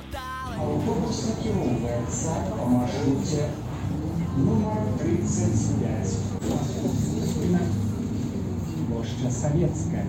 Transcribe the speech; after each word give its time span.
Автобус 0.00 1.18
накіроўваецца 1.28 2.32
па 2.56 2.64
маршруце 2.72 3.44
нумар 4.36 4.80
35. 5.02 6.16
Плошча 8.88 9.30
Савецкая. 9.40 10.06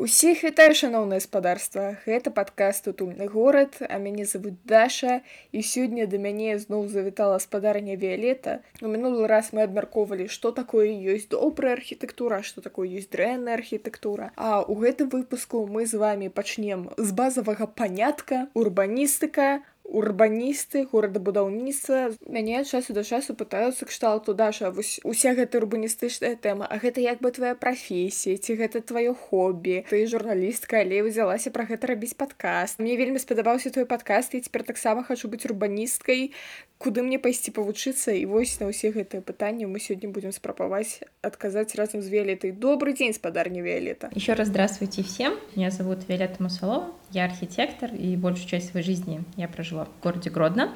Усіх 0.00 0.44
вітаю 0.44 0.74
шаноўнае 0.76 1.18
спадарства 1.24 1.82
гэта 2.04 2.28
падкаст 2.38 2.84
утульны 2.90 3.28
горад 3.32 3.78
а 3.80 3.96
мяне 3.96 4.26
зовут 4.28 4.58
даша 4.68 5.14
і 5.56 5.62
сёння 5.64 6.04
да 6.04 6.20
мяне 6.20 6.58
зноў 6.60 6.84
завітала 6.92 7.38
спадарня 7.40 7.96
віолета 7.96 8.58
у 8.84 8.92
мінулы 8.92 9.24
раз 9.32 9.48
мы 9.56 9.64
абмяркоўвалі 9.64 10.28
што 10.28 10.52
такое 10.52 10.92
ёсць 10.92 11.32
добрая 11.32 11.72
архітэктура 11.78 12.42
што 12.44 12.60
такое 12.60 12.92
ёсць 12.92 13.08
дрэнная 13.08 13.56
архітэктура 13.56 14.28
а 14.36 14.60
ў 14.68 14.84
гэтым 14.84 15.08
выпуску 15.16 15.64
мы 15.64 15.88
з 15.88 15.96
вами 16.04 16.28
пачнем 16.28 16.92
з 17.00 17.16
базавага 17.16 17.64
панятка 17.64 18.44
урбаністыка 18.52 19.64
урбаністы 19.83 20.85
горадабудаўніцтва. 20.91 22.15
Мяне 22.27 22.63
часу 22.65 22.93
да 22.93 23.03
часу 23.03 23.35
пытаюцца 23.35 23.85
кшталту 23.85 24.33
даша 24.33 24.71
вось 24.71 24.99
уся 25.03 25.33
гэта 25.35 25.59
урбаністычная 25.59 26.35
тэма 26.35 26.65
а 26.65 26.79
гэта 26.79 27.01
як 27.01 27.19
бы 27.19 27.31
твоя 27.31 27.55
прафесія 27.55 28.37
ці 28.37 28.55
гэта 28.55 28.81
тваё 28.81 29.13
хобі? 29.13 29.83
Ты 29.89 30.07
журналістка 30.07 30.81
але 30.81 31.03
ўзялася 31.05 31.51
пра 31.51 31.67
гэта 31.67 31.91
рабіць 31.91 32.15
падкаст. 32.15 32.79
Мне 32.79 32.95
вельмі 32.95 33.19
спадабаўся 33.19 33.69
твой 33.69 33.85
падкаст 33.85 34.35
і 34.35 34.41
цяпер 34.41 34.63
таксама 34.63 35.03
хачу 35.03 35.27
быць 35.27 35.45
урбаністкай 35.45 36.31
куды 36.80 37.02
мне 37.02 37.18
пайсці 37.18 37.50
павучыцца 37.56 38.12
і 38.12 38.26
вось 38.28 38.60
на 38.60 38.68
ўсе 38.68 38.92
гэтыя 38.92 39.24
пытанні 39.24 39.64
мы 39.64 39.80
сёння 39.80 40.12
будем 40.12 40.32
спрабаваць 40.32 41.00
адказаць 41.22 41.74
разам 41.74 42.04
з 42.04 42.08
віолетай 42.12 42.52
добрый 42.52 42.92
дзень 42.92 43.16
спадарня 43.16 43.64
віолета 43.64 44.12
еще 44.14 44.34
раз 44.34 44.48
здравствуйте 44.48 45.02
всем 45.02 45.40
меня 45.56 45.70
зовут 45.70 46.08
виолетта 46.08 46.42
мусалова 46.42 46.92
я 47.12 47.24
архитектор 47.24 47.94
и 47.94 48.16
большую 48.16 48.48
часть 48.48 48.70
своей 48.70 48.84
жизни 48.84 49.24
я 49.36 49.48
прожила 49.48 49.86
в 49.86 50.02
городе 50.02 50.30
Гродно, 50.30 50.74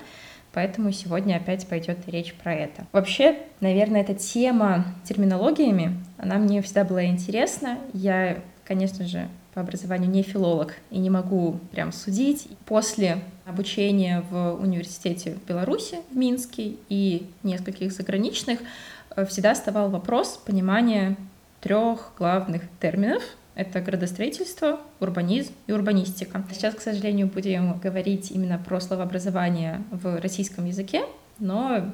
поэтому 0.53 0.93
сегодня 0.93 1.37
опять 1.37 1.67
пойдет 1.67 1.99
речь 2.07 2.35
про 2.35 2.55
это. 2.55 2.87
Вообще, 2.93 3.39
наверное, 3.61 4.03
эта 4.03 4.15
тема 4.15 4.85
терминологиями, 5.05 5.95
она 6.19 6.39
мне 6.39 6.63
всегда 6.63 6.85
была 6.85 7.05
интересна. 7.05 7.79
Я, 7.93 8.43
конечно 8.65 9.07
же, 9.07 9.29
по 9.56 9.62
образованию 9.62 10.12
не 10.12 10.22
филолог 10.22 10.76
и 10.92 11.00
не 11.00 11.10
могу 11.10 11.60
прям 11.72 11.92
судить. 11.92 12.48
После 12.66 13.24
обучения 13.46 14.24
в 14.30 14.54
университете 14.54 15.32
в 15.34 15.48
Беларуси, 15.48 15.98
в 16.12 16.16
Минске 16.16 16.76
и 16.90 17.28
нескольких 17.42 17.92
заграничных, 17.92 18.60
э, 19.16 19.26
всегда 19.26 19.52
оставал 19.52 19.90
вопрос 19.90 20.40
понимания 20.46 21.18
трех 21.62 22.12
главных 22.18 22.62
терминов— 22.80 23.24
это 23.56 23.80
градостроительство, 23.80 24.82
урбанизм 25.00 25.54
и 25.68 25.72
урбанистика. 25.72 26.44
Сейчас, 26.52 26.76
к 26.76 26.82
сожалению, 26.82 27.28
будем 27.28 27.80
говорить 27.80 28.30
именно 28.32 28.58
про 28.58 28.82
словообразование 28.82 29.82
в 29.92 30.20
российском 30.20 30.66
языке, 30.66 31.04
но 31.40 31.92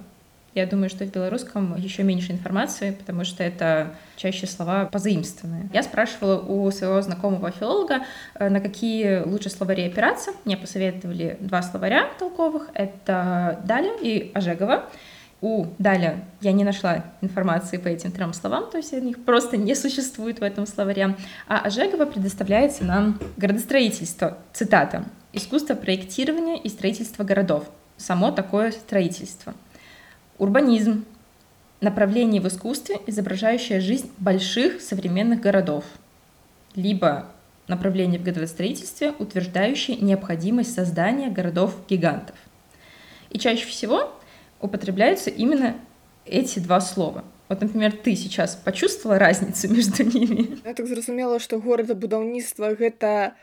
я 0.54 0.66
думаю, 0.66 0.90
что 0.90 1.06
в 1.06 1.12
белорусском 1.12 1.76
еще 1.78 2.04
меньше 2.04 2.32
информации, 2.32 2.92
потому 2.92 3.24
что 3.24 3.44
это 3.44 3.96
чаще 4.18 4.48
слова 4.48 4.86
позаимствованные. 4.86 5.70
Я 5.74 5.84
спрашивала 5.84 6.40
у 6.42 6.70
своего 6.72 7.02
знакомого 7.02 7.52
филолога, 7.52 8.02
э, 8.36 8.50
на 8.50 8.60
какие 8.60 9.22
лучше 9.24 9.50
словари 9.50 9.88
опираться. 9.88 10.32
Мне 10.46 10.58
посоветовали 10.58 11.38
два 11.40 11.62
словаря 11.62 12.08
толковых. 12.20 12.70
Это 12.74 13.62
Даля 13.66 13.94
и 14.02 14.32
Ожегова 14.34 14.86
у 15.42 15.66
Даля 15.80 16.24
я 16.42 16.52
не 16.52 16.64
нашла 16.64 17.04
информации 17.22 17.78
по 17.78 17.88
этим 17.88 18.12
трем 18.12 18.32
словам, 18.34 18.70
то 18.70 18.78
есть 18.78 18.94
их 18.94 19.26
просто 19.26 19.58
не 19.58 19.74
существует 19.74 20.40
в 20.40 20.44
этом 20.44 20.68
словаре. 20.68 21.16
А 21.48 21.60
Ожегова 21.60 22.06
предоставляется 22.06 22.84
нам 22.84 23.20
градостроительство, 23.38 24.38
цитата, 24.54 25.06
«искусство 25.34 25.74
проектирования 25.74 26.58
и 26.58 26.70
строительства 26.70 27.24
городов, 27.24 27.66
само 27.98 28.32
такое 28.32 28.72
строительство». 28.72 29.56
Урбанизм— 30.42 31.06
направление 31.82 32.42
в 32.42 32.48
искусстве, 32.48 32.98
изображающее 33.06 33.80
жизнь 33.80 34.12
больших 34.18 34.82
современных 34.82 35.40
городов, 35.40 35.86
либо 36.74 37.28
направление 37.68 38.20
в 38.20 38.24
градостроительстве, 38.24 39.14
утверждающее 39.20 39.98
необходимость 39.98 40.74
создания 40.74 41.30
городов-гигантов. 41.30 42.36
И 43.30 43.38
чаще 43.38 43.68
всего 43.68 44.12
употребляются 44.60 45.30
именно 45.30 45.76
эти 46.26 46.58
два 46.58 46.82
слова. 46.82 47.24
Вот, 47.48 47.62
например, 47.62 47.92
ты 47.92 48.16
сейчас 48.16 48.56
почувствовала 48.56 49.20
разницу 49.20 49.72
между 49.72 50.04
ними? 50.04 50.58
Я 50.66 50.74
так 50.74 50.88
зразумела, 50.88 51.38
што 51.38 51.60
горадабудаўніцтва 51.60 52.74
гэта 52.74 53.36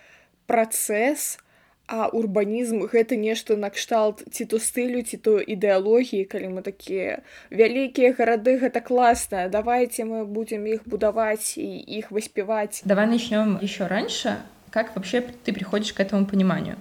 працэс, 0.49 1.39
а 1.88 2.08
урбанізм 2.08 2.88
гэта 2.88 3.16
нешта 3.20 3.56
накшталт 3.60 4.24
ці 4.32 4.46
то 4.46 4.58
стылю, 4.58 5.04
ці 5.04 5.18
то 5.18 5.38
ідэалогіі, 5.38 6.24
калі 6.26 6.58
мы 6.58 6.62
такія 6.64 7.22
вялікія 7.52 8.16
гарады 8.18 8.58
гэта 8.58 8.80
класна. 8.80 9.50
Давайте 9.50 10.06
мы 10.06 10.26
будем 10.26 10.66
их 10.66 10.88
будаваць 10.88 11.58
и 11.58 11.78
их 11.78 12.12
воспевать. 12.12 12.82
Давай 12.86 13.06
начнем 13.08 13.60
еще 13.62 13.88
раньше. 13.88 14.40
Как 14.72 14.96
вообще 14.96 15.22
ты 15.22 15.54
приходишь 15.54 15.94
к 15.94 16.00
этому 16.00 16.26
пониманию? 16.26 16.78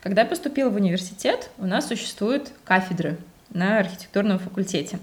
Когда 0.00 0.22
я 0.22 0.28
поступила 0.28 0.70
в 0.70 0.76
университет, 0.76 1.50
у 1.58 1.66
нас 1.66 1.88
существуют 1.88 2.50
кафедры 2.64 3.18
на 3.50 3.78
архитектурном 3.78 4.38
факультете. 4.38 4.98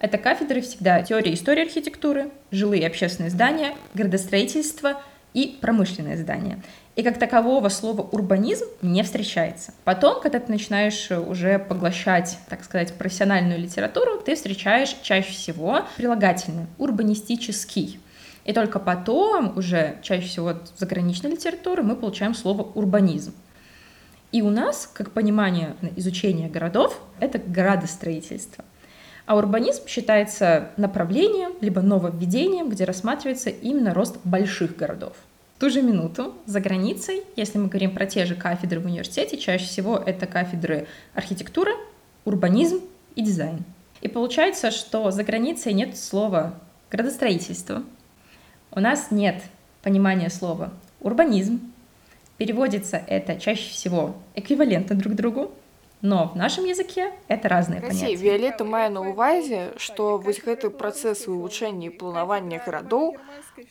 Это 0.00 0.18
кафедры 0.18 0.60
всегда 0.60 1.02
теория 1.02 1.34
истории 1.34 1.62
архитектуры, 1.62 2.30
жилые 2.50 2.82
и 2.82 2.86
общественные 2.86 3.30
здания, 3.30 3.74
градостроительство 3.94 5.02
и 5.34 5.58
промышленные 5.60 6.16
здания. 6.16 6.62
и 6.95 7.01
как 7.01 7.17
такового 7.17 7.69
слова 7.69 8.01
урбанизм 8.01 8.65
не 8.83 9.01
встречается. 9.01 9.73
Потом, 9.83 10.21
когда 10.21 10.39
ты 10.39 10.51
начинаешь 10.51 11.09
уже 11.09 11.57
поглощать, 11.57 12.37
так 12.49 12.63
сказать, 12.63 12.93
профессиональную 12.93 13.59
литературу, 13.59 14.21
ты 14.23 14.35
встречаешь 14.35 14.95
чаще 15.01 15.31
всего 15.31 15.81
прилагательное 15.97 16.67
урбанистический. 16.77 17.99
И 18.45 18.53
только 18.53 18.77
потом, 18.77 19.57
уже 19.57 19.97
чаще 20.03 20.27
всего 20.27 20.53
в 20.53 20.79
заграничной 20.79 21.31
литературе, 21.31 21.81
мы 21.81 21.95
получаем 21.95 22.35
слово 22.35 22.61
урбанизм. 22.61 23.33
И 24.31 24.43
у 24.43 24.51
нас, 24.51 24.89
как 24.91 25.11
понимание 25.11 25.75
изучения 25.95 26.47
городов, 26.47 27.01
это 27.19 27.39
градостроительство. 27.39 28.65
А 29.25 29.35
урбанизм 29.35 29.87
считается 29.87 30.69
направлением, 30.77 31.53
либо 31.61 31.81
нововведением, 31.81 32.69
где 32.69 32.83
рассматривается 32.83 33.49
именно 33.49 33.93
рост 33.93 34.17
больших 34.23 34.75
городов. 34.75 35.15
Ту 35.63 35.69
же 35.69 35.81
минуту 35.81 36.33
за 36.45 36.59
границей, 36.59 37.23
если 37.37 37.57
мы 37.57 37.69
говорим 37.69 37.95
про 37.95 38.05
те 38.05 38.25
же 38.25 38.35
кафедры 38.35 38.81
в 38.81 38.85
университете, 38.85 39.37
чаще 39.37 39.63
всего 39.63 39.95
это 39.95 40.27
кафедры 40.27 40.87
архитектуры, 41.13 41.71
урбанизм 42.25 42.81
и 43.15 43.21
дизайн. 43.21 43.63
И 44.01 44.09
получается, 44.09 44.71
что 44.71 45.09
за 45.09 45.23
границей 45.23 45.71
нет 45.71 45.97
слова 45.97 46.59
градостроительство, 46.91 47.83
у 48.71 48.81
нас 48.81 49.07
нет 49.09 49.41
понимания 49.83 50.29
слова 50.29 50.73
урбанизм, 50.99 51.61
Переводится 52.37 52.97
это 52.97 53.39
чаще 53.39 53.69
всего 53.69 54.15
эквивалентно 54.35 54.97
друг 54.97 55.13
другу, 55.13 55.51
но 56.01 56.27
в 56.27 56.35
нашем 56.35 56.65
языке 56.65 57.13
это 57.29 57.47
разные 57.47 57.79
понятия. 57.79 58.15
Виолетта 58.15 58.65
мае 58.65 58.89
на 58.89 58.99
увазе, 58.99 59.71
што 59.77 60.17
вось 60.17 60.43
гэты 60.43 60.71
працэс 60.71 61.27
вывучэння 61.27 61.87
і 61.87 61.95
планавання 61.95 62.59
гарадоў 62.59 63.15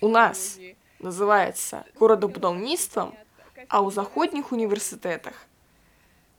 у 0.00 0.08
нас 0.08 0.56
называецца 1.02 1.84
горадабудаўніцтвам, 2.00 3.14
а 3.68 3.76
ў 3.82 3.88
заходніх 3.90 4.52
універсітэтах 4.52 5.36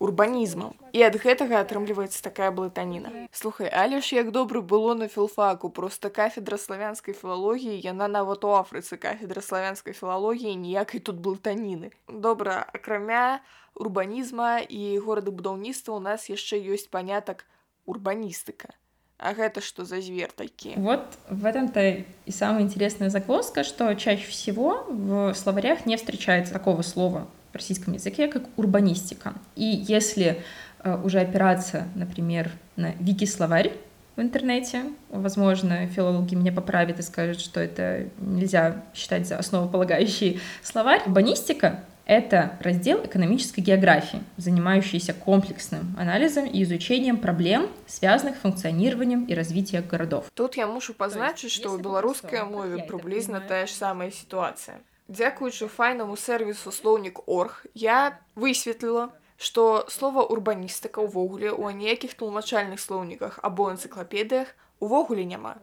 урбанізмам 0.03 0.75
і 0.91 1.03
ад 1.07 1.15
гэтага 1.23 1.61
атрымліваецца 1.63 2.19
такая 2.25 2.51
блытаніна. 2.51 3.11
Слухай 3.31 3.71
але 3.71 4.01
ж 4.03 4.19
як 4.19 4.31
добры 4.35 4.59
было 4.59 4.95
на 4.99 5.07
філфаку 5.07 5.69
просто 5.69 6.09
кафедра 6.09 6.59
славянскай 6.59 7.15
філалогіі 7.15 7.79
яна 7.79 8.11
нават 8.11 8.43
у 8.43 8.51
афрыцы 8.59 8.99
кафедра 8.99 9.41
славянскай 9.41 9.95
філалогіі 9.95 10.59
ніякай 10.59 10.99
тут 10.99 11.23
блытаніны. 11.23 11.95
Добра 12.07 12.59
акрамя 12.73 13.39
урбанізма 13.75 14.59
і 14.67 14.99
горадабудаўніцтва 15.07 15.95
у 15.95 16.03
нас 16.03 16.29
яшчэ 16.29 16.59
ёсць 16.75 16.91
панятак 16.91 17.47
урбаністыка 17.87 18.75
А 19.23 19.33
гэта 19.33 19.61
что 19.61 19.85
за 19.85 20.01
звер 20.01 20.31
такі? 20.35 20.73
Вот 20.75 20.99
в 21.29 21.45
этом-то 21.45 21.79
и 22.25 22.31
самая 22.31 22.63
интересная 22.63 23.09
загвоздка, 23.09 23.63
что 23.63 23.93
чаще 23.95 24.27
всего 24.27 24.85
в 24.89 25.33
словарях 25.33 25.85
не 25.85 25.95
встречается 25.95 26.51
такого 26.51 26.81
слова 26.81 27.25
в 27.53 27.55
российском 27.55 27.93
языке, 27.93 28.27
как 28.27 28.43
урбанистика. 28.57 29.33
И 29.55 29.63
если 29.63 30.43
э, 30.83 31.01
уже 31.05 31.21
опираться, 31.21 31.87
например, 31.95 32.51
на 32.75 32.91
вики-словарь 32.99 33.71
в 34.17 34.21
интернете, 34.21 34.83
возможно, 35.09 35.87
филологи 35.87 36.35
меня 36.35 36.51
поправят 36.51 36.99
и 36.99 37.01
скажут, 37.01 37.39
что 37.39 37.61
это 37.61 38.09
нельзя 38.19 38.83
считать 38.93 39.25
за 39.25 39.37
основополагающий 39.37 40.41
словарь. 40.63 41.01
Урбанистика— 41.05 41.79
это 42.06 42.58
раздел 42.60 43.04
экономической 43.04 43.60
географии, 43.60 44.22
занимающийся 44.38 45.12
комплексным 45.12 45.94
анализом 45.98 46.46
и 46.46 46.62
изучением 46.62 47.18
проблем, 47.18 47.68
связанных 47.86 48.36
с 48.36 48.40
функционированием 48.40 49.24
и 49.24 49.34
развитием 49.34 49.86
городов. 49.86 50.24
Тут 50.34 50.56
я 50.56 50.66
мушу 50.66 50.94
позначить, 50.94 51.52
что 51.52 51.70
в 51.70 51.82
белорусской 51.82 52.44
мове 52.44 52.82
приблизно 52.82 53.40
та 53.40 53.66
же 53.66 53.72
самая 53.72 54.10
ситуация. 54.10 54.80
Дзякуючы 55.08 55.68
файнаму 55.72 56.16
сервісу 56.20 56.68
слоўнік 56.68 57.24
орг 57.24 57.64
я 57.72 58.20
высветліла, 58.36 59.08
што 59.40 59.88
слова 59.88 60.20
урбаністыка 60.20 61.00
ўвогуле 61.00 61.48
ў 61.48 61.72
аніякіх 61.72 62.12
тлумачальных 62.12 62.76
слоўніках 62.76 63.40
або 63.40 63.72
энцыклапедыях 63.72 64.52
увогуле 64.84 65.24
няма. 65.24 65.56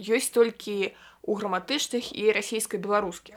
Ёсць 0.00 0.32
толькі 0.32 0.96
ў 1.20 1.32
граматычных 1.36 2.16
і 2.16 2.32
расійска-беларускіх. 2.32 3.36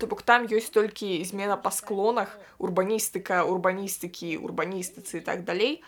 То 0.00 0.06
бок 0.06 0.22
там 0.22 0.44
ёсць 0.44 0.68
толькі 0.68 1.24
змена 1.24 1.56
па 1.56 1.72
склонах, 1.72 2.36
урбаністыка, 2.60 3.44
урбаністыкі, 3.48 4.36
урбаністыцы 4.44 5.18
і 5.18 5.24
так 5.24 5.44
далей, 5.44 5.80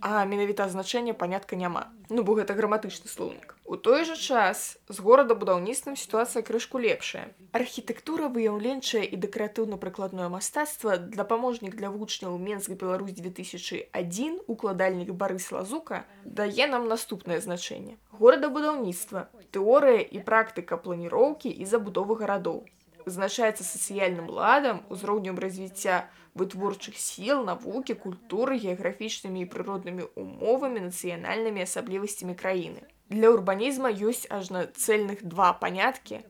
а 0.00 0.24
менавіта 0.28 0.68
значэння 0.68 1.14
панятка 1.14 1.56
няма. 1.56 1.88
Ну 2.08 2.22
бо 2.22 2.36
гэта 2.36 2.52
граматычны 2.52 3.08
слоўнік. 3.08 3.56
У 3.64 3.76
той 3.76 4.04
жа 4.04 4.14
час 4.14 4.76
з 4.88 5.00
горадабудаўніцтвам 5.00 5.96
сітуацыя 5.96 6.44
крышку 6.44 6.78
лепшая. 6.78 7.32
Архітэктура 7.56 8.28
выяўленчая 8.28 9.02
і 9.02 9.16
дэкаратыўна-прыкладное 9.16 10.28
мастацтва 10.28 10.98
дапаможнік 11.00 11.74
для 11.74 11.90
вучняў 11.90 12.36
Менск 12.38 12.76
Беларусь 12.76 13.16
2001 13.16 14.40
укладальнік 14.46 15.16
Барыс 15.16 15.50
Лазука 15.50 16.04
дае 16.24 16.68
нам 16.68 16.86
наступнае 16.92 17.40
значэнне. 17.40 17.96
Горадабудаўніцтва, 18.12 19.28
тэорыя 19.50 20.04
і 20.04 20.20
практыка 20.20 20.76
планіроўкі 20.76 21.48
і 21.48 21.64
забудовы 21.64 22.20
гарадоў. 22.20 22.68
Вызначаецца 23.06 23.62
сацыяльным 23.62 24.28
ладам, 24.30 24.82
узроўнем 24.90 25.38
развіцця 25.38 26.10
вытворчых 26.34 26.98
сіл, 26.98 27.44
навукі, 27.46 27.94
культуры, 27.94 28.58
геаграфічнымі 28.58 29.44
і 29.44 29.50
прыроднымі 29.52 30.08
умовамі, 30.18 30.82
нацыянальнымі 30.90 31.62
асаблівасцямі 31.62 32.34
краіны. 32.34 32.82
Для 33.08 33.30
урбанізма 33.30 33.94
ёсць 33.94 34.26
ажна 34.28 34.66
цэльных 34.74 35.22
два 35.22 35.52
паняткі, 35.54 36.24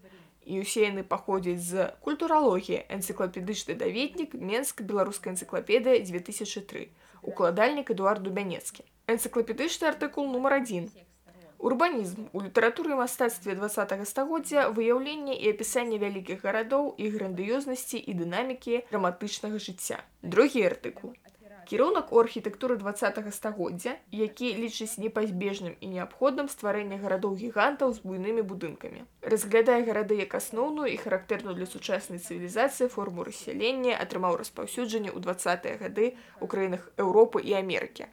і 0.46 0.62
ўсе 0.62 0.86
яны 0.86 1.02
паходзяць 1.02 1.66
з 1.66 1.90
культуралогіі 2.06 2.86
энцыклапедычны 2.96 3.74
даведнік 3.74 4.38
Менск 4.38 4.80
беларуская 4.86 5.34
энцыклапедыя 5.34 5.98
2003 6.06 6.86
укладальнік 7.26 7.90
Эдуард 7.90 8.22
Дубянецкі 8.22 8.86
энцыклапедычны 9.10 9.90
артыкул 9.90 10.30
нумар 10.30 10.62
адзін 10.62 10.86
Урбанізм 11.61 12.25
у 12.33 12.41
літаратуры 12.41 12.95
мастацтве 12.97 13.53
два 13.53 13.69
стагоддзя 13.69 14.69
выяўленне 14.73 15.37
і 15.37 15.49
апісанне 15.53 15.99
вялікіх 16.01 16.41
гарадоў 16.41 16.95
і 16.97 17.09
грандыёзнасці 17.13 18.01
і 18.01 18.15
дынамікі 18.17 18.79
драматычнага 18.89 19.61
жыцця. 19.61 20.01
Другі 20.23 20.65
артыкул. 20.65 21.13
Кірунак 21.69 22.09
у 22.11 22.17
архітэктуры 22.17 22.77
два 22.81 22.97
стагоддзя, 22.97 23.93
які 24.09 24.57
лічыць 24.57 24.97
непазбежным 24.97 25.77
і 25.79 25.87
неабходным 25.93 26.49
стварэнне 26.49 26.97
гарадоў 26.97 27.37
гігантаў 27.37 27.93
з 27.93 28.01
буйнымі 28.01 28.41
будынкамі. 28.41 29.05
Разглядае 29.21 29.85
гарады 29.85 30.17
як 30.17 30.33
асноўную 30.33 30.89
і 30.89 30.97
характэрную 30.97 31.53
для 31.53 31.69
сучаснай 31.69 32.17
цывілізацыі 32.17 32.89
форму 32.89 33.21
рассялення 33.23 34.01
атрымаў 34.01 34.41
распаўсюджанне 34.41 35.13
ў 35.13 35.21
двае 35.21 35.77
гады 35.77 36.17
ў 36.41 36.45
краінах 36.49 36.89
Еўропы 36.97 37.45
і 37.45 37.53
Амерыкі. 37.53 38.09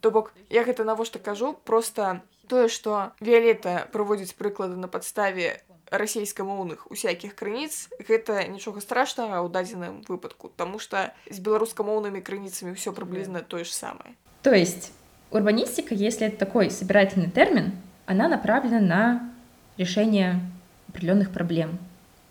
То 0.00 0.10
бок 0.10 0.34
я 0.50 0.66
гэта 0.66 0.82
навошта 0.82 1.18
кажу 1.18 1.54
просто 1.64 2.22
тое 2.47 2.67
што 2.69 3.13
віолета 3.19 3.87
праводзіць 3.91 4.35
прыклады 4.37 4.75
на 4.75 4.87
падставе 4.87 5.63
расійскамоўных 5.93 6.89
усякіх 6.89 7.35
крыніц 7.37 7.89
гэта 8.01 8.47
нічога 8.49 8.81
страшнага 8.81 9.45
ў 9.45 9.47
дадзеным 9.53 10.01
выпадку 10.09 10.49
тому 10.49 10.79
что 10.79 11.13
з 11.29 11.37
беларускамоўнымі 11.39 12.21
крыніцамі 12.21 12.73
все 12.73 12.91
приблизно 12.91 13.41
тое 13.41 13.63
же 13.63 13.73
самое 13.73 14.17
то 14.41 14.51
есть 14.51 14.91
урбанистика 15.31 15.93
если 15.93 16.27
это 16.27 16.37
такой 16.37 16.71
собирательный 16.71 17.29
термин 17.29 17.77
она 18.05 18.27
направлена 18.27 18.79
на 18.79 19.33
решение 19.77 20.41
определенных 20.89 21.31
проблем 21.31 21.77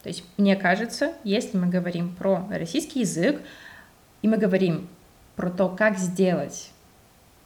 то 0.02 0.08
есть 0.08 0.24
мне 0.36 0.56
кажется 0.56 1.14
если 1.24 1.56
мы 1.56 1.68
говорим 1.68 2.14
про 2.14 2.46
российский 2.50 3.00
язык 3.00 3.40
и 4.22 4.28
мы 4.28 4.36
говорим 4.36 4.88
про 5.36 5.50
то 5.50 5.68
как 5.68 5.98
сделать 5.98 6.70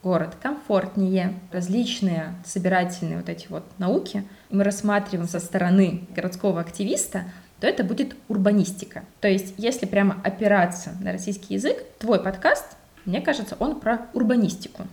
город 0.04 0.36
комфортнее, 0.42 1.40
различные 1.52 2.34
собирательные 2.46 3.18
вот 3.18 3.30
эти 3.30 3.48
вот 3.50 3.64
науки, 3.78 4.24
мы 4.50 4.64
рассматриваем 4.64 5.28
со 5.28 5.40
стороны 5.40 6.08
городского 6.16 6.60
активиста, 6.60 7.26
то 7.60 7.68
это 7.68 7.84
будет 7.84 8.16
урбанистика. 8.28 9.04
То 9.20 9.28
есть, 9.28 9.54
если 9.58 9.86
прямо 9.86 10.20
опираться 10.24 10.98
на 11.02 11.12
российский 11.12 11.54
язык, 11.54 11.78
твой 12.00 12.22
подкаст, 12.22 12.66
мне 13.06 13.22
кажется, 13.22 13.56
он 13.60 13.80
про 13.80 14.08
урбанистику. 14.14 14.88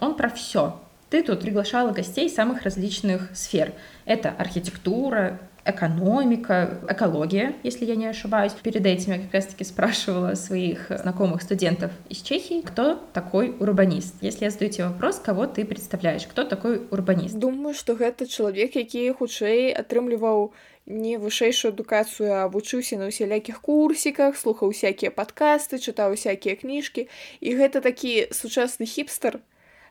Он 0.00 0.16
про 0.16 0.28
все. 0.28 0.80
Ты 1.10 1.22
тут 1.22 1.40
приглашала 1.40 1.92
гостей 1.92 2.28
самых 2.28 2.62
различных 2.62 3.30
сфер. 3.36 3.72
Это 4.04 4.30
архитектура, 4.30 5.38
экономика, 5.65 6.79
экология, 6.89 7.53
если 7.63 7.85
я 7.85 7.95
не 7.95 8.07
ошибаюсь. 8.07 8.53
Перед 8.63 8.85
этим 8.85 9.13
я 9.13 9.19
как 9.19 9.33
раз-таки 9.33 9.63
спрашивала 9.63 10.35
своих 10.35 10.87
знакомых 10.89 11.41
студентов 11.41 11.91
из 12.09 12.17
Чехии, 12.21 12.61
кто 12.61 12.99
такой 13.13 13.55
урбанист. 13.59 14.15
Если 14.21 14.45
я 14.45 14.51
задаю 14.51 14.71
тебе 14.71 14.87
вопрос, 14.87 15.19
кого 15.23 15.45
ты 15.45 15.65
представляешь, 15.65 16.25
кто 16.25 16.43
такой 16.43 16.81
урбанист? 16.89 17.35
Думаю, 17.35 17.73
что 17.73 17.93
это 17.93 18.25
человек, 18.25 18.75
які 18.75 19.11
хутчэй 19.11 19.73
атрымліваў 19.73 20.51
не 20.89 21.17
вышэйшую 21.17 21.71
адукацыю 21.71 22.33
а 22.33 22.47
вучыўся 22.49 22.97
на 22.97 23.07
усялякіх 23.13 23.61
курсіках 23.61 24.37
слухаў 24.37 24.73
усякія 24.73 25.13
падкасты 25.13 25.77
чытаў 25.77 26.17
усякія 26.17 26.57
кніжкі 26.57 27.05
і 27.39 27.49
гэта 27.55 27.81
такі 27.85 28.33
сучасны 28.33 28.89
хіпстер 28.89 29.39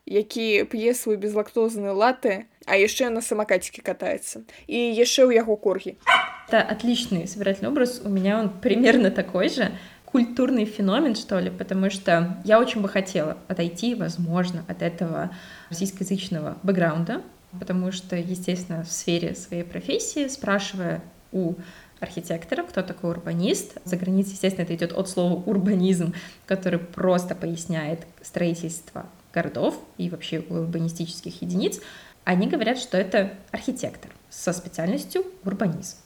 які 0.08 0.64
п'е 0.64 0.94
свой 0.94 1.16
безлактозны 1.16 1.92
латы 1.92 2.48
а 2.64 2.76
яшчэ 2.80 3.12
на 3.12 3.20
самакацікі 3.20 3.84
катаецца 3.84 4.40
і 4.66 4.78
яшчэ 4.96 5.28
ў 5.28 5.36
яго 5.36 5.56
коргі 5.56 6.00
это 6.48 6.64
отличный 6.64 7.28
собирательный 7.28 7.68
образ 7.68 8.00
у 8.04 8.08
меня 8.08 8.40
он 8.40 8.48
примерно 8.48 9.10
такой 9.10 9.48
же 9.48 9.72
культурный 10.04 10.64
феномен 10.64 11.14
что 11.14 11.38
ли 11.38 11.50
потому 11.50 11.90
что 11.90 12.40
я 12.44 12.58
очень 12.58 12.80
бы 12.80 12.88
хотела 12.88 13.36
отойти 13.48 13.94
возможно 13.94 14.64
от 14.66 14.80
этого 14.82 15.30
российскоязычного 15.68 16.56
бэкграунда 16.62 17.20
потому 17.58 17.92
что 17.92 18.16
естественно 18.16 18.84
в 18.84 18.90
сфере 18.90 19.34
своей 19.34 19.64
профессии 19.64 20.28
спрашивая 20.28 21.02
у 21.32 21.54
архитектора, 22.00 22.62
кто 22.62 22.82
такой 22.82 23.10
урбанист. 23.10 23.76
За 23.84 23.96
границей, 23.96 24.32
естественно, 24.34 24.64
это 24.64 24.74
идет 24.74 24.92
от 24.92 25.08
слова 25.08 25.42
урбанизм, 25.46 26.14
который 26.46 26.78
просто 26.78 27.34
поясняет 27.34 28.06
строительство 28.22 29.06
городов 29.33 29.79
и 29.97 30.09
вообще 30.09 30.39
урбанистических 30.39 31.41
единиц, 31.41 31.79
они 32.23 32.47
говорят, 32.47 32.77
что 32.77 32.97
это 32.97 33.33
архитектор 33.51 34.11
со 34.29 34.53
специальностью 34.53 35.25
урбанизм. 35.43 35.97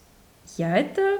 Я 0.58 0.78
это 0.78 1.20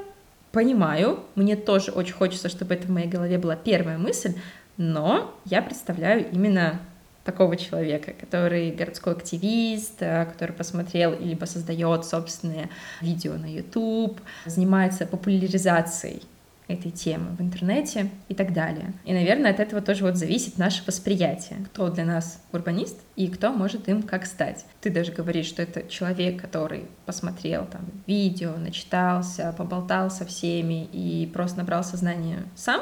понимаю, 0.52 1.24
мне 1.36 1.56
тоже 1.56 1.92
очень 1.92 2.14
хочется, 2.14 2.50
чтобы 2.50 2.74
это 2.74 2.88
в 2.88 2.90
моей 2.90 3.08
голове 3.08 3.38
была 3.38 3.56
первая 3.56 3.98
мысль, 3.98 4.34
но 4.78 5.36
я 5.46 5.62
представляю 5.62 6.30
именно 6.32 6.80
такого 7.24 7.58
человека, 7.58 8.14
который 8.18 8.72
городской 8.72 9.14
активист, 9.14 10.02
э, 10.02 10.26
который 10.26 10.54
посмотрел 10.54 11.20
либо 11.20 11.44
создает 11.44 12.06
собственные 12.06 12.70
видео 13.02 13.34
на 13.34 13.54
YouTube, 13.54 14.22
занимается 14.46 15.06
популяризацией 15.06 16.22
этой 16.68 16.92
темы 16.92 17.36
в 17.38 17.42
интернете 17.42 18.10
и 18.28 18.36
так 18.36 18.54
далее. 18.54 18.94
И, 19.06 19.14
наверное, 19.14 19.52
от 19.52 19.60
этого 19.60 19.82
тоже 19.82 20.04
вот 20.04 20.16
зависит 20.16 20.58
наше 20.58 20.84
восприятие, 20.86 21.60
кто 21.66 21.90
для 21.90 22.06
нас 22.06 22.42
урбанист 22.52 23.00
и 23.16 23.28
кто 23.30 23.52
может 23.52 23.88
им 23.88 24.04
как 24.04 24.26
стать. 24.26 24.66
Ты 24.82 24.90
даже 24.90 25.12
говоришь, 25.12 25.46
что 25.46 25.62
это 25.62 25.88
человек, 25.88 26.42
который 26.42 26.86
посмотрел 27.06 27.66
там 27.66 27.86
видео, 28.06 28.56
начитался, 28.58 29.54
поболтал 29.58 30.12
со 30.12 30.26
всеми 30.26 30.86
и 30.86 31.30
просто 31.34 31.60
набрал 31.60 31.84
сознание 31.84 32.44
сам, 32.56 32.82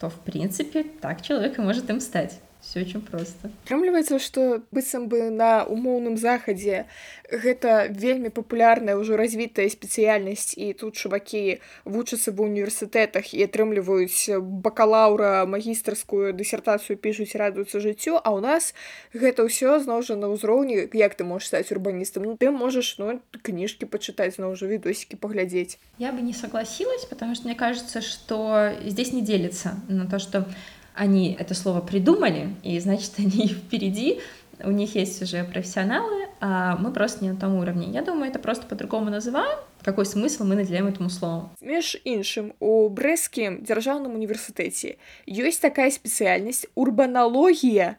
то, 0.00 0.10
в 0.10 0.16
принципе, 0.16 0.82
так 0.82 1.22
человек 1.22 1.58
и 1.58 1.62
может 1.62 1.88
им 1.88 2.00
стать 2.00 2.40
все 2.62 2.80
очень 2.80 3.02
просто. 3.02 3.50
Атрымліваецца 3.66 4.18
что 4.18 4.62
быццам 4.70 5.08
бы 5.08 5.30
на 5.30 5.64
умоўным 5.64 6.16
захадзе 6.16 6.86
гэта 7.28 7.90
вельмі 7.90 8.30
папулярная 8.30 8.94
ўжо 8.94 9.18
развітая 9.18 9.66
спецыяльнасць 9.66 10.54
і 10.54 10.72
тут 10.78 10.94
чувакі 10.94 11.58
вучацца 11.84 12.30
ва 12.30 12.46
універсітэтах 12.46 13.34
і 13.34 13.42
атрымліваюць 13.44 14.38
бакалаўра 14.38 15.42
магістрскую 15.50 16.30
дысертацыю 16.38 16.96
пішуць 16.96 17.34
радуюцца 17.34 17.82
жыццю 17.82 18.22
а 18.22 18.30
ў 18.30 18.38
нас 18.40 18.74
гэта 19.10 19.42
ўсё 19.42 19.82
зноў 19.82 20.06
жа 20.06 20.14
на 20.14 20.30
ўзроўні 20.30 20.86
як 20.94 21.18
ты 21.18 21.26
можешь 21.26 21.50
стаць 21.50 21.72
урбаністам? 21.74 22.22
Ну 22.22 22.36
ты 22.38 22.54
можаш 22.54 22.94
ну 23.02 23.18
кніжкі 23.42 23.90
пачытаць 23.90 24.38
зноў 24.38 24.54
жа 24.54 24.70
відосікі 24.70 25.18
паглядзець. 25.18 25.82
Я 25.98 26.12
бы 26.14 26.22
не 26.22 26.32
согласилась 26.32 27.04
потому 27.10 27.34
что 27.34 27.50
мне 27.50 27.58
кажется 27.58 28.00
что 28.00 28.70
здесь 28.86 29.12
не 29.12 29.22
делится 29.22 29.74
на 29.88 30.06
то 30.06 30.18
что 30.18 30.46
они 30.95 31.37
это 31.39 31.53
слово 31.53 31.81
придумали, 31.81 32.55
и 32.63 32.79
значит, 32.79 33.11
они 33.17 33.47
впереди, 33.47 34.19
у 34.63 34.71
них 34.71 34.95
есть 34.95 35.21
уже 35.21 35.43
профессионалы, 35.43 36.27
а 36.39 36.75
мы 36.77 36.91
просто 36.91 37.23
не 37.23 37.31
на 37.31 37.39
том 37.39 37.55
уровне. 37.55 37.87
Я 37.91 38.01
думаю, 38.01 38.29
это 38.29 38.39
просто 38.39 38.65
по-другому 38.65 39.09
называем. 39.09 39.59
Какой 39.83 40.05
смысл 40.05 40.43
мы 40.43 40.55
наделяем 40.55 40.87
этому 40.87 41.09
слову? 41.09 41.49
Між 41.61 42.01
іншым, 42.03 42.53
у 42.59 42.89
брэскім 42.89 43.61
дзяржаўным 43.63 44.17
універсітэце 44.17 44.97
ёсць 45.27 45.61
такая 45.61 45.91
спецыяльнасць 45.91 46.65
урбаналогія 46.75 47.95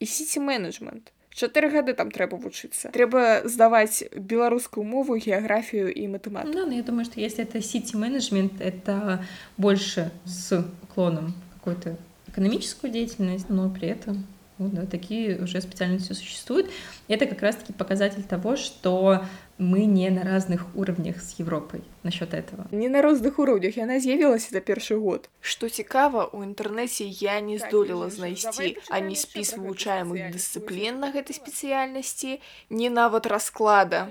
і 0.00 0.06
сіці-менеджмент. 0.06 1.12
Чатыры 1.34 1.68
гады 1.68 1.94
там 1.94 2.10
трэба 2.10 2.38
вучыцца. 2.38 2.94
Трэба 2.94 3.42
здаваць 3.44 4.06
беларускую 4.16 4.84
мову, 4.86 5.18
геаграфію 5.18 5.92
і 5.92 6.08
матэматыку. 6.08 6.54
Да, 6.54 6.66
но 6.66 6.74
я 6.74 6.82
думаю, 6.82 7.04
что 7.04 7.20
если 7.20 7.44
это 7.44 7.60
сіці-менеджмент, 7.60 8.60
это 8.60 9.24
больше 9.58 10.10
с 10.24 10.64
уклоном 10.82 11.34
какой-то 11.68 11.96
экономическую 12.26 12.92
деятельность, 12.92 13.48
но 13.48 13.70
при 13.70 13.88
этом 13.88 14.26
вот, 14.58 14.72
да, 14.72 14.86
такие 14.86 15.42
уже 15.42 15.60
специальности 15.60 16.12
существуют. 16.12 16.70
И 17.08 17.12
это 17.12 17.26
как 17.26 17.42
раз-таки 17.42 17.72
показатель 17.72 18.22
того, 18.22 18.56
что 18.56 19.24
мы 19.58 19.84
не 19.84 20.10
на 20.10 20.22
разных 20.22 20.66
уровнях 20.74 21.22
з 21.22 21.38
Европай 21.38 21.80
насчет 22.02 22.34
этого 22.34 22.66
не 22.72 22.88
на 22.88 23.02
розных 23.02 23.38
уровнях 23.38 23.76
яна 23.76 24.00
з'явілася 24.00 24.50
за 24.50 24.60
першы 24.60 24.98
год 24.98 25.30
што 25.40 25.68
цікава 25.68 26.26
у 26.26 26.42
інтэрнэце 26.42 27.06
я 27.06 27.38
не 27.40 27.58
здолела 27.58 28.10
знайсці 28.10 28.76
ані 28.90 29.14
спіс 29.14 29.54
вывучаемых 29.54 30.34
дысцыплін 30.34 30.98
на 30.98 31.14
гэтай 31.14 31.38
спецыяльнасці 31.38 32.40
не 32.70 32.90
нават 32.90 33.26
расклада 33.30 34.10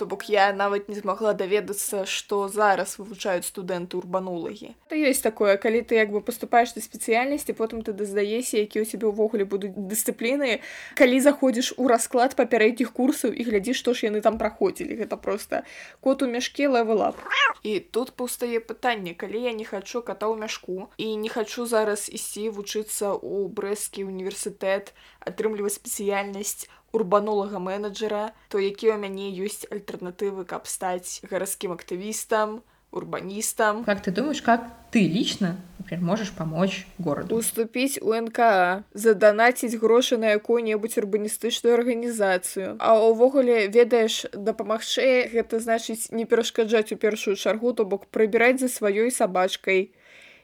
то 0.00 0.06
бок 0.06 0.24
я 0.30 0.52
нават 0.52 0.88
не 0.88 0.94
змагла 0.96 1.34
даведацца 1.36 2.06
што 2.08 2.48
зараз 2.48 2.96
вывучаюць 2.96 3.44
студэнты 3.44 3.98
урбанолагі 4.00 4.72
то 4.88 4.96
ёсць 4.96 5.20
такое 5.20 5.58
калі 5.60 5.82
ты 5.84 6.00
як 6.00 6.08
бы 6.08 6.22
поступаешь 6.24 6.72
на 6.72 6.80
спецыяльнасці 6.80 7.52
потым 7.52 7.84
ты 7.84 7.92
даздаешся 7.92 8.64
які 8.64 8.80
ў 8.80 8.88
цябе 8.88 9.12
ўвогуле 9.12 9.44
будуць 9.44 9.76
дысцыпліны 9.76 10.64
калі 10.96 11.20
заходзіш 11.20 11.76
у 11.76 11.84
расклад 11.92 12.32
папярэдніх 12.40 12.96
курсаў 12.96 13.36
і 13.36 13.44
глядзі 13.44 13.76
што 13.76 13.92
ж 13.92 14.08
яны 14.08 14.24
там 14.24 14.40
праходзілі 14.40 14.96
гэта 15.04 15.20
просто 15.20 15.68
кот 16.00 16.24
у 16.24 16.32
мяшке 16.32 16.72
левела 16.72 17.12
і 17.60 17.76
тут 17.92 18.16
паўстае 18.16 18.64
пытанне 18.64 19.12
калі 19.12 19.44
я 19.44 19.52
не 19.52 19.68
хачу 19.68 20.00
кота 20.00 20.32
ў 20.32 20.40
мяшку 20.40 20.88
і 20.96 21.12
не 21.20 21.28
хачу 21.28 21.68
зараз 21.68 22.08
ісці 22.08 22.48
вучыцца 22.56 23.12
ў 23.20 23.52
брэсцкі 23.52 24.08
універсітэт 24.08 24.96
атрымліваць 25.20 25.76
спецыяльнасць 25.76 26.72
урбанолага 26.95 27.59
менеджера 27.59 28.31
то 28.47 28.63
якія 28.63 28.95
ў 28.95 29.03
мяне 29.03 29.27
ёсць 29.35 29.67
альтэрнатывы 29.67 30.47
каб 30.47 30.71
стаць 30.71 31.19
гарадскім 31.27 31.75
актывістам 31.75 32.63
урбаністам. 32.95 33.83
Как 33.83 34.01
ты 34.01 34.11
думаешь 34.11 34.41
как 34.41 34.71
ты 34.91 35.07
лично 35.07 35.57
например 35.79 36.03
можешь 36.03 36.31
помочь 36.31 36.87
городу? 36.97 37.35
Уступіць 37.35 37.99
у 38.01 38.15
нка 38.15 38.83
заданаціць 38.93 39.75
грошы 39.75 40.17
на 40.17 40.33
якую-небудзь 40.39 40.97
урбаністычную 40.97 41.75
арганізацыю. 41.75 42.79
А 42.79 42.95
ўвогуле 42.97 43.67
ведаеш 43.67 44.25
дапамагчы 44.33 45.29
гэта 45.29 45.59
значыць 45.59 46.09
не 46.09 46.25
перашкаджаць 46.25 46.95
у 46.95 46.97
першую 46.97 47.35
чаргу 47.35 47.73
то 47.73 47.85
бок 47.85 48.07
прыбіраць 48.07 48.63
за 48.63 48.71
сваёй 48.71 49.11
сабачкай 49.11 49.91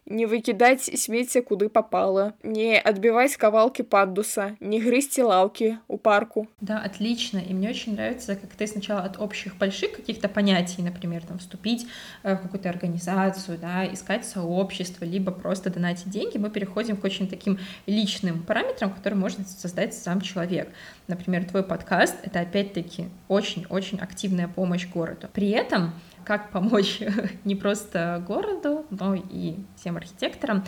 не 0.07 0.27
выкідаць 0.27 0.87
смецце 0.87 1.43
куды 1.43 1.69
попало 1.69 2.33
не 2.43 2.79
отбивать 2.79 3.37
кавалки 3.37 3.83
пандуса 3.83 4.55
не 4.61 4.79
грызці 4.81 5.23
лаўки 5.23 5.79
у 5.89 5.99
парку 5.99 6.47
да 6.61 6.79
отлично 6.79 7.39
и 7.39 7.53
мне 7.53 7.71
очень 7.71 7.95
нравится 7.95 8.37
как 8.37 8.51
ты 8.51 8.67
сначала 8.67 9.03
от 9.03 9.21
общих 9.21 9.57
больших 9.59 9.93
каких-то 9.93 10.29
понятий 10.29 10.83
например 10.83 11.25
там 11.27 11.39
вступить 11.39 11.87
э, 12.23 12.35
в 12.37 12.39
какую-то 12.39 12.69
организацию 12.69 13.59
да 13.59 13.85
искать 13.93 14.25
сообщество 14.25 15.05
либо 15.05 15.33
просто 15.33 15.71
донатить 15.71 16.11
деньги 16.11 16.39
мы 16.39 16.51
переходим 16.51 16.97
к 16.97 17.05
очень 17.05 17.29
таким 17.29 17.59
личным 17.87 18.45
параметрам 18.45 18.93
которые 18.93 19.19
может 19.19 19.49
создать 19.49 19.93
сам 19.95 20.21
человек 20.21 20.69
например 21.09 21.45
твой 21.45 21.65
подкаст 21.65 22.15
это 22.23 22.41
опять-таки 22.41 23.07
очень-очень 23.27 23.99
активная 23.99 24.47
помощь 24.47 24.87
городу 24.87 25.29
при 25.33 25.51
этом 25.51 25.93
как 26.26 26.52
помочь 26.52 27.02
не 27.44 27.56
просто 27.56 28.24
городу, 28.28 28.86
но 28.90 29.16
и 29.16 29.56
всем 29.76 29.98
архитекторам. 29.98 30.64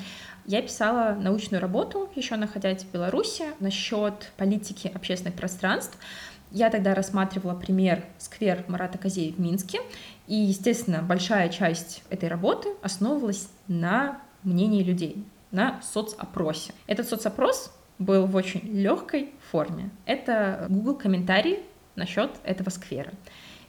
Я 0.45 0.61
писала 0.61 1.15
научную 1.19 1.61
работу, 1.61 2.09
еще 2.15 2.35
находясь 2.35 2.83
в 2.83 2.91
Беларуси, 2.91 3.45
насчет 3.59 4.31
политики 4.37 4.91
общественных 4.93 5.35
пространств. 5.35 5.97
Я 6.51 6.69
тогда 6.69 6.93
рассматривала 6.93 7.55
пример 7.55 8.03
сквер 8.17 8.63
Марата 8.67 8.97
Козей 8.97 9.31
в 9.31 9.39
Минске, 9.39 9.79
и, 10.27 10.35
естественно, 10.35 11.01
большая 11.01 11.49
часть 11.49 12.03
этой 12.09 12.29
работы 12.29 12.69
основывалась 12.81 13.49
на 13.67 14.21
мнении 14.43 14.83
людей, 14.83 15.25
на 15.51 15.81
соцопросе. 15.81 16.73
Этот 16.85 17.07
соцопрос 17.07 17.73
был 17.97 18.25
в 18.25 18.35
очень 18.35 18.61
легкой 18.61 19.31
форме. 19.51 19.89
Это 20.05 20.67
Google 20.69 20.95
комментарии 20.95 21.59
насчет 21.95 22.31
этого 22.43 22.69
сквера. 22.69 23.11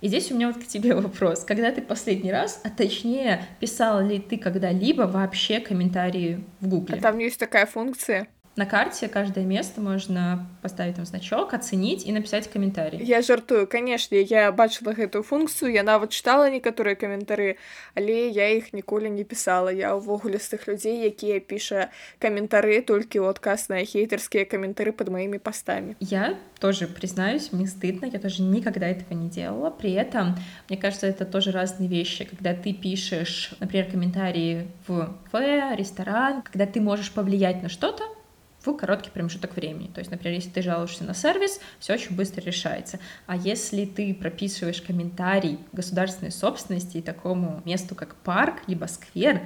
И 0.05 0.09
здесь 0.09 0.31
у 0.31 0.35
меня 0.35 0.49
вот 0.49 0.63
к 0.63 0.67
тебе 0.67 0.95
вопрос. 0.95 1.45
Когда 1.45 1.73
ты 1.73 1.81
последний 1.81 2.31
раз, 2.31 2.61
а 2.63 2.69
точнее, 2.69 3.47
писала 3.59 4.01
ли 4.01 4.19
ты 4.19 4.37
когда-либо 4.37 5.05
вообще 5.05 5.61
комментарии 5.61 6.45
в 6.61 6.69
Гугле? 6.69 6.99
А 6.99 7.01
там 7.01 7.17
есть 7.17 7.41
такая 7.41 7.65
функция? 7.65 8.29
На 8.60 8.66
карте 8.66 9.08
каждое 9.08 9.46
место 9.46 9.80
можно 9.80 10.46
поставить 10.62 10.98
там 10.98 11.06
значок, 11.06 11.54
оценить 11.54 12.06
и 12.06 12.12
написать 12.12 12.52
комментарий. 12.52 13.02
Я 13.02 13.22
жартую, 13.22 13.68
конечно, 13.68 14.16
я 14.16 14.52
бачила 14.52 14.92
гэтую 14.92 15.24
функцию, 15.24 15.72
я 15.72 15.82
нават 15.82 16.10
читала 16.10 16.50
некоторые 16.50 16.98
комментары, 16.98 17.56
але 17.96 18.28
я 18.28 18.50
их 18.50 18.74
ніколі 18.74 19.10
не 19.10 19.24
писала. 19.24 19.72
Я 19.72 19.96
ўвогуле 19.96 20.44
з 20.44 20.52
тых 20.52 20.68
людзей, 20.68 21.08
якія 21.08 21.40
піша 21.40 21.88
комментары 22.20 22.84
толькі 22.84 23.24
ў 23.24 23.32
адказ 23.32 23.70
на 23.70 23.80
хейтерские 23.80 24.44
комментары 24.44 24.92
под 24.92 25.08
моими 25.08 25.38
постами. 25.38 25.96
Я 26.02 26.36
тоже 26.60 26.88
признаюсь, 26.88 27.54
мне 27.54 27.66
стыдно, 27.66 28.12
я 28.12 28.20
тоже 28.20 28.44
никогда 28.44 28.88
этого 28.92 29.14
не 29.16 29.30
делала. 29.30 29.70
При 29.70 29.94
этом, 29.94 30.36
мне 30.68 30.78
кажется, 30.78 31.08
это 31.08 31.24
тоже 31.24 31.52
разные 31.52 31.88
вещи. 31.88 32.26
Когда 32.26 32.54
ты 32.54 32.74
пишешь, 32.74 33.56
например, 33.62 33.90
комментарии 33.90 34.68
в 34.86 35.16
кафе, 35.32 35.78
ресторан, 35.78 36.42
когда 36.42 36.66
ты 36.66 36.82
можешь 36.82 37.14
повлиять 37.14 37.64
на 37.64 37.70
что-то, 37.70 38.04
в 38.65 38.73
короткий 38.75 39.11
промежуток 39.11 39.57
времени. 39.57 39.89
То 39.89 40.01
есть, 40.01 40.11
например, 40.11 40.35
если 40.35 40.51
ты 40.51 40.63
жалуешься 40.63 41.05
на 41.05 41.15
сервис, 41.15 41.61
все 41.79 41.95
очень 41.95 42.17
быстро 42.17 42.41
решается. 42.43 42.99
А 43.27 43.37
если 43.37 43.85
ты 43.85 44.15
прописываешь 44.15 44.81
комментарий 44.81 45.59
государственной 45.73 46.33
собственности 46.33 46.99
и 46.99 47.03
такому 47.03 47.63
месту, 47.65 47.95
как 47.95 48.15
парк, 48.17 48.63
либо 48.67 48.87
сквер, 48.87 49.43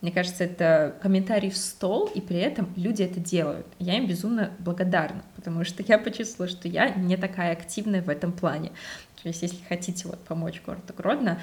мне 0.00 0.10
кажется, 0.10 0.42
это 0.42 0.96
комментарий 1.00 1.48
в 1.48 1.56
стол, 1.56 2.10
и 2.12 2.20
при 2.20 2.38
этом 2.38 2.72
люди 2.74 3.04
это 3.04 3.20
делают. 3.20 3.66
Я 3.78 3.96
им 3.96 4.08
безумно 4.08 4.50
благодарна, 4.58 5.22
потому 5.36 5.64
что 5.64 5.84
я 5.86 5.96
почувствовала, 5.96 6.50
что 6.50 6.66
я 6.66 6.88
не 6.90 7.16
такая 7.16 7.52
активная 7.52 8.02
в 8.02 8.08
этом 8.08 8.32
плане. 8.32 8.70
То 9.22 9.28
есть, 9.28 9.42
если 9.42 9.58
хотите 9.68 10.08
вот 10.08 10.18
помочь 10.24 10.60
городу 10.66 10.92
Гродно, 10.96 11.38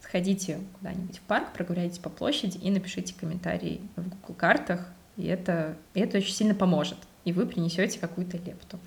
сходите 0.00 0.58
куда-нибудь 0.78 1.18
в 1.18 1.20
парк, 1.22 1.52
прогуляйтесь 1.52 1.98
по 1.98 2.08
площади 2.08 2.56
и 2.56 2.70
напишите 2.70 3.14
комментарий 3.18 3.82
в 3.96 4.08
Google 4.08 4.34
картах, 4.34 4.86
и 5.22 5.26
это, 5.26 5.76
и 5.94 6.00
это 6.00 6.18
очень 6.18 6.34
сильно 6.34 6.54
поможет, 6.54 6.98
и 7.24 7.32
вы 7.32 7.46
принесете 7.46 7.98
какую-то 7.98 8.36
лепту. 8.38 8.78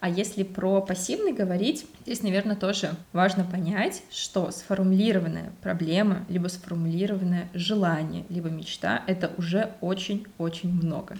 А 0.00 0.08
если 0.08 0.42
про 0.42 0.82
пассивный 0.82 1.32
говорить, 1.32 1.86
здесь, 2.04 2.22
наверное, 2.22 2.56
тоже 2.56 2.94
важно 3.12 3.44
понять, 3.44 4.02
что 4.10 4.50
сформулированная 4.50 5.52
проблема, 5.62 6.24
либо 6.28 6.48
сформулированное 6.48 7.48
желание, 7.54 8.24
либо 8.28 8.48
мечта— 8.48 9.02
это 9.06 9.30
уже 9.38 9.72
очень-очень 9.80 10.72
много. 10.72 11.14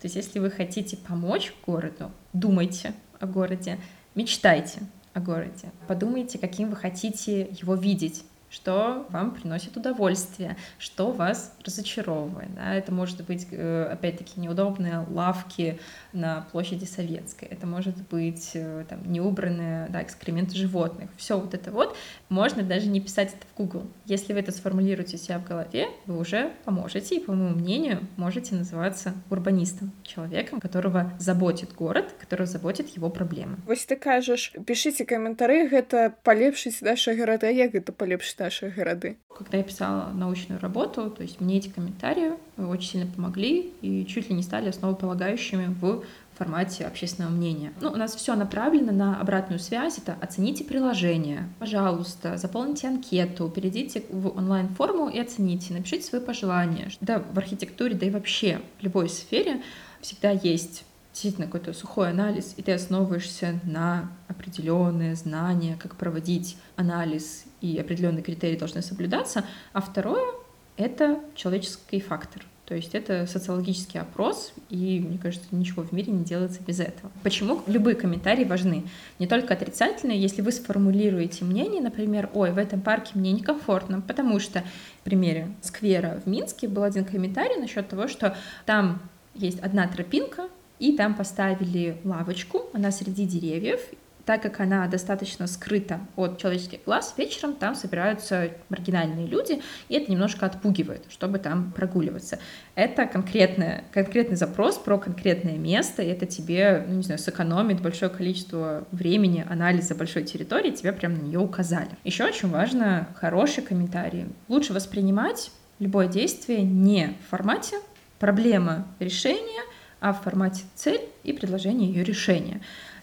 То 0.00 0.06
есть 0.06 0.16
если 0.16 0.38
вы 0.38 0.50
хотите 0.50 0.96
помочь 0.96 1.54
городу, 1.66 2.10
думайте 2.32 2.94
о 3.18 3.26
городе, 3.26 3.78
мечтайте 4.14 4.80
о 5.14 5.20
городе, 5.20 5.70
подумайте, 5.86 6.38
каким 6.38 6.70
вы 6.70 6.76
хотите 6.76 7.48
его 7.50 7.74
видеть, 7.74 8.24
что 8.52 9.06
вам 9.08 9.32
приносит 9.32 9.76
удовольствие, 9.76 10.56
что 10.78 11.10
вас 11.10 11.56
разочаровывает. 11.64 12.54
Да? 12.54 12.74
Это 12.74 12.92
может 12.92 13.24
быть, 13.24 13.48
э, 13.50 13.88
опять-таки, 13.90 14.38
неудобные 14.38 15.06
лавки 15.10 15.80
на 16.12 16.46
площади 16.52 16.84
Советской, 16.84 17.46
это 17.46 17.66
может 17.66 17.96
быть 18.10 18.50
э, 18.54 18.84
там, 18.88 19.10
неубранные 19.10 19.88
да, 19.88 20.02
экскременты 20.02 20.54
животных. 20.56 21.10
Все 21.16 21.38
вот 21.38 21.54
это 21.54 21.70
вот 21.70 21.96
можно 22.28 22.62
даже 22.62 22.88
не 22.88 23.00
писать 23.00 23.28
это 23.28 23.46
в 23.52 23.56
Google. 23.56 23.86
Если 24.04 24.34
вы 24.34 24.40
это 24.40 24.52
сформулируете 24.52 25.16
себя 25.16 25.38
в 25.38 25.44
голове, 25.44 25.88
вы 26.06 26.18
уже 26.18 26.52
поможете, 26.64 27.16
и, 27.16 27.20
по 27.20 27.32
моему 27.32 27.56
мнению, 27.56 28.06
можете 28.16 28.54
называться 28.54 29.14
урбанистом, 29.30 29.92
человеком, 30.02 30.60
которого 30.60 31.12
заботит 31.18 31.72
город, 31.72 32.14
которого 32.20 32.46
заботит 32.46 32.88
его 32.90 33.08
проблемы. 33.08 33.56
Вось 33.66 33.86
ты 33.86 33.96
кажешь, 33.96 34.52
пишите 34.66 35.06
комментарии, 35.06 35.70
это 35.72 36.14
полепшить 36.22 36.82
наши 36.82 37.14
города, 37.14 37.48
як 37.48 37.74
это 37.74 37.92
полепшить 37.92 38.41
наши 38.42 38.70
города? 38.70 39.14
Когда 39.36 39.58
я 39.58 39.64
писала 39.64 40.10
научную 40.12 40.60
работу, 40.60 41.10
то 41.10 41.22
есть 41.22 41.40
мне 41.40 41.58
эти 41.58 41.68
комментарии 41.68 42.32
очень 42.58 42.90
сильно 42.90 43.10
помогли 43.10 43.72
и 43.80 44.04
чуть 44.06 44.28
ли 44.28 44.34
не 44.34 44.42
стали 44.42 44.68
основополагающими 44.68 45.74
в 45.80 46.04
формате 46.34 46.84
общественного 46.86 47.30
мнения. 47.30 47.72
Ну, 47.80 47.90
у 47.90 47.96
нас 47.96 48.14
все 48.14 48.34
направлено 48.34 48.92
на 48.92 49.20
обратную 49.20 49.58
связь. 49.58 49.98
Это 49.98 50.16
оцените 50.20 50.64
приложение, 50.64 51.48
пожалуйста, 51.58 52.36
заполните 52.36 52.88
анкету, 52.88 53.48
перейдите 53.48 54.04
в 54.10 54.36
онлайн-форму 54.36 55.08
и 55.08 55.18
оцените, 55.18 55.72
напишите 55.74 56.06
свои 56.06 56.20
пожелания. 56.20 56.90
Да, 57.00 57.20
в 57.20 57.38
архитектуре, 57.38 57.94
да 57.94 58.06
и 58.06 58.10
вообще 58.10 58.60
в 58.80 58.82
любой 58.82 59.08
сфере 59.08 59.62
всегда 60.00 60.30
есть 60.30 60.84
действительно 61.12 61.46
какой-то 61.46 61.74
сухой 61.74 62.10
анализ, 62.10 62.54
и 62.56 62.62
ты 62.62 62.72
основываешься 62.72 63.60
на 63.64 64.10
определенные 64.28 65.14
знания, 65.14 65.76
как 65.78 65.96
проводить 65.96 66.56
анализ, 66.76 67.44
и 67.62 67.78
определенные 67.78 68.22
критерии 68.22 68.56
должны 68.56 68.82
соблюдаться. 68.82 69.44
А 69.72 69.80
второе— 69.80 70.24
это 70.76 71.20
человеческий 71.34 72.00
фактор. 72.00 72.44
То 72.66 72.76
есть 72.76 72.94
это 72.94 73.26
социологический 73.26 74.00
опрос, 74.00 74.52
и 74.70 75.00
мне 75.00 75.18
кажется, 75.18 75.46
ничего 75.50 75.82
в 75.82 75.92
мире 75.92 76.12
не 76.12 76.24
делается 76.24 76.60
без 76.66 76.80
этого. 76.80 77.10
Почему 77.22 77.60
любые 77.66 77.96
комментарии 77.96 78.44
важны? 78.44 78.84
Не 79.18 79.26
только 79.26 79.54
отрицательные, 79.54 80.20
если 80.20 80.42
вы 80.42 80.52
сформулируете 80.52 81.44
мнение, 81.44 81.82
например, 81.82 82.30
ой, 82.32 82.52
в 82.52 82.58
этом 82.58 82.80
парке 82.80 83.10
мне 83.14 83.32
некомфортно, 83.32 84.00
потому 84.00 84.38
что, 84.38 84.64
в 85.00 85.04
примере 85.04 85.52
сквера 85.60 86.22
в 86.24 86.28
Минске 86.28 86.68
был 86.68 86.84
один 86.84 87.04
комментарий 87.04 87.60
насчет 87.60 87.88
того, 87.88 88.08
что 88.08 88.36
там 88.64 89.02
есть 89.34 89.58
одна 89.58 89.86
тропинка, 89.88 90.48
и 90.78 90.96
там 90.96 91.14
поставили 91.14 91.98
лавочку, 92.04 92.70
она 92.72 92.90
среди 92.90 93.26
деревьев, 93.26 93.80
так 94.24 94.42
как 94.42 94.60
она 94.60 94.86
достаточно 94.86 95.46
скрыта 95.46 96.00
от 96.16 96.38
человеческих 96.38 96.84
глаз, 96.84 97.14
вечером 97.16 97.54
там 97.54 97.74
собираются 97.74 98.50
маргинальные 98.68 99.26
люди, 99.26 99.60
и 99.88 99.94
это 99.96 100.10
немножко 100.10 100.46
отпугивает, 100.46 101.04
чтобы 101.08 101.38
там 101.38 101.72
прогуливаться. 101.72 102.38
Это 102.74 103.06
конкретное, 103.06 103.84
конкретный 103.92 104.36
запрос 104.36 104.78
про 104.78 104.98
конкретное 104.98 105.56
место, 105.56 106.02
и 106.02 106.06
это 106.06 106.26
тебе, 106.26 106.84
ну, 106.86 106.96
не 106.96 107.02
знаю, 107.02 107.18
сэкономит 107.18 107.80
большое 107.80 108.10
количество 108.10 108.86
времени 108.92 109.44
анализа 109.48 109.94
большой 109.94 110.22
территории, 110.22 110.70
тебе 110.70 110.92
прям 110.92 111.14
на 111.14 111.20
нее 111.20 111.38
указали. 111.38 111.90
Еще 112.04 112.24
очень 112.24 112.48
важно 112.48 113.08
хорошие 113.14 113.64
комментарии. 113.64 114.28
Лучше 114.48 114.72
воспринимать 114.72 115.50
любое 115.78 116.06
действие 116.06 116.62
не 116.62 117.16
в 117.26 117.30
формате 117.30 117.76
проблема 118.18 118.86
решения, 119.00 119.62
а 120.00 120.12
в 120.12 120.22
формате 120.22 120.62
цель 120.74 121.00
и 121.24 121.32
предложение 121.32 121.92
ее 121.92 122.04
решения. 122.04 122.60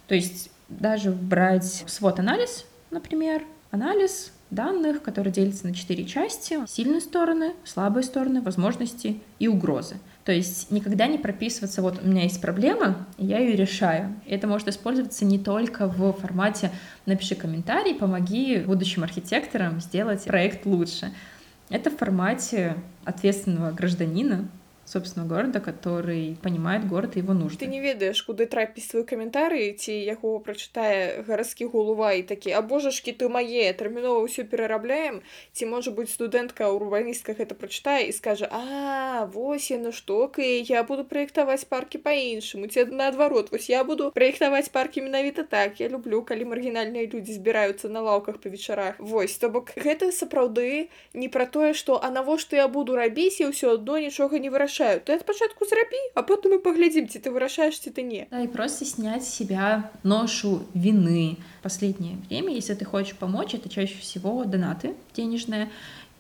То 0.08 0.16
есть 0.16 0.50
даже 0.70 1.12
брать 1.12 1.84
свод-анализ, 1.88 2.66
например, 2.92 3.44
анализ 3.72 4.32
данных, 4.50 5.04
который 5.04 5.32
делится 5.32 5.68
на 5.68 5.74
четыре 5.74 6.06
части. 6.06 6.66
Сильные 6.68 7.02
стороны, 7.02 7.54
слабые 7.64 8.04
стороны, 8.04 8.42
возможности 8.42 9.22
и 9.38 9.48
угрозы. 9.48 9.98
То 10.26 10.32
есть 10.32 10.72
никогда 10.72 11.08
не 11.08 11.18
прописываться, 11.18 11.82
вот 11.82 12.04
у 12.04 12.08
меня 12.08 12.24
есть 12.24 12.42
проблема, 12.42 13.08
я 13.18 13.40
ее 13.40 13.56
решаю. 13.56 14.16
Это 14.28 14.48
может 14.48 14.68
использоваться 14.68 15.26
не 15.26 15.40
только 15.40 15.88
в 15.88 16.14
формате 16.14 16.72
«напиши 17.06 17.36
комментарий, 17.36 17.96
помоги 17.96 18.58
будущим 18.58 19.04
архитекторам 19.04 19.82
сделать 19.82 20.26
проект 20.26 20.66
лучше». 20.66 21.12
Это 21.70 21.92
в 21.92 21.98
формате 21.98 22.76
ответственного 23.06 23.72
гражданина, 23.72 24.50
собственного 24.89 25.29
города, 25.29 25.61
который 25.61 26.37
понимает 26.43 26.87
город 26.87 27.17
и 27.17 27.21
его 27.21 27.33
нужды. 27.33 27.59
Ты 27.59 27.67
не 27.67 27.81
ведаеш 27.81 28.23
куды 28.23 28.47
трапіць 28.47 28.87
свой 28.91 29.05
каментарый 29.05 29.73
ці 29.73 29.93
яго 29.93 30.39
прачытае 30.39 31.25
гарадскі 31.25 31.67
голова 31.73 32.13
і 32.13 32.23
такі 32.23 32.53
а 32.53 32.61
божашкі 32.61 33.13
ты 33.17 33.29
мае 33.29 33.73
тэрмінова 33.73 34.29
ўсё 34.29 34.45
перарабляем 34.45 35.23
ці 35.53 35.67
можа 35.67 35.91
быць 35.91 36.13
студэнтка 36.13 36.69
урбаністках 36.69 37.41
это 37.41 37.57
прачытае 37.57 38.09
і 38.09 38.13
скажа 38.13 38.49
а 38.53 39.25
вось 39.33 39.71
яно 39.71 39.93
штука 39.93 40.43
я 40.45 40.85
буду 40.85 41.05
праектаваць 41.05 41.65
паркі 41.65 41.99
па-іншаму 41.99 42.69
ці 42.69 42.85
наадварот 42.93 43.51
вось 43.53 43.71
я 43.73 43.85
буду 43.85 44.13
праектаваць 44.13 44.69
паркі 44.69 45.03
менавіта 45.03 45.43
так 45.43 45.81
я 45.81 45.89
люблю 45.89 46.23
калі 46.23 46.45
маргінальныя 46.53 47.09
людзі 47.09 47.33
збіраюцца 47.33 47.89
на 47.89 48.05
лаўках 48.05 48.39
па 48.39 48.53
вечарах 48.53 49.01
вось 49.01 49.39
то 49.39 49.49
бок 49.49 49.73
гэта 49.81 50.13
сапраўды 50.13 50.93
не 51.15 51.29
пра 51.29 51.47
тое 51.47 51.73
што 51.73 51.97
а 52.03 52.11
навошта 52.11 52.57
я 52.57 52.69
буду 52.69 52.97
рабіць 52.97 53.41
і 53.41 53.49
ўсё 53.49 53.81
адно 53.81 53.99
нічога 53.99 54.39
не 54.39 54.53
вырашаю 54.53 54.75
вырашаю 54.79 55.01
ты 55.03 55.19
спачатку 55.19 55.67
зрабі 55.67 56.01
а 56.15 56.23
потым 56.23 56.55
мы 56.55 56.59
паглядзім 56.63 57.11
ці 57.11 57.19
ты 57.19 57.35
вырашаеш 57.35 57.83
ці 57.83 57.91
ты 57.91 58.07
не 58.07 58.27
да, 58.31 58.43
и 58.47 58.49
просто 58.49 58.87
снять 58.87 59.27
с 59.27 59.35
себя 59.35 59.91
ношу 60.03 60.63
вины 60.75 61.37
последнее 61.63 62.17
время 62.29 62.55
если 62.55 62.75
ты 62.75 62.85
хочешь 62.85 63.19
помочь 63.19 63.55
это 63.55 63.69
чаще 63.69 63.99
всего 63.99 64.45
донаты 64.45 64.95
денежные 65.15 65.71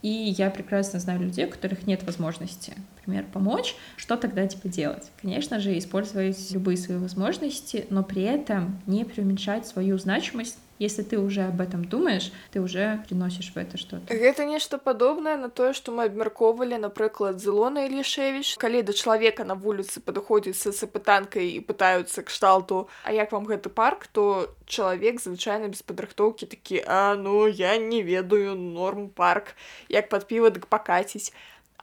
и 0.05 0.35
я 0.37 0.51
прекрасно 0.51 1.01
знаю 1.01 1.23
людей, 1.23 1.47
у 1.47 1.49
которых 1.49 1.87
нет 1.87 2.03
возможности, 2.03 2.75
например, 2.99 3.25
помочь. 3.33 3.75
Что 3.97 4.19
тогда 4.19 4.47
типа 4.47 4.69
делать? 4.69 5.11
Конечно 5.23 5.61
же, 5.61 5.79
использовать 5.79 6.51
любые 6.51 6.77
свои 6.77 6.99
возможности, 6.99 7.87
но 7.89 8.03
при 8.03 8.21
этом 8.21 8.79
не 8.87 9.07
преуменьшать 9.07 9.67
свою 9.67 9.97
значимость 9.97 10.59
если 10.79 11.03
ты 11.03 11.19
уже 11.19 11.43
об 11.43 11.61
этом 11.61 11.85
думаешь 11.85 12.33
ты 12.51 12.61
уже 12.61 13.03
приносишь 13.07 13.53
в 13.55 13.57
это 13.57 13.79
что-то 13.79 14.15
гэта 14.15 14.45
нешта 14.45 14.79
падобнае 14.79 15.37
на 15.37 15.49
тое 15.49 15.73
што 15.73 15.93
мы 15.93 16.05
абмяркоўвалі 16.05 16.79
напрыклад 16.79 17.41
зелона 17.41 17.87
лішевич 17.89 18.57
калі 18.59 18.83
да 18.83 18.93
чалавека 18.93 19.45
на 19.45 19.55
вуліцы 19.55 20.01
падыходзіць 20.01 20.59
са 20.59 20.73
сапытанкай 20.73 21.55
і 21.55 21.61
пытаюцца 21.61 22.27
кшталту 22.27 22.89
а 23.05 23.13
як 23.13 23.33
вам 23.33 23.47
гэты 23.47 23.71
парк 23.71 24.07
то 24.07 24.51
чалавек 24.67 25.21
звычайна 25.21 25.69
без 25.69 25.83
падрыхтоўкі 25.83 26.47
такі 26.47 26.83
а 26.87 27.15
ну 27.15 27.47
я 27.47 27.77
не 27.79 28.03
ведаю 28.03 28.55
норм 28.55 29.09
парк 29.09 29.55
як 29.89 30.09
пад 30.09 30.27
піва 30.27 30.51
дык 30.51 30.67
пакаціць 30.67 31.33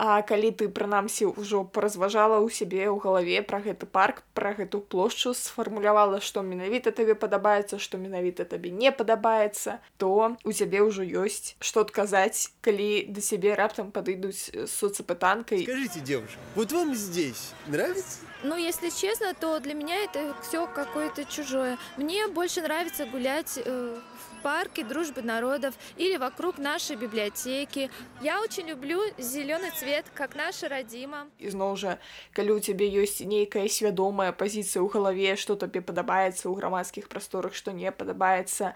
А 0.04 0.22
калі 0.26 0.50
ты 0.58 0.66
прынамсі 0.66 1.28
ўжо 1.36 1.62
паразважала 1.68 2.40
ў 2.42 2.50
сябе 2.50 2.88
ў 2.90 2.98
галаве 2.98 3.44
пра 3.46 3.60
гэты 3.62 3.86
парк 3.86 4.24
пра 4.34 4.56
гэту 4.58 4.80
плошчу 4.82 5.36
сфармулявала 5.38 6.24
што 6.24 6.42
менавіта 6.42 6.96
табе 6.96 7.14
падабаецца 7.14 7.78
што 7.78 8.00
менавіта 8.02 8.48
табе 8.48 8.72
не 8.72 8.90
падабаецца 8.90 9.78
то 10.02 10.40
у 10.42 10.52
цябе 10.56 10.82
ўжо 10.88 11.06
ёсць 11.06 11.54
што 11.60 11.84
адказаць 11.86 12.50
калі 12.66 13.14
да 13.14 13.22
сябе 13.22 13.54
раптам 13.54 13.92
падыдуць 13.92 14.50
соцапытанкай 14.74 15.68
скажите 15.70 16.00
девушка 16.00 16.40
вот 16.56 16.72
вам 16.72 16.96
здесь 16.96 17.52
нравится 17.68 18.26
ну 18.42 18.58
если 18.58 18.90
честно 18.90 19.36
то 19.36 19.60
для 19.60 19.76
меня 19.76 20.02
это 20.08 20.34
все 20.42 20.66
какое-то 20.66 21.30
чужое 21.30 21.78
мне 21.98 22.26
больше 22.26 22.66
нравится 22.66 23.06
гулять 23.06 23.60
э, 23.60 24.02
парке 24.42 24.84
дружбы 24.84 25.22
народов 25.22 25.76
или 25.98 26.18
вокруг 26.18 26.58
нашей 26.58 26.96
библиотеки. 26.96 27.90
Я 28.22 28.42
очень 28.42 28.68
люблю 28.68 29.02
зеленый 29.18 29.72
цвет, 29.72 29.85
как 30.16 30.36
наша 30.36 30.70
родима. 30.70 31.28
Ізноў 31.40 31.76
жа, 31.78 31.98
калі 32.34 32.58
ў 32.58 32.60
цябе 32.62 32.88
ёсць 32.90 33.22
нейкая 33.26 33.68
свядомая 33.68 34.32
пазіцыя 34.32 34.82
ў 34.82 34.90
галаве, 34.90 35.36
што 35.36 35.56
табе 35.56 35.82
падабаецца 35.82 36.50
ў 36.50 36.54
грамадскіх 36.58 37.10
прасторах, 37.10 37.54
што 37.54 37.72
не 37.72 37.92
падабаецца, 37.92 38.74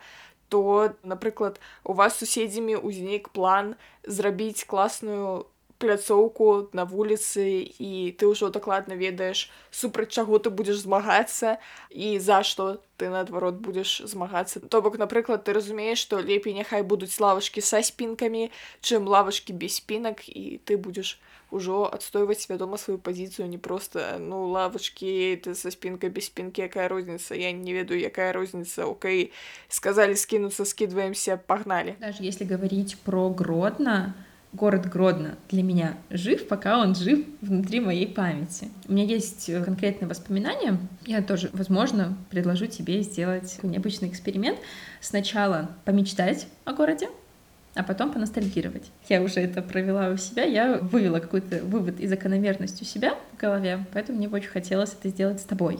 то, 0.49 0.93
напрыклад, 1.03 1.59
у 1.83 1.93
вас 1.93 2.17
суседзямі 2.17 2.77
ўзнік 2.81 3.29
план 3.29 3.75
зрабіць 4.05 4.65
класную 4.65 5.49
пляцоўку 5.79 6.69
на 6.73 6.85
вуліцы 6.87 7.67
і 7.79 8.15
ты 8.15 8.23
ўжо 8.31 8.49
дакладна 8.49 8.95
ведаеш 8.95 9.51
супраць 9.71 10.11
чаго 10.15 10.39
ты 10.39 10.49
будзеш 10.49 10.87
змагацца 10.87 11.59
і 11.91 12.15
за 12.19 12.43
што 12.47 12.79
ты 12.95 13.11
наадварот 13.11 13.59
будзеш 13.59 14.07
змагацца 14.07 14.63
то 14.63 14.81
бок 14.81 14.95
напрыклад 14.97 15.43
ты 15.43 15.51
разумееш 15.51 15.99
што 15.99 16.23
лепей 16.23 16.55
няхай 16.55 16.83
будуць 16.83 17.19
лавачкі 17.19 17.59
са 17.59 17.83
спінкамі 17.83 18.51
чым 18.79 19.07
лавачкі 19.11 19.51
без 19.51 19.83
спінак 19.83 20.23
і 20.31 20.63
ты 20.63 20.79
будзеш 20.79 21.19
ужо 21.51 21.83
адстойваць 21.91 22.47
вядома 22.47 22.79
сваю 22.79 22.95
пазіцыю 22.95 23.51
не 23.51 23.59
проста 23.59 24.15
ну 24.15 24.47
лавачкі 24.47 25.43
ты 25.43 25.59
са 25.59 25.75
спінкай 25.75 26.07
без 26.07 26.31
спінкі 26.31 26.71
якая 26.71 26.87
розніца 26.87 27.35
я 27.35 27.51
не 27.51 27.75
ведаю 27.75 27.99
якая 27.99 28.31
розніца 28.31 28.87
Окей 28.87 29.35
сказалі 29.67 30.15
скінуцца 30.15 30.63
скидываемся 30.63 31.35
пагналі 31.35 31.99
даже 31.99 32.23
если 32.23 32.47
говорить 32.47 32.95
про 33.03 33.27
гродно 33.29 34.15
то 34.15 34.28
город 34.52 34.88
Гродно 34.88 35.36
для 35.48 35.62
меня 35.62 35.94
жив, 36.10 36.48
пока 36.48 36.78
он 36.80 36.94
жив 36.94 37.24
внутри 37.40 37.80
моей 37.80 38.06
памяти. 38.06 38.68
У 38.88 38.92
меня 38.92 39.04
есть 39.04 39.48
э, 39.48 39.62
конкретные 39.62 40.08
воспоминания. 40.08 40.78
Я 41.06 41.22
тоже, 41.22 41.50
возможно, 41.52 42.16
предложу 42.30 42.66
тебе 42.66 43.02
сделать 43.02 43.58
необычный 43.62 44.08
эксперимент. 44.08 44.58
Сначала 45.00 45.70
помечтать 45.84 46.48
о 46.64 46.72
городе, 46.72 47.08
а 47.74 47.82
потом 47.84 48.12
поностальгировать. 48.12 48.90
Я 49.08 49.22
уже 49.22 49.40
это 49.40 49.62
провела 49.62 50.08
у 50.08 50.16
себя, 50.16 50.42
я 50.42 50.78
вывела 50.78 51.20
какой-то 51.20 51.64
вывод 51.64 52.00
и 52.00 52.06
закономерность 52.06 52.82
у 52.82 52.84
себя 52.84 53.14
в 53.32 53.40
голове, 53.40 53.86
поэтому 53.92 54.18
мне 54.18 54.28
очень 54.28 54.48
хотелось 54.48 54.92
это 54.92 55.08
сделать 55.08 55.40
с 55.40 55.44
тобой. 55.44 55.78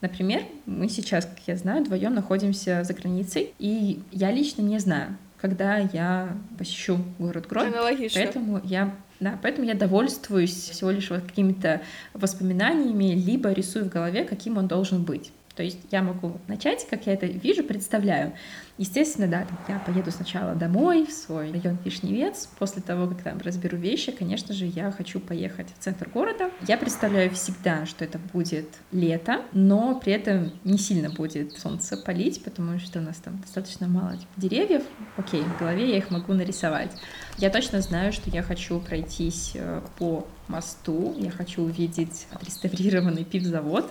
Например, 0.00 0.42
мы 0.66 0.88
сейчас, 0.88 1.26
как 1.26 1.38
я 1.46 1.56
знаю, 1.56 1.84
вдвоем 1.84 2.14
находимся 2.14 2.82
за 2.84 2.94
границей, 2.94 3.52
и 3.58 4.00
я 4.10 4.32
лично 4.32 4.62
не 4.62 4.78
знаю, 4.78 5.16
когда 5.40 5.78
я 5.78 6.36
посещу 6.58 6.98
город 7.18 7.46
Гродно. 7.48 7.70
Поэтому 8.14 8.60
я 8.64 8.94
да, 9.20 9.38
поэтому 9.42 9.66
я 9.66 9.74
довольствуюсь 9.74 10.70
всего 10.70 10.90
лишь 10.90 11.10
вот 11.10 11.20
какими-то 11.22 11.82
воспоминаниями, 12.14 13.14
либо 13.14 13.52
рисую 13.52 13.84
в 13.84 13.88
голове, 13.90 14.24
каким 14.24 14.56
он 14.56 14.66
должен 14.66 15.02
быть. 15.04 15.30
То 15.60 15.64
есть 15.64 15.80
я 15.90 16.00
могу 16.00 16.40
начать, 16.48 16.86
как 16.88 17.06
я 17.06 17.12
это 17.12 17.26
вижу, 17.26 17.62
представляю. 17.62 18.32
Естественно, 18.78 19.26
да, 19.26 19.46
я 19.68 19.78
поеду 19.78 20.10
сначала 20.10 20.54
домой, 20.54 21.04
в 21.04 21.12
свой 21.12 21.52
район 21.52 21.76
Вишневец. 21.84 22.48
После 22.58 22.80
того, 22.80 23.06
как 23.08 23.22
там 23.22 23.38
разберу 23.44 23.76
вещи, 23.76 24.10
конечно 24.10 24.54
же, 24.54 24.64
я 24.64 24.90
хочу 24.90 25.20
поехать 25.20 25.66
в 25.68 25.84
центр 25.84 26.08
города. 26.08 26.50
Я 26.66 26.78
представляю 26.78 27.30
всегда, 27.32 27.84
что 27.84 28.06
это 28.06 28.18
будет 28.32 28.68
лето, 28.90 29.42
но 29.52 30.00
при 30.00 30.14
этом 30.14 30.50
не 30.64 30.78
сильно 30.78 31.10
будет 31.10 31.52
солнце 31.58 31.98
палить, 31.98 32.42
потому 32.42 32.78
что 32.78 33.00
у 33.00 33.02
нас 33.02 33.18
там 33.18 33.38
достаточно 33.42 33.86
мало 33.86 34.12
типа, 34.12 34.32
деревьев. 34.38 34.84
Окей, 35.18 35.42
в 35.42 35.58
голове 35.58 35.90
я 35.90 35.98
их 35.98 36.10
могу 36.10 36.32
нарисовать. 36.32 36.92
Я 37.36 37.50
точно 37.50 37.82
знаю, 37.82 38.14
что 38.14 38.30
я 38.30 38.42
хочу 38.42 38.80
пройтись 38.80 39.52
э, 39.56 39.82
по 39.98 40.26
мосту, 40.48 41.14
я 41.18 41.30
хочу 41.30 41.62
увидеть 41.62 42.26
отреставрированный 42.32 43.24
пивзавод, 43.24 43.90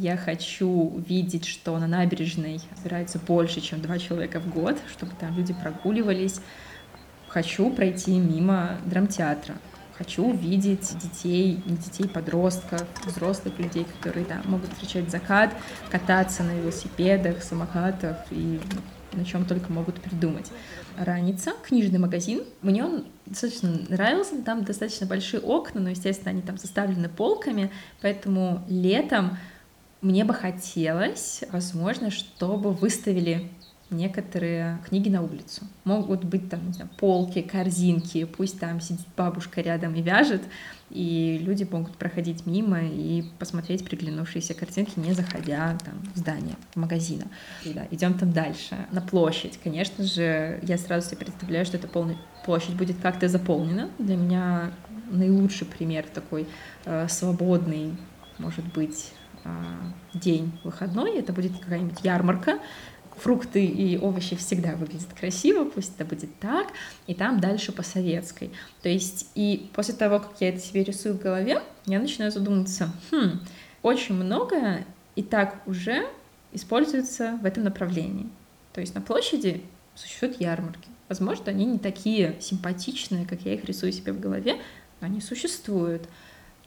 я 0.00 0.16
хочу 0.16 0.98
видеть, 1.06 1.44
что 1.44 1.78
на 1.78 1.86
набережной 1.86 2.58
собирается 2.76 3.18
больше, 3.18 3.60
чем 3.60 3.82
два 3.82 3.98
человека 3.98 4.40
в 4.40 4.48
год, 4.48 4.78
чтобы 4.90 5.12
там 5.20 5.36
люди 5.36 5.52
прогуливались. 5.52 6.40
Хочу 7.28 7.70
пройти 7.70 8.18
мимо 8.18 8.78
драмтеатра. 8.86 9.56
Хочу 9.92 10.24
увидеть 10.24 10.96
детей, 10.98 11.62
детей, 11.66 12.08
подростков, 12.08 12.86
взрослых 13.04 13.58
людей, 13.58 13.84
которые 13.84 14.24
да, 14.24 14.40
могут 14.46 14.72
встречать 14.72 15.10
закат, 15.10 15.54
кататься 15.90 16.42
на 16.44 16.52
велосипедах, 16.52 17.42
самокатах 17.42 18.16
и 18.30 18.58
на 19.12 19.26
чем 19.26 19.44
только 19.44 19.70
могут 19.70 20.00
придумать. 20.00 20.50
Раница, 20.96 21.52
книжный 21.62 21.98
магазин. 21.98 22.44
Мне 22.62 22.84
он 22.84 23.04
достаточно 23.26 23.70
нравился, 23.90 24.40
там 24.42 24.64
достаточно 24.64 25.06
большие 25.06 25.40
окна, 25.40 25.82
но, 25.82 25.90
естественно, 25.90 26.30
они 26.30 26.40
там 26.40 26.56
заставлены 26.56 27.10
полками, 27.10 27.70
поэтому 28.00 28.64
летом 28.66 29.36
мне 30.00 30.24
бы 30.24 30.34
хотелось, 30.34 31.44
возможно, 31.52 32.10
чтобы 32.10 32.72
выставили 32.72 33.50
некоторые 33.90 34.78
книги 34.88 35.08
на 35.08 35.22
улицу. 35.22 35.62
Могут 35.84 36.24
быть 36.24 36.48
там, 36.48 36.66
не 36.66 36.72
знаю, 36.72 36.90
полки, 36.96 37.42
корзинки, 37.42 38.24
пусть 38.24 38.60
там 38.60 38.80
сидит 38.80 39.06
бабушка 39.16 39.60
рядом 39.60 39.94
и 39.94 40.02
вяжет, 40.02 40.42
и 40.90 41.38
люди 41.42 41.66
могут 41.70 41.96
проходить 41.96 42.46
мимо 42.46 42.80
и 42.82 43.24
посмотреть 43.38 43.84
приглянувшиеся 43.84 44.54
картинки, 44.54 44.98
не 44.98 45.12
заходя 45.12 45.76
там 45.84 45.94
в 46.14 46.18
здание, 46.18 46.54
в 46.72 46.76
магазина. 46.76 47.26
Да, 47.64 47.86
идем 47.90 48.14
там 48.14 48.32
дальше. 48.32 48.76
На 48.92 49.00
площадь, 49.00 49.58
конечно 49.62 50.04
же, 50.04 50.60
я 50.62 50.78
сразу 50.78 51.08
себе 51.08 51.18
представляю, 51.18 51.66
что 51.66 51.76
эта 51.76 51.88
полная 51.88 52.16
площадь 52.44 52.74
будет 52.74 52.98
как-то 53.00 53.28
заполнена. 53.28 53.90
Для 53.98 54.16
меня 54.16 54.72
наилучший 55.10 55.66
пример 55.66 56.06
такой 56.06 56.46
э, 56.84 57.08
свободный, 57.08 57.96
может 58.38 58.64
быть, 58.72 59.12
день 60.14 60.52
выходной, 60.64 61.18
это 61.18 61.32
будет 61.32 61.58
какая-нибудь 61.58 62.00
ярмарка, 62.02 62.58
фрукты 63.16 63.64
и 63.64 63.98
овощи 63.98 64.34
всегда 64.36 64.72
выглядят 64.72 65.12
красиво, 65.18 65.64
пусть 65.64 65.94
это 65.96 66.04
будет 66.04 66.38
так, 66.38 66.68
и 67.06 67.14
там 67.14 67.40
дальше 67.40 67.72
по 67.72 67.82
советской. 67.82 68.50
То 68.82 68.88
есть 68.88 69.28
и 69.34 69.70
после 69.74 69.94
того, 69.94 70.20
как 70.20 70.40
я 70.40 70.48
это 70.48 70.58
себе 70.58 70.84
рисую 70.84 71.14
в 71.14 71.20
голове, 71.20 71.62
я 71.86 72.00
начинаю 72.00 72.32
задумываться, 72.32 72.90
хм, 73.10 73.40
очень 73.82 74.14
многое 74.14 74.86
и 75.16 75.22
так 75.22 75.60
уже 75.66 76.06
используется 76.52 77.38
в 77.42 77.44
этом 77.44 77.64
направлении. 77.64 78.28
То 78.72 78.80
есть 78.80 78.94
на 78.94 79.00
площади 79.00 79.62
существуют 79.94 80.40
ярмарки. 80.40 80.88
Возможно, 81.08 81.46
они 81.46 81.64
не 81.66 81.78
такие 81.78 82.36
симпатичные, 82.40 83.26
как 83.26 83.42
я 83.42 83.54
их 83.54 83.64
рисую 83.64 83.92
себе 83.92 84.12
в 84.12 84.20
голове, 84.20 84.60
но 85.00 85.06
они 85.06 85.20
существуют. 85.20 86.08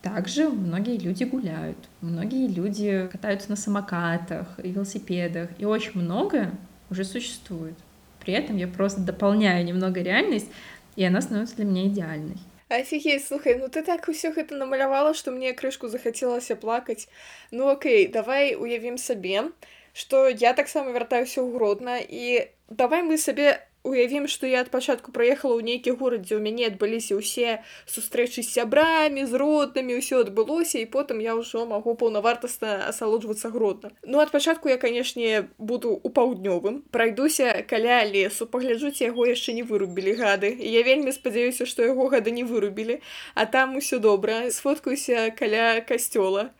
Также 0.02 0.48
многие 0.48 0.96
люди 0.96 1.24
гуляют, 1.24 1.76
многие 2.00 2.46
люди 2.46 3.08
катаются 3.10 3.50
на 3.50 3.56
самокатах 3.56 4.46
и 4.62 4.70
велосипедах, 4.70 5.50
и 5.58 5.64
очень 5.64 6.00
многое 6.00 6.52
уже 6.88 7.04
существует. 7.04 7.74
При 8.20 8.34
этом 8.34 8.56
я 8.56 8.68
просто 8.68 9.00
дополняю 9.00 9.64
немного 9.64 10.00
реальность, 10.00 10.46
и 10.96 11.04
она 11.04 11.20
становится 11.20 11.56
для 11.56 11.64
меня 11.64 11.88
идеальной. 11.88 12.36
Офігеть, 12.68 13.26
слухай, 13.26 13.54
ну 13.54 13.68
ты 13.68 13.82
так 13.82 14.08
усё 14.08 14.30
гэта 14.30 14.54
намалявала, 14.54 15.14
што 15.14 15.30
мне 15.30 15.54
крышку 15.54 15.88
захацелася 15.88 16.54
плакаць. 16.54 17.08
Ну 17.50 17.68
окей, 17.68 18.06
давай 18.08 18.54
уявім 18.54 18.98
сабе, 18.98 19.50
што 19.94 20.28
я 20.28 20.52
таксама 20.52 20.92
вяртаюся 20.92 21.40
ў 21.40 21.52
гродна 21.56 21.96
і 21.98 22.44
давай 22.68 23.02
мы 23.02 23.16
сабе 23.16 23.66
уявім 23.88 24.26
што 24.28 24.46
я 24.46 24.60
ад 24.60 24.70
пачатку 24.70 25.12
праехала 25.12 25.56
ў 25.56 25.64
нейкі 25.64 25.96
горад 26.00 26.26
дзе 26.26 26.36
ў 26.36 26.42
мяне 26.44 26.68
адбыліся 26.68 27.16
ўсе 27.18 27.62
сустрэчы 27.88 28.42
з 28.42 28.50
сябрамі 28.58 29.24
з 29.24 29.32
роднымі 29.42 29.98
ўсё 29.98 30.22
адбылося 30.26 30.82
і 30.82 30.86
потым 30.92 31.22
я 31.24 31.34
ўжо 31.38 31.64
магу 31.70 31.94
паўнавартасна 31.94 32.90
асалоджвацца 32.90 33.50
гродна 33.54 33.92
ну 34.04 34.20
ад 34.24 34.34
пачатку 34.34 34.68
я 34.68 34.76
канешне 34.76 35.48
буду 35.58 35.94
у 35.94 36.08
паўднёвым 36.10 36.82
прайдуся 36.90 37.64
каля 37.70 38.02
лесу 38.04 38.46
пагляджуць 38.46 39.00
яго 39.00 39.28
яшчэ 39.30 39.56
не 39.56 39.64
вырубілі 39.64 40.18
гады 40.20 40.52
я 40.58 40.82
вельмі 40.82 41.14
спадзяюся 41.14 41.64
што 41.64 41.86
яго 41.88 42.10
гады 42.12 42.34
не 42.34 42.44
вырубілі 42.44 43.00
а 43.34 43.46
там 43.46 43.78
усё 43.80 44.02
добра 44.02 44.50
сфоткаюся 44.50 45.30
каля 45.38 45.80
касцёла 45.80 46.50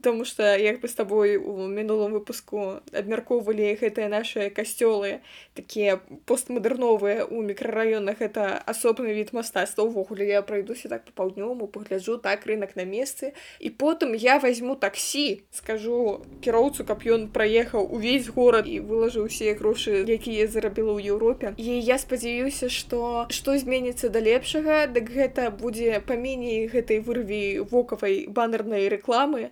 Таму 0.00 0.24
што 0.24 0.54
як 0.54 0.78
бы 0.80 0.86
з 0.86 0.94
табой 0.94 1.36
у 1.36 1.66
мінулым 1.66 2.12
выпуску 2.14 2.78
абмяркоўвалі 2.94 3.74
гэтыя 3.80 4.06
нашыя 4.06 4.46
касцёлы 4.54 5.18
такія 5.58 5.98
постмадэрновыя 6.22 7.26
ў 7.26 7.42
мікрараёнах 7.42 8.22
это 8.22 8.62
асобны 8.62 9.10
від 9.10 9.34
мастацтва 9.34 9.90
ўвогуле 9.90 10.30
я 10.30 10.42
пройдуся 10.46 10.86
так 10.86 11.02
по 11.10 11.12
паўднёваму 11.18 11.66
пагляджу 11.66 12.14
так 12.22 12.46
рынок 12.46 12.78
на 12.78 12.86
месцы 12.86 13.34
і 13.58 13.74
потым 13.74 14.14
я 14.14 14.38
возьму 14.38 14.78
таксі 14.78 15.42
скажу 15.50 16.22
кіроўцу 16.46 16.86
каб 16.86 17.02
ён 17.02 17.26
праехаў 17.34 17.90
увесь 17.90 18.30
горад 18.30 18.70
і 18.70 18.78
вылажыў 18.78 19.26
усе 19.26 19.58
грошы 19.58 20.06
якія 20.06 20.46
зарабіла 20.46 20.94
ў 20.94 21.10
Еўропе 21.10 21.58
і 21.58 21.82
я 21.82 21.98
спадзяюся 21.98 22.70
што 22.70 23.26
што 23.34 23.58
зменіцца 23.58 24.14
да 24.14 24.22
лепшага 24.22 24.86
дык 24.86 25.10
гэта 25.10 25.50
будзе 25.50 25.98
паменей 26.06 26.70
гэтай 26.70 27.02
вырві 27.02 27.66
вокавай 27.66 28.30
баннернай 28.30 28.86
рэкламы 28.86 29.50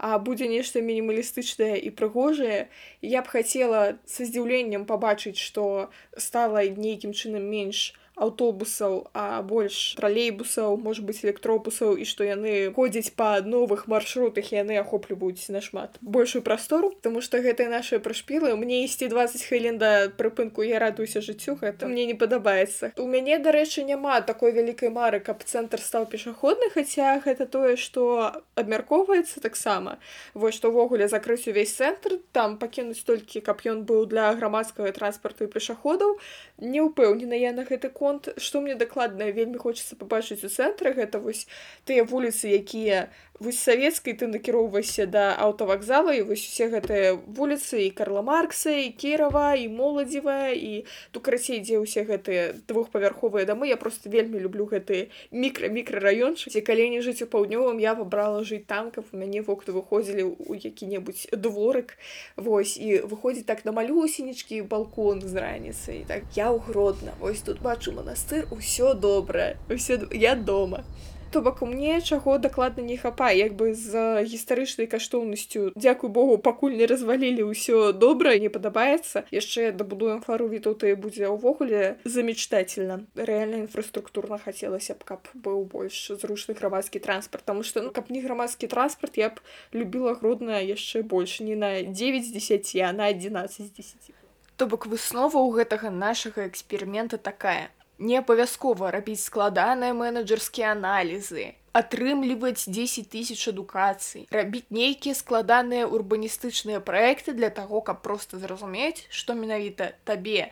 а 0.00 0.18
будзе 0.18 0.48
нешта 0.48 0.80
мінімалістычнае 0.80 1.76
і 1.76 1.90
прыгожае 1.92 2.72
я 3.04 3.20
б 3.20 3.26
хацела 3.28 3.82
са 4.08 4.24
здзіўленнем 4.28 4.86
пабачыць 4.88 5.36
што 5.36 5.90
стала 6.16 6.64
нейкім 6.64 7.12
чынам 7.12 7.44
менш 7.44 7.92
аўтобусаў 8.15 9.11
а 9.13 9.41
больш 9.41 9.95
тралейбусаў 9.99 10.77
можа 10.77 11.03
быть 11.03 11.23
электробусаў 11.23 11.97
і 11.99 12.05
што 12.07 12.23
яны 12.23 12.71
ходзяць 12.75 13.11
па 13.15 13.41
новых 13.41 13.87
маршрутах 13.91 14.51
яны 14.55 14.79
ахопліваюць 14.79 15.51
нашмат 15.51 15.97
большую 16.01 16.41
прастору 16.41 16.93
тому 17.01 17.21
что 17.21 17.43
гэтыя 17.43 17.69
наши 17.69 17.99
прышпілы 17.99 18.55
мне 18.55 18.85
ісці 18.85 19.11
20 19.11 19.43
хвілін 19.43 19.77
да 19.77 19.91
прыпынку 20.07 20.63
я 20.63 20.79
радуюся 20.79 21.21
жыццю 21.21 21.57
гэта 21.59 21.87
мне 21.87 22.05
не 22.05 22.15
падабаецца. 22.15 22.93
У 22.97 23.07
мяне 23.07 23.39
дарэчы 23.39 23.83
няма 23.83 24.21
такой 24.21 24.55
вялікай 24.55 24.89
мары 24.89 25.19
каб 25.19 25.43
цэнтр 25.43 25.81
стаў 25.83 26.07
пешаходны 26.07 26.71
хаця 26.71 27.19
гэта 27.19 27.45
тое 27.45 27.75
что 27.75 28.31
абмяркоўваецца 28.55 29.43
таксама. 29.43 29.99
Вось 30.33 30.55
што 30.55 30.71
ўвогуле 30.71 31.07
закрыць 31.11 31.47
увесь 31.51 31.75
цэнтр 31.75 32.19
там 32.31 32.57
пакінуць 32.57 33.03
толькі 33.03 33.43
каб 33.43 33.59
ён 33.65 33.83
быў 33.83 34.07
для 34.07 34.31
грамадскага 34.33 34.91
транспарту 34.95 35.45
і 35.45 35.51
пешаходаў. 35.51 36.17
Не 36.63 36.79
ўпэўнена 36.87 37.35
я 37.35 37.51
на 37.51 37.67
гэты 37.67 37.89
конт 37.89 38.04
конт 38.04 38.28
што 38.36 38.60
мне 38.60 38.74
дакладна 38.74 39.30
вельмі 39.30 39.58
хочацца 39.58 39.96
пабачыць 39.96 40.44
у 40.44 40.50
цэнтры 40.50 40.92
гэта 40.92 41.18
вось 41.18 41.46
тыя 41.84 42.04
вуліцы 42.04 42.52
якія 42.60 43.08
вось 43.39 43.59
савецкай 43.59 44.13
ты 44.13 44.27
накіроўвайся 44.27 45.05
да 45.05 45.35
аўтавакзала 45.35 46.15
і 46.15 46.23
вось 46.29 46.43
усе 46.47 46.69
гэтыя 46.71 47.19
вуліцы 47.27 47.83
і 47.83 47.89
карла 47.91 48.21
маркса 48.21 48.71
і 48.71 48.91
кірава 48.95 49.55
і 49.59 49.67
моладзевая 49.67 50.55
і 50.55 50.85
ту 51.11 51.19
карацей 51.19 51.59
дзе 51.59 51.81
ўсе 51.83 52.07
гэтыя 52.07 52.55
двухпавярховыя 52.67 53.43
дамы. 53.45 53.67
Я 53.67 53.77
просто 53.77 54.09
вельмі 54.09 54.39
люблю 54.39 54.65
гэты 54.71 55.11
мікра 55.31 55.67
мікрараёнчы 55.67 56.47
ці 56.47 56.61
калі 56.63 56.89
не 56.95 57.01
жыць 57.03 57.23
у 57.23 57.27
паўднёвым 57.27 57.81
я 57.83 57.93
выбрала 57.93 58.43
жыць 58.47 58.63
там 58.63 58.91
каб 58.91 59.03
у 59.11 59.17
мяне 59.17 59.43
вокны 59.43 59.75
выходзілі 59.75 60.23
ў 60.39 60.71
які-небудзь 60.71 61.27
дворык. 61.35 61.99
Вось 62.39 62.77
і 62.79 63.03
выходзіць 63.03 63.45
так 63.45 63.65
на 63.65 63.75
малюсенечкі 63.75 64.61
балкон 64.63 65.19
з 65.19 65.35
раніцай. 65.35 66.05
Так 66.07 66.23
я 66.35 66.55
ўгродна 66.55 67.11
вось 67.19 67.43
тут 67.43 67.59
бачу 67.59 67.91
манастыр 67.91 68.47
усё 68.51 68.95
добрае. 68.95 69.59
Усе 69.67 69.99
я 70.11 70.35
дома 70.35 70.87
то 71.35 71.41
бок 71.41 71.61
мне 71.63 72.01
чаго 72.01 72.37
дакладна 72.37 72.81
не 72.81 72.95
хапае 72.95 73.35
як 73.37 73.55
бы 73.59 73.73
з 73.75 74.23
гістарычнай 74.23 74.87
каштоўнасцю. 74.87 75.75
Дзякуй 75.75 76.09
богу 76.09 76.37
пакуль 76.39 76.79
не 76.79 76.87
развалілі 76.87 77.51
ўсё 77.51 77.91
добра 77.91 78.39
не 78.39 78.47
падабаецца. 78.47 79.27
Яшчэ 79.35 79.75
дабудуем 79.75 80.23
фару 80.23 80.47
вітуты 80.47 80.95
будзе 80.95 81.27
ўвогуле 81.27 81.99
замечтательна. 82.07 83.03
Рэальна 83.19 83.67
інфраструктурна 83.67 84.39
хацелася 84.39 84.95
б 84.95 85.03
каб 85.03 85.27
быў 85.35 85.67
больш 85.67 86.15
зручны 86.23 86.55
грамадскі 86.55 87.03
транспарт 87.03 87.43
таму 87.43 87.67
што 87.67 87.83
ну 87.83 87.91
каб 87.91 88.07
не 88.07 88.23
грамадскі 88.23 88.71
транспарт 88.71 89.19
я 89.19 89.27
б 89.35 89.43
любіла 89.75 90.15
грудна 90.15 90.63
яшчэ 90.63 91.03
больш. 91.03 91.43
Не 91.43 91.59
на 91.59 91.83
9 91.83 92.23
з 92.23 92.31
10 92.31 92.75
а 92.79 92.95
на 92.95 93.11
11 93.11 93.59
з 93.59 93.71
10 93.75 94.15
то 94.55 94.71
бок 94.71 94.87
выснова 94.87 95.35
ў 95.35 95.51
гэтага 95.51 95.91
нашага 95.91 96.47
эксперымента 96.47 97.19
такая 97.19 97.75
Не 97.97 98.19
абавязкова 98.19 98.91
рабіць 98.91 99.23
складаныя 99.23 99.95
менеджерскія 99.95 100.73
аналізы, 100.75 101.55
атрымліваць 101.71 102.67
10 102.67 103.07
тысяч 103.07 103.39
адукацый, 103.47 104.27
рабіць 104.31 104.67
нейкія 104.69 105.15
складаныя 105.15 105.87
урбаністычныя 105.87 106.83
праекты 106.83 107.31
для 107.31 107.49
таго, 107.49 107.79
каб 107.79 108.03
проста 108.03 108.39
зразумець, 108.39 109.07
што 109.09 109.33
менавіта 109.33 109.91
табе 110.03 110.51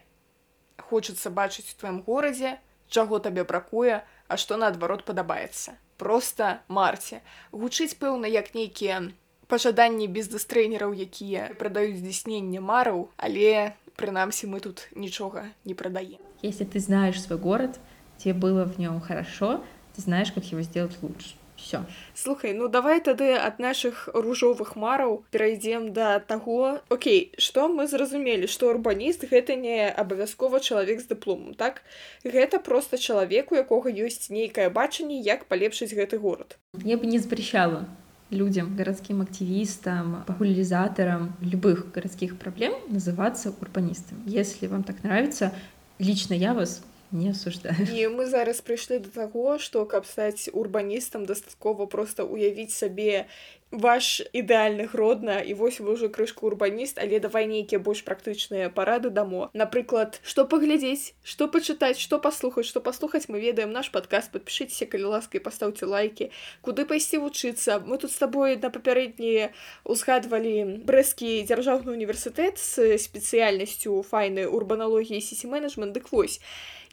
хочацца 0.80 1.30
бачыць 1.30 1.68
у 1.72 1.80
тваім 1.84 2.00
горадзе, 2.08 2.60
чаго 2.88 3.20
табе 3.20 3.44
бракуе, 3.44 4.04
а 4.28 4.38
што 4.38 4.56
наадварот 4.56 5.04
падабаецца. 5.04 5.76
Проста 6.00 6.64
марце 6.68 7.20
гучыць 7.52 7.96
пэўна 8.00 8.32
як 8.32 8.56
нейкія 8.56 9.04
пажаданні 9.52 10.08
бездастрэнераў, 10.08 10.96
якія 10.96 11.52
прадаюць 11.60 12.00
здзяйсненне 12.00 12.64
мараў, 12.64 13.10
але 13.18 13.76
прынамсі 14.00 14.48
мы 14.48 14.64
тут 14.64 14.88
нічога 14.96 15.52
не 15.68 15.76
прадаем. 15.76 16.24
Если 16.44 16.66
ты 16.66 16.80
знаешь 16.80 17.22
свой 17.22 17.40
город, 17.40 17.80
тебе 18.18 18.34
было 18.34 18.66
в 18.66 18.78
нем 18.78 19.00
хорошо, 19.00 19.64
ты 19.96 20.02
знаешь, 20.02 20.32
как 20.32 20.44
его 20.44 20.62
сделать 20.62 20.96
лучше. 21.02 21.36
Все. 21.56 21.86
Слухай, 22.14 22.54
ну 22.54 22.68
давай 22.68 23.00
тады 23.00 23.36
ад 23.36 23.60
нашых 23.60 24.10
ружовых 24.14 24.76
мараў 24.76 25.24
перайдзем 25.32 25.94
да 25.94 26.20
таго 26.20 26.82
Окей, 26.90 27.32
што 27.38 27.70
мы 27.70 27.88
зразумелі, 27.88 28.48
што 28.48 28.68
урбаніст 28.74 29.24
гэта 29.30 29.56
не 29.56 29.88
абавязкова 29.88 30.60
чалавек 30.60 31.00
з 31.00 31.08
дыпломам, 31.14 31.54
так 31.54 31.84
гэта 32.26 32.60
проста 32.60 32.98
чалавек, 32.98 33.54
у 33.54 33.56
якога 33.56 33.88
ёсць 33.88 34.28
нейкае 34.30 34.70
бачанне, 34.70 35.22
як 35.22 35.46
палепшыць 35.46 35.94
гэты 35.94 36.18
горад. 36.18 36.58
Я 36.74 36.98
бы 36.98 37.06
не 37.06 37.20
запрещала 37.20 37.88
людям, 38.34 38.76
городским 38.76 39.22
активистам, 39.22 40.24
популяризаторам 40.28 41.36
любых 41.40 41.92
городских 41.92 42.38
проблем 42.38 42.74
называться 42.88 43.54
урбанистом. 43.62 44.22
Если 44.26 44.68
вам 44.68 44.84
так 44.84 45.04
нравится, 45.04 45.54
лично 45.99 46.35
я 46.35 46.55
вас 46.55 46.83
не 47.13 47.31
осуждаю. 47.31 47.89
І 47.89 48.09
мы 48.09 48.27
зараз 48.29 48.61
прыйшлі 48.61 49.01
да 49.01 49.09
таго, 49.09 49.59
што 49.59 49.85
каб 49.89 50.05
стаць 50.07 50.49
урбаністам 50.53 51.25
дастаткова 51.25 51.87
проста 51.87 52.25
уявіць 52.25 52.73
сабе 52.77 53.27
ваш 53.73 54.23
ідэальны 54.33 54.89
родна 54.93 55.41
і 55.45 55.53
вось 55.53 55.81
вы 55.81 55.93
ўжо 55.93 56.09
крышку 56.09 56.49
урбаніст, 56.49 56.97
але 56.97 57.21
давай 57.21 57.45
нейкія 57.45 57.77
больш 57.79 58.01
практычныя 58.01 58.73
парады 58.73 59.11
дамо. 59.13 59.51
Напрыклад, 59.53 60.21
што 60.25 60.49
паглядзець, 60.49 61.13
што 61.23 61.49
пачытаць, 61.53 62.01
што 62.01 62.17
паслухаць, 62.19 62.65
што 62.65 62.81
паслухаць 62.81 63.29
мы 63.29 63.41
ведаем 63.41 63.73
наш 63.73 63.93
падказ, 63.93 64.33
падпішыцеся, 64.33 64.89
калі 64.89 65.13
ласка 65.13 65.37
і 65.37 65.45
пастаўце 65.45 65.85
лайкі, 65.85 66.33
куды 66.65 66.89
пайсці 66.89 67.21
вучыцца. 67.21 67.85
Мы 67.85 68.01
тут 68.01 68.13
з 68.13 68.19
табой 68.25 68.57
на 68.57 68.73
папярэднія 68.73 69.53
узгадвалі 69.85 70.85
брэскі 70.89 71.45
дзяржаўны 71.45 71.93
універсітэт 71.93 72.57
з 72.57 72.97
спецыяльнасцю 72.97 74.01
файнай 74.01 74.49
урбаналогіі 74.49 75.21
сісі-менеджмент, 75.21 75.93
дык 75.93 76.09
вось. 76.09 76.41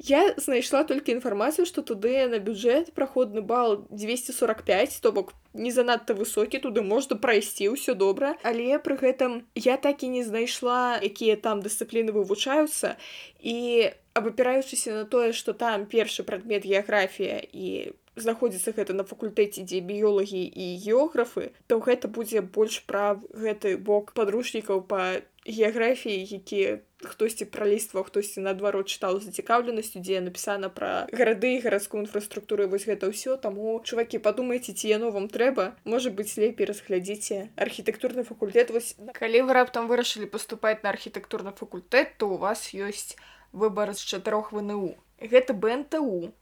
Я 0.03 0.35
знайшла 0.35 0.83
толькі 0.83 1.15
інфармацыю, 1.15 1.63
што 1.63 1.79
туды 1.81 2.27
на 2.27 2.39
бюджэт 2.43 2.91
праходны 2.91 3.39
бал 3.39 3.87
245, 3.89 4.99
то 4.99 5.11
бок 5.15 5.31
не 5.54 5.70
занадта 5.70 6.14
высокі, 6.14 6.58
туды 6.58 6.82
можна 6.82 7.16
прайсці 7.16 7.70
ўсё 7.74 7.94
добра. 7.94 8.36
Але 8.42 8.78
пры 8.78 8.96
гэтым 8.96 9.42
я 9.54 9.76
так 9.76 10.02
і 10.02 10.08
не 10.08 10.22
знайшла, 10.22 10.98
якія 11.02 11.36
там 11.36 11.62
дысцыпліны 11.62 12.14
вывучаюцца 12.14 12.96
і 13.40 13.90
абапіраючыся 14.14 14.92
на 14.92 15.04
тое, 15.04 15.32
што 15.32 15.52
там 15.52 15.86
першы 15.86 16.22
прадмет 16.22 16.66
геаграфія 16.66 17.42
і 17.52 17.92
знаходзіцца 18.19 18.71
гэта 18.71 18.95
на 18.95 19.03
факультэце, 19.03 19.67
дзе 19.67 19.79
біёлагі 19.83 20.43
і 20.47 20.65
географы, 20.79 21.51
то 21.67 21.79
гэта 21.79 22.07
будзе 22.07 22.41
больш 22.41 22.81
пра 22.87 23.19
гэты 23.31 23.77
бок 23.77 24.13
падручнікаў 24.15 24.87
па 24.87 25.21
геаграфіі, 25.45 26.23
якія 26.23 26.79
хтосьці 27.05 27.45
пралістваў 27.53 28.05
хтосьці 28.07 28.41
наадварот 28.45 28.89
чытаў 28.89 29.19
з 29.19 29.29
зацікаўленасцю 29.29 30.01
дзе 30.01 30.21
напісана 30.25 30.69
пра 30.73 31.07
гарады 31.13 31.51
гарадскую 31.61 32.01
інфраструктуру 32.03 32.67
вось 32.71 32.87
гэта 32.89 33.09
ўсё 33.11 33.37
таму 33.41 33.77
чувакі 33.85 34.21
падумайце 34.25 34.73
ці 34.73 34.89
яно 34.89 35.11
вам 35.13 35.29
трэба 35.29 35.75
можа 35.85 36.09
быць 36.09 36.33
лепей 36.41 36.69
разглядзіце 36.69 37.51
архітэктурны 37.67 38.25
факультэт 38.25 38.73
вось 38.73 38.95
калі 39.19 39.45
вы 39.49 39.57
раптам 39.59 39.91
вырашылі 39.91 40.31
паступаць 40.31 40.81
на 40.81 40.89
архітэктурны 40.95 41.53
факультэт 41.59 42.17
то 42.17 42.31
у 42.33 42.39
вас 42.41 42.71
ёсць 42.73 43.13
выбар 43.51 43.93
з 43.93 44.01
чатырох 44.01 44.51
вНУ 44.55 44.95
гэта 45.21 45.53
бнту 45.53 46.33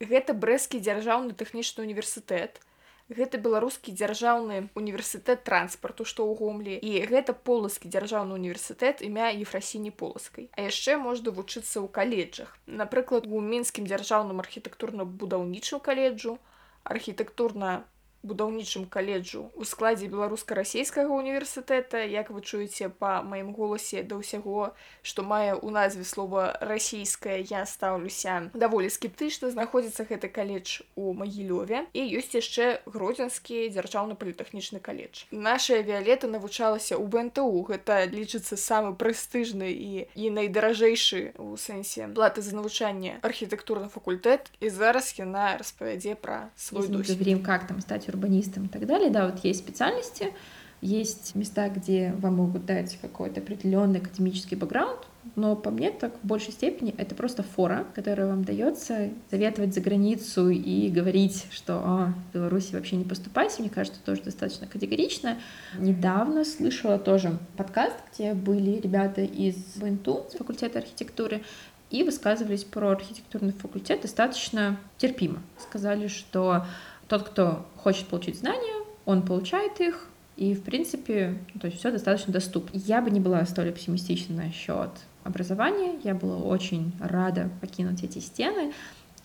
гэта 0.00 0.34
брэсцкі 0.34 0.80
дзяржаўны 0.82 1.34
тэхнічны 1.38 1.84
універсітэт 1.84 2.62
гэта 3.08 3.36
беларускі 3.36 3.92
дзяржаўны 3.92 4.72
універсітэт 4.74 5.44
транспарту 5.44 6.08
што 6.08 6.24
ў 6.24 6.40
гомлі 6.40 6.74
і 6.80 7.04
гэта 7.12 7.36
поласкі 7.36 7.92
дзяржаўны 7.92 8.32
універсітэт 8.34 9.04
імя 9.04 9.28
ефрасіні 9.44 9.92
поласкай 9.92 10.48
а 10.56 10.64
яшчэ 10.64 10.96
можна 10.96 11.30
вучыцца 11.30 11.84
ў 11.84 11.88
каледжах. 11.92 12.56
Напрыклад 12.66 13.28
у 13.28 13.44
мінскім 13.44 13.84
дзяржаўным 13.84 14.40
архітэктурна-будаўнічым 14.40 15.84
каледжу 15.84 16.38
архітэктурна 16.84 17.84
будаўнічым 18.23 18.85
каледжу 18.91 19.47
у 19.55 19.63
складзе 19.63 20.11
беларуска-расійскага 20.11 21.07
універсітэта 21.07 22.03
як 22.03 22.31
вы 22.35 22.43
чуеце 22.43 22.91
па 22.91 23.23
маім 23.23 23.53
голасе 23.55 24.03
да 24.03 24.19
ўсяго 24.19 24.75
што 25.01 25.23
мае 25.23 25.55
ў 25.55 25.69
назве 25.71 26.03
слова 26.03 26.51
расійская 26.59 27.39
я 27.47 27.63
стаўлюся 27.63 28.51
даволі 28.53 28.91
скептычна 28.91 29.51
знаходзіцца 29.55 30.03
гэты 30.03 30.27
каледж 30.27 30.83
у 30.99 31.15
магілёве 31.15 31.87
і 31.95 32.01
ёсць 32.19 32.35
яшчэ 32.35 32.83
гродзенскі 32.91 33.71
дзяржаўны 33.71 34.19
політэхнічны 34.19 34.83
каледж 34.83 35.23
наша 35.31 35.79
віолета 35.79 36.27
навучалася 36.27 36.99
ў 36.99 37.07
бнту 37.07 37.47
гэта 37.71 38.03
лічыцца 38.11 38.59
самы 38.59 38.99
прэстыжны 38.99 39.71
і 39.71 40.11
і 40.19 40.25
найдаражэйшы 40.35 41.39
у 41.39 41.55
сэнсе 41.55 42.11
платы 42.19 42.43
за 42.43 42.59
навучанне 42.59 43.23
архітэктурны 43.23 43.87
факультэт 43.87 44.51
і 44.59 44.67
зараз 44.67 45.15
яна 45.15 45.55
распавядзе 45.55 46.19
пра 46.19 46.51
свой 46.59 46.83
Если 46.83 46.91
мы 46.91 46.99
досвед 46.99 47.17
говорим, 47.17 47.43
как 47.43 47.67
там 47.67 47.79
стать 47.79 48.09
урбанистом 48.14 48.66
и 48.66 48.68
так 48.68 48.86
далее, 48.86 49.10
да, 49.10 49.26
вот 49.26 49.44
есть 49.44 49.60
специальности, 49.60 50.32
есть 50.80 51.34
места, 51.34 51.68
где 51.68 52.14
вам 52.18 52.36
могут 52.36 52.66
дать 52.66 52.98
какой-то 53.00 53.40
определенный 53.40 54.00
академический 54.00 54.56
бэкграунд, 54.56 55.00
но 55.36 55.56
по 55.56 55.70
мне 55.70 55.90
так 55.90 56.12
в 56.22 56.26
большей 56.26 56.52
степени 56.52 56.94
это 56.98 57.14
просто 57.14 57.42
фора, 57.42 57.86
которая 57.94 58.26
вам 58.26 58.44
дается 58.44 59.10
советовать 59.30 59.74
за 59.74 59.80
границу 59.80 60.50
и 60.50 60.90
говорить, 60.90 61.46
что 61.50 61.80
а, 61.82 62.12
в 62.30 62.34
Беларуси 62.34 62.74
вообще 62.74 62.96
не 62.96 63.04
поступайте, 63.04 63.62
мне 63.62 63.70
кажется, 63.70 64.00
тоже 64.04 64.22
достаточно 64.22 64.66
категорично. 64.66 65.38
Недавно 65.78 66.44
слышала 66.44 66.98
тоже 66.98 67.38
подкаст, 67.56 67.96
где 68.12 68.34
были 68.34 68.78
ребята 68.78 69.22
из 69.22 69.56
БНТУ, 69.76 70.26
с 70.30 70.36
факультета 70.36 70.80
архитектуры, 70.80 71.42
и 71.90 72.02
высказывались 72.02 72.64
про 72.64 72.90
архитектурный 72.90 73.52
факультет 73.52 74.02
достаточно 74.02 74.78
терпимо. 74.98 75.40
Сказали, 75.58 76.08
что 76.08 76.66
тот, 77.08 77.28
кто 77.28 77.66
хочет 77.76 78.06
получить 78.06 78.38
знания, 78.38 78.84
он 79.04 79.22
получает 79.22 79.80
их, 79.80 80.08
и, 80.36 80.54
в 80.54 80.62
принципе, 80.62 81.38
ну, 81.54 81.60
то 81.60 81.66
есть 81.66 81.78
все 81.78 81.90
достаточно 81.92 82.32
доступно. 82.32 82.76
Я 82.78 83.00
бы 83.00 83.10
не 83.10 83.20
была 83.20 83.44
столь 83.44 83.70
оптимистична 83.70 84.44
насчет 84.44 84.90
образования, 85.22 85.98
я 86.02 86.14
была 86.14 86.36
очень 86.36 86.92
рада 87.00 87.50
покинуть 87.60 88.02
эти 88.02 88.18
стены, 88.18 88.72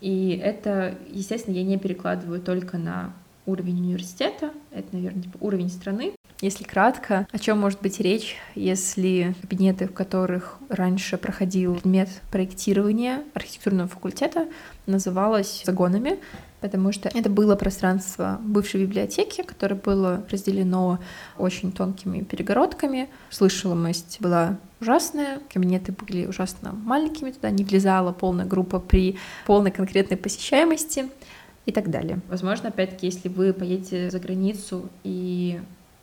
и 0.02 0.39
это, 0.42 0.96
естественно, 1.10 1.56
я 1.56 1.63
не 1.63 1.78
перекладываю 1.78 2.42
только 2.42 2.78
на 2.78 3.13
уровень 3.46 3.80
университета, 3.80 4.52
это, 4.72 4.88
наверное, 4.92 5.24
типа 5.24 5.38
уровень 5.42 5.70
страны. 5.70 6.13
Если 6.42 6.63
кратко, 6.63 7.28
о 7.32 7.39
чем 7.39 7.60
может 7.60 7.82
быть 7.82 8.00
речь, 8.00 8.38
если 8.56 9.36
кабинеты, 9.42 9.88
в 9.88 9.94
которых 9.94 10.58
раньше 10.70 11.18
проходил 11.18 11.76
предмет 11.76 12.10
проектирования 12.32 13.24
архитектурного 13.34 13.89
факультета, 13.89 14.48
называлось 14.86 15.63
загонами, 15.65 16.20
потому 16.62 16.91
что 16.91 17.10
это 17.10 17.30
было 17.30 17.56
пространство 17.56 18.39
бывшей 18.43 18.82
библиотеки, 18.82 19.43
которое 19.43 19.76
было 19.76 20.26
разделено 20.30 21.00
очень 21.38 21.72
тонкими 21.72 22.22
перегородками. 22.22 23.10
Слышимость 23.30 24.17
была 24.19 24.58
ужасная, 24.82 25.39
кабинеты 25.52 25.91
были 25.91 26.26
ужасно 26.26 26.74
маленькими, 26.74 27.32
туда 27.32 27.50
не 27.50 27.63
влезала 27.63 28.12
полная 28.12 28.45
группа 28.45 28.80
при 28.80 29.17
полной 29.45 29.72
конкретной 29.72 30.17
посещаемости 30.17 31.10
и 31.65 31.72
так 31.72 31.89
далее. 31.89 32.19
Возможно, 32.28 32.69
опять-таки, 32.69 33.08
если 33.08 33.30
вы 33.30 33.54
поедете 33.54 34.10
за 34.10 34.19
границу 34.19 34.89
и 35.04 35.60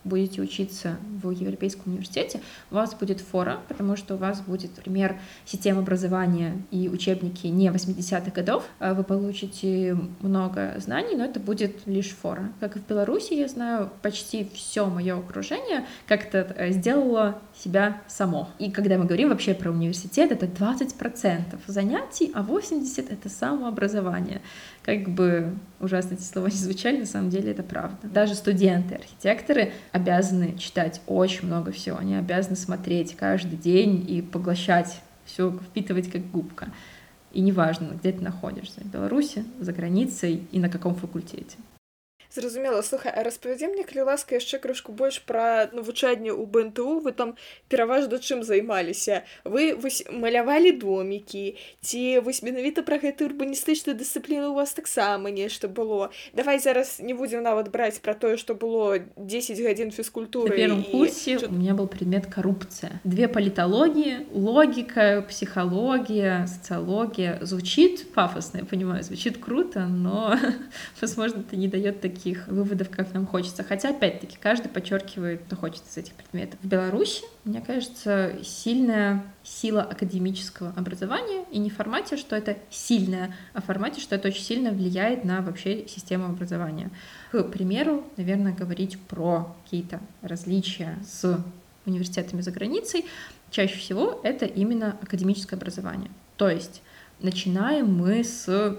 будете 0.06 0.40
учиться 0.40 0.96
в 1.22 1.30
Европейском 1.30 1.92
университете, 1.92 2.40
у 2.70 2.76
вас 2.76 2.94
будет 2.94 3.20
фора, 3.20 3.60
потому 3.68 3.96
что 3.96 4.14
у 4.14 4.18
вас 4.18 4.40
будет 4.40 4.70
пример 4.72 5.18
системы 5.44 5.80
образования 5.80 6.62
и 6.70 6.88
учебники 6.88 7.46
не 7.46 7.68
80-х 7.68 8.30
годов. 8.30 8.64
А 8.78 8.94
Вы 8.94 9.04
получите 9.04 9.96
много 10.20 10.74
знаний, 10.78 11.16
но 11.16 11.24
это 11.24 11.40
будет 11.40 11.86
лишь 11.86 12.10
фора. 12.10 12.52
Как 12.60 12.76
и 12.76 12.80
в 12.80 12.86
Беларуси, 12.86 13.34
я 13.34 13.48
знаю, 13.48 13.90
почти 14.02 14.48
все 14.54 14.86
мое 14.86 15.18
окружение 15.18 15.86
как-то 16.06 16.38
э, 16.56 16.72
сделало 16.72 17.38
себя 17.56 18.02
само. 18.06 18.48
И 18.58 18.70
когда 18.70 18.98
мы 18.98 19.04
говорим 19.04 19.30
вообще 19.30 19.54
про 19.54 19.70
университет, 19.70 20.32
это 20.32 20.46
20% 20.46 21.58
занятий, 21.66 22.30
а 22.34 22.42
80% 22.42 23.12
это 23.12 23.28
самообразование. 23.28 24.40
Как 24.82 25.08
бы 25.08 25.52
ужасно 25.80 26.14
эти 26.14 26.22
слова 26.22 26.46
не 26.46 26.56
звучали, 26.56 27.00
на 27.00 27.06
самом 27.06 27.30
деле 27.30 27.52
это 27.52 27.62
правда. 27.62 28.08
Даже 28.08 28.34
студенты, 28.34 28.94
архитекторы 28.94 29.72
обязаны 29.92 30.56
читать 30.58 31.00
очень 31.06 31.46
много 31.46 31.72
всего, 31.72 31.98
они 31.98 32.16
обязаны 32.16 32.56
смотреть 32.56 33.16
каждый 33.16 33.56
день 33.56 34.04
и 34.08 34.22
поглощать 34.22 35.00
все, 35.24 35.50
впитывать 35.50 36.10
как 36.10 36.30
губка. 36.30 36.68
И 37.32 37.40
неважно, 37.40 37.90
где 38.00 38.12
ты 38.12 38.22
находишься, 38.22 38.80
в 38.80 38.86
Беларуси, 38.86 39.44
за 39.60 39.72
границей 39.72 40.46
и 40.52 40.58
на 40.58 40.70
каком 40.70 40.94
факультете. 40.94 41.56
Зразумела 42.35 42.81
слухай 42.81 43.11
а 43.11 43.23
распавядзе 43.23 43.67
мне 43.67 43.83
калі 43.83 44.07
ласка 44.07 44.39
яшчэ 44.39 44.55
крышку 44.63 44.93
больш 44.95 45.19
пра 45.27 45.67
навучанне 45.75 46.31
ў 46.31 46.47
бнту 46.47 47.03
вы 47.03 47.11
там 47.11 47.35
пераважна 47.67 48.23
чым 48.23 48.39
займаліся 48.47 49.27
вы 49.43 49.75
вось 49.75 50.07
малявалі 50.07 50.71
домікі 50.71 51.59
ці 51.83 52.23
вось 52.23 52.39
менавіта 52.39 52.87
пра 52.87 53.03
гэты 53.03 53.27
урбаністычную 53.27 53.99
дысцыпліну 53.99 54.55
у 54.55 54.55
вас 54.55 54.71
таксама 54.71 55.27
нешта 55.27 55.67
было 55.67 56.07
давай 56.31 56.63
зараз 56.63 57.03
не 57.03 57.11
будзем 57.11 57.43
нават 57.43 57.67
браць 57.67 57.99
пра 57.99 58.15
тое 58.15 58.39
што 58.39 58.55
было 58.55 59.03
10 59.19 59.59
гадзін 59.59 59.91
На 59.91 59.91
фізкультуры 59.91 60.55
первом 60.55 60.85
і- 60.87 60.91
курсе 60.91 61.35
у 61.35 61.51
меня 61.51 61.75
был 61.75 61.87
предмет 61.91 62.31
коррупция. 62.31 63.01
Две 63.03 63.27
политологии, 63.27 64.25
логика, 64.31 65.25
психология, 65.27 66.47
социология. 66.47 67.39
Звучит 67.41 68.13
пафосно, 68.13 68.59
я 68.59 68.63
понимаю, 68.65 69.03
звучит 69.03 69.37
круто, 69.37 69.81
но, 69.87 70.37
возможно, 71.01 71.41
это 71.41 71.57
не 71.57 71.67
дает 71.67 71.99
такие 71.99 72.24
таких 72.26 72.48
выводов, 72.48 72.90
как 72.90 73.14
нам 73.14 73.24
хочется. 73.24 73.62
Хотя, 73.62 73.90
опять-таки, 73.90 74.36
каждый 74.40 74.68
подчеркивает, 74.68 75.42
что 75.46 75.54
хочет 75.54 75.82
из 75.88 75.96
этих 75.96 76.12
предметов. 76.14 76.58
В 76.60 76.66
Беларуси, 76.66 77.22
мне 77.44 77.60
кажется, 77.60 78.32
сильная 78.42 79.22
сила 79.44 79.82
академического 79.82 80.72
образования, 80.76 81.44
и 81.52 81.58
не 81.58 81.70
в 81.70 81.76
формате, 81.76 82.16
что 82.16 82.34
это 82.34 82.56
сильное, 82.68 83.32
а 83.52 83.62
в 83.62 83.66
формате, 83.66 84.00
что 84.00 84.16
это 84.16 84.28
очень 84.28 84.42
сильно 84.42 84.72
влияет 84.72 85.24
на 85.24 85.40
вообще 85.40 85.86
систему 85.86 86.26
образования. 86.26 86.90
К 87.30 87.44
примеру, 87.44 88.02
наверное, 88.16 88.52
говорить 88.52 88.98
про 88.98 89.56
какие-то 89.62 90.00
различия 90.22 90.98
с 91.06 91.38
университетами 91.84 92.40
за 92.40 92.50
границей, 92.50 93.04
чаще 93.52 93.78
всего 93.78 94.20
это 94.24 94.46
именно 94.46 94.96
академическое 95.00 95.56
образование. 95.56 96.10
То 96.36 96.48
есть 96.48 96.82
начинаем 97.20 97.94
мы 97.94 98.24
с 98.24 98.76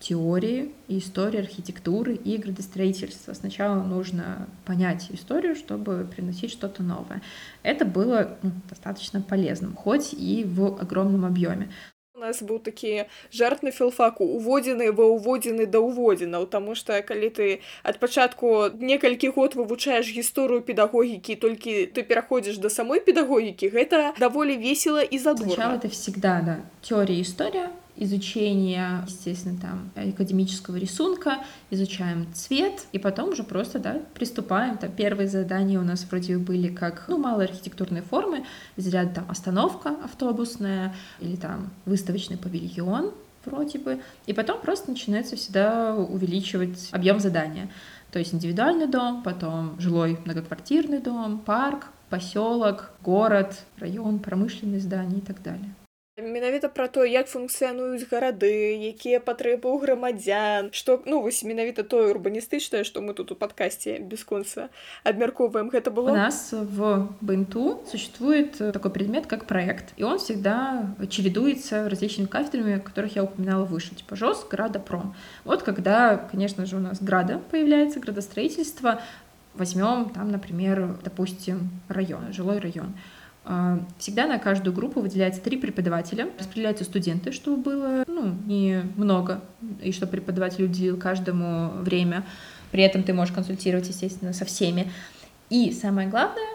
теории 0.00 0.72
и 0.88 0.98
истории 0.98 1.40
архитектуры 1.40 2.14
и 2.14 2.36
градостроительства. 2.36 3.32
Сначала 3.32 3.82
нужно 3.82 4.48
понять 4.66 5.06
историю, 5.10 5.56
чтобы 5.56 6.06
приносить 6.14 6.50
что-то 6.50 6.82
новое. 6.82 7.22
Это 7.62 7.84
было 7.86 8.36
ну, 8.42 8.50
достаточно 8.68 9.22
полезным, 9.22 9.74
хоть 9.74 10.12
и 10.12 10.44
в 10.44 10.78
огромном 10.80 11.24
объеме. 11.24 11.70
У 12.16 12.20
нас 12.20 12.42
быў 12.42 12.60
такі 12.62 13.04
жарт 13.32 13.62
на 13.62 13.70
філфаку 13.74 14.24
уводзены 14.24 14.92
ва 14.92 15.08
ўводзены 15.12 15.66
да 15.66 15.82
ўводзінаў 15.82 16.46
таму 16.46 16.76
што 16.78 17.02
калі 17.02 17.28
ты 17.28 17.46
ад 17.82 17.98
пачатку 17.98 18.70
некалькі 18.70 19.34
год 19.34 19.58
вывучаеш 19.58 20.14
гісторыю 20.14 20.62
педагогікі 20.62 21.34
толькі 21.34 21.90
ты 21.90 22.06
пераходзіш 22.06 22.62
да 22.62 22.70
самой 22.70 23.02
педагогікі 23.02 23.68
гэта 23.68 24.14
даволі 24.16 24.56
весела 24.56 25.02
і 25.02 25.18
задумчиво 25.18 25.58
Сначала 25.58 25.76
это 25.76 25.88
всегда 25.90 26.40
да 26.40 26.56
теория 26.86 27.20
история 27.20 27.68
изучение, 27.99 29.03
естественно, 29.05 29.59
там, 29.59 29.91
академического 29.95 30.77
рисунка, 30.77 31.39
изучаем 31.69 32.27
цвет, 32.33 32.85
и 32.93 32.99
потом 32.99 33.29
уже 33.29 33.43
просто, 33.43 33.77
да, 33.77 33.99
приступаем. 34.13 34.77
Там 34.77 34.91
первые 34.91 35.27
задания 35.27 35.79
у 35.79 35.83
нас 35.83 36.07
вроде 36.09 36.37
были 36.37 36.69
как, 36.69 37.05
ну, 37.09 37.17
малые 37.17 37.49
архитектурные 37.49 38.01
формы, 38.01 38.45
из 38.77 38.87
ряда 38.87 39.15
там 39.15 39.25
остановка 39.29 39.95
автобусная 40.03 40.95
или 41.19 41.35
там 41.35 41.69
выставочный 41.85 42.37
павильон, 42.37 43.11
вроде 43.45 43.79
бы, 43.79 44.01
и 44.25 44.33
потом 44.33 44.61
просто 44.61 44.89
начинается 44.89 45.35
всегда 45.35 45.95
увеличивать 45.95 46.89
объем 46.91 47.19
задания. 47.19 47.69
То 48.11 48.19
есть 48.19 48.33
индивидуальный 48.33 48.87
дом, 48.87 49.23
потом 49.23 49.79
жилой 49.79 50.17
многоквартирный 50.25 50.99
дом, 50.99 51.39
парк, 51.39 51.87
поселок, 52.09 52.91
город, 53.03 53.63
район, 53.77 54.19
промышленные 54.19 54.79
здания 54.79 55.17
и 55.17 55.21
так 55.21 55.43
далее 55.43 55.73
менавіта 56.18 56.68
пра 56.68 56.86
то 56.86 57.02
як 57.02 57.26
функцыянуюць 57.26 58.06
гарады 58.06 58.78
якія 58.86 59.18
патрэбы 59.18 59.66
ў 59.66 59.82
грамадзян 59.82 60.70
што 60.70 61.02
ну 61.10 61.18
вось 61.26 61.42
менавіта 61.42 61.82
тое 61.82 62.14
урбаністычнае 62.14 62.84
што 62.86 63.02
мы 63.02 63.18
тут 63.18 63.32
у 63.32 63.34
падкасці 63.34 63.98
бясконца 63.98 64.70
абмяркоўваем 65.02 65.74
гэта 65.74 65.90
было 65.90 66.14
у 66.14 66.14
нас 66.14 66.54
в 66.54 67.10
бнту 67.18 67.82
существует 67.90 68.54
такой 68.54 68.92
предмет 68.92 69.26
как 69.26 69.46
проект 69.50 69.90
и 69.96 70.04
он 70.04 70.22
всегда 70.22 70.94
чередуется 71.10 71.88
различными 71.88 72.30
кафедрами 72.30 72.78
которых 72.78 73.16
я 73.16 73.24
упоминала 73.24 73.64
выше 73.64 73.96
типа 73.96 74.14
жёст 74.14 74.46
града 74.48 74.78
пром 74.78 75.16
вот 75.42 75.64
когда 75.64 76.16
конечно 76.30 76.64
же 76.64 76.76
у 76.76 76.80
нас 76.80 77.02
града 77.02 77.42
появляется 77.50 77.98
градостроительство 77.98 79.02
возьмем 79.54 80.10
там 80.14 80.30
например 80.30 80.96
допустим 81.02 81.70
район 81.88 82.32
жилой 82.32 82.60
район 82.60 82.94
а, 82.94 83.17
всегда 83.97 84.27
на 84.27 84.37
каждую 84.37 84.73
группу 84.73 85.01
выделяется 85.01 85.41
три 85.41 85.57
преподавателя, 85.57 86.29
распределяются 86.37 86.83
студенты, 86.83 87.31
чтобы 87.31 87.57
было 87.63 88.03
ну, 88.07 88.35
не 88.45 88.83
много, 88.95 89.41
и 89.81 89.91
чтобы 89.91 90.11
преподаватель 90.11 90.65
уделил 90.65 90.97
каждому 90.97 91.71
время. 91.81 92.25
При 92.71 92.83
этом 92.83 93.01
ты 93.01 93.13
можешь 93.13 93.33
консультировать, 93.33 93.87
естественно, 93.87 94.33
со 94.33 94.45
всеми. 94.45 94.91
И 95.49 95.71
самое 95.71 96.07
главное, 96.07 96.47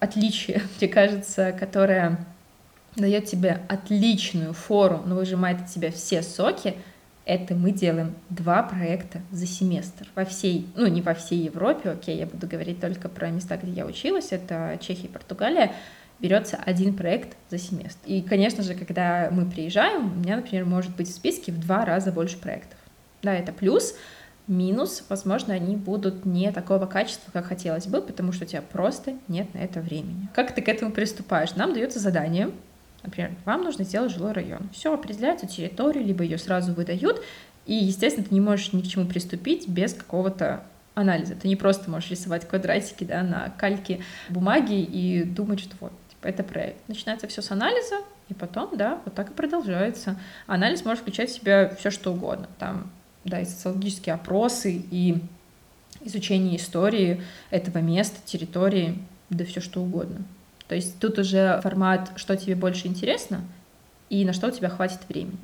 отличие, 0.00 0.62
мне 0.80 0.88
кажется, 0.88 1.52
которое 1.52 2.26
дает 2.96 3.26
тебе 3.26 3.60
отличную 3.68 4.54
фору, 4.54 5.02
но 5.06 5.14
выжимает 5.14 5.60
от 5.60 5.66
тебя 5.68 5.92
все 5.92 6.22
соки, 6.22 6.74
это 7.24 7.54
мы 7.54 7.72
делаем 7.72 8.14
два 8.30 8.62
проекта 8.62 9.20
за 9.30 9.46
семестр 9.46 10.08
во 10.14 10.24
всей, 10.24 10.66
ну 10.74 10.86
не 10.86 11.02
во 11.02 11.12
всей 11.12 11.44
Европе, 11.44 11.90
окей, 11.90 12.16
я 12.16 12.26
буду 12.26 12.48
говорить 12.48 12.80
только 12.80 13.08
про 13.08 13.28
места, 13.28 13.58
где 13.58 13.70
я 13.70 13.86
училась, 13.86 14.32
это 14.32 14.78
Чехия 14.80 15.06
и 15.06 15.10
Португалия, 15.10 15.74
берется 16.20 16.56
один 16.56 16.94
проект 16.94 17.36
за 17.50 17.58
семестр. 17.58 18.00
И, 18.06 18.22
конечно 18.22 18.62
же, 18.62 18.74
когда 18.74 19.28
мы 19.30 19.46
приезжаем, 19.46 20.12
у 20.12 20.16
меня, 20.16 20.36
например, 20.36 20.64
может 20.64 20.94
быть 20.96 21.08
в 21.08 21.12
списке 21.12 21.52
в 21.52 21.60
два 21.60 21.84
раза 21.84 22.12
больше 22.12 22.38
проектов. 22.38 22.78
Да, 23.22 23.34
это 23.34 23.52
плюс. 23.52 23.94
Минус, 24.46 25.04
возможно, 25.10 25.52
они 25.52 25.76
будут 25.76 26.24
не 26.24 26.50
такого 26.52 26.86
качества, 26.86 27.30
как 27.30 27.44
хотелось 27.46 27.86
бы, 27.86 28.00
потому 28.00 28.32
что 28.32 28.44
у 28.44 28.48
тебя 28.48 28.62
просто 28.62 29.14
нет 29.28 29.52
на 29.52 29.58
это 29.58 29.80
времени. 29.80 30.28
Как 30.34 30.54
ты 30.54 30.62
к 30.62 30.68
этому 30.68 30.90
приступаешь? 30.90 31.54
Нам 31.54 31.74
дается 31.74 31.98
задание, 31.98 32.50
например, 33.02 33.32
вам 33.44 33.62
нужно 33.62 33.84
сделать 33.84 34.10
жилой 34.10 34.32
район. 34.32 34.70
Все, 34.72 34.94
определяется 34.94 35.46
территорию, 35.46 36.02
либо 36.02 36.24
ее 36.24 36.38
сразу 36.38 36.72
выдают, 36.72 37.22
и, 37.66 37.74
естественно, 37.74 38.26
ты 38.26 38.32
не 38.32 38.40
можешь 38.40 38.72
ни 38.72 38.80
к 38.80 38.86
чему 38.86 39.06
приступить 39.06 39.68
без 39.68 39.92
какого-то 39.92 40.62
анализа. 40.94 41.34
Ты 41.34 41.48
не 41.48 41.56
просто 41.56 41.90
можешь 41.90 42.10
рисовать 42.10 42.48
квадратики 42.48 43.04
да, 43.04 43.22
на 43.22 43.52
кальке 43.56 44.00
бумаги 44.30 44.80
и 44.80 45.22
думать, 45.22 45.60
что 45.60 45.76
вот, 45.80 45.92
это 46.22 46.42
проект. 46.42 46.86
Начинается 46.88 47.28
все 47.28 47.42
с 47.42 47.50
анализа, 47.50 47.96
и 48.28 48.34
потом, 48.34 48.76
да, 48.76 49.00
вот 49.04 49.14
так 49.14 49.30
и 49.30 49.34
продолжается. 49.34 50.18
Анализ 50.46 50.84
может 50.84 51.02
включать 51.02 51.30
в 51.30 51.34
себя 51.34 51.74
все 51.78 51.90
что 51.90 52.12
угодно. 52.12 52.48
Там, 52.58 52.90
да, 53.24 53.40
и 53.40 53.44
социологические 53.44 54.14
опросы, 54.14 54.84
и 54.90 55.22
изучение 56.00 56.56
истории 56.56 57.22
этого 57.50 57.78
места, 57.78 58.18
территории, 58.24 58.98
да 59.30 59.44
все 59.44 59.60
что 59.60 59.80
угодно. 59.80 60.24
То 60.68 60.74
есть 60.74 60.98
тут 60.98 61.18
уже 61.18 61.60
формат, 61.62 62.12
что 62.16 62.36
тебе 62.36 62.54
больше 62.54 62.86
интересно, 62.86 63.42
и 64.10 64.24
на 64.24 64.32
что 64.32 64.48
у 64.48 64.50
тебя 64.50 64.68
хватит 64.68 65.00
времени 65.08 65.38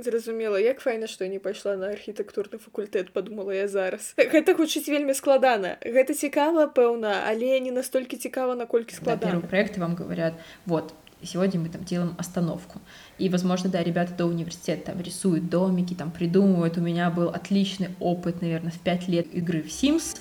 зразумела 0.00 0.60
як 0.60 0.80
файна 0.80 1.06
што 1.06 1.26
не 1.26 1.38
пайшла 1.38 1.76
на 1.76 1.88
архітэктурны 1.88 2.58
факультэт 2.58 3.12
подумала 3.12 3.50
я 3.56 3.68
зараз 3.68 4.12
гэта 4.16 4.54
гучыць 4.58 4.88
вельмі 4.88 5.14
складана 5.14 5.76
гэта 5.80 6.14
цікава 6.14 6.68
пэўна 6.68 7.24
але 7.30 7.60
не 7.60 7.72
настолькі 7.72 8.16
цікава 8.16 8.54
наколькі 8.54 8.94
складана 8.94 9.40
да, 9.40 9.48
проекты 9.48 9.80
вам 9.80 9.96
говорят 9.96 10.34
вот 10.66 10.94
сегодня 11.22 11.60
мы 11.60 11.68
там 11.68 11.84
делаем 11.84 12.14
остановку. 12.18 12.80
И, 13.18 13.28
возможно, 13.28 13.70
да, 13.70 13.82
ребята 13.82 14.12
до 14.12 14.26
университета 14.26 14.92
там 14.92 15.00
рисуют 15.00 15.48
домики, 15.48 15.94
там 15.94 16.10
придумывают. 16.10 16.76
У 16.76 16.80
меня 16.80 17.10
был 17.10 17.30
отличный 17.30 17.88
опыт, 18.00 18.42
наверное, 18.42 18.70
в 18.70 18.78
пять 18.80 19.08
лет 19.08 19.34
игры 19.34 19.62
в 19.62 19.68
Sims, 19.68 20.18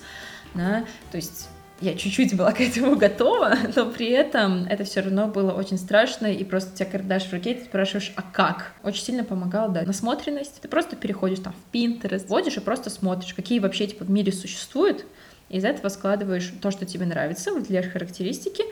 да, 0.53 0.85
то 1.11 1.17
есть 1.17 1.49
я 1.80 1.94
чуть-чуть 1.94 2.36
была 2.36 2.52
к 2.52 2.60
этому 2.60 2.96
готова, 2.96 3.56
но 3.74 3.86
при 3.86 4.08
этом 4.08 4.64
это 4.66 4.84
все 4.84 5.00
равно 5.00 5.28
было 5.28 5.52
очень 5.52 5.78
страшно, 5.78 6.26
и 6.26 6.44
просто 6.44 6.76
тебя 6.76 6.90
карандаш 6.90 7.24
в 7.24 7.32
руке, 7.32 7.54
ты 7.54 7.64
спрашиваешь, 7.64 8.12
а 8.16 8.22
как? 8.22 8.72
Очень 8.82 9.04
сильно 9.04 9.24
помогала, 9.24 9.68
да, 9.70 9.82
насмотренность. 9.82 10.60
Ты 10.60 10.68
просто 10.68 10.96
переходишь 10.96 11.40
там 11.40 11.54
в 11.54 11.74
Pinterest, 11.74 12.26
вводишь 12.26 12.56
и 12.56 12.60
просто 12.60 12.90
смотришь, 12.90 13.34
какие 13.34 13.58
вообще 13.58 13.86
типа 13.86 14.04
в 14.04 14.10
мире 14.10 14.32
существуют, 14.32 15.04
и 15.48 15.58
из 15.58 15.64
этого 15.64 15.88
складываешь 15.88 16.52
то, 16.60 16.70
что 16.70 16.86
тебе 16.86 17.06
нравится, 17.06 17.52
выделяешь 17.52 17.90
характеристики, 17.90 18.64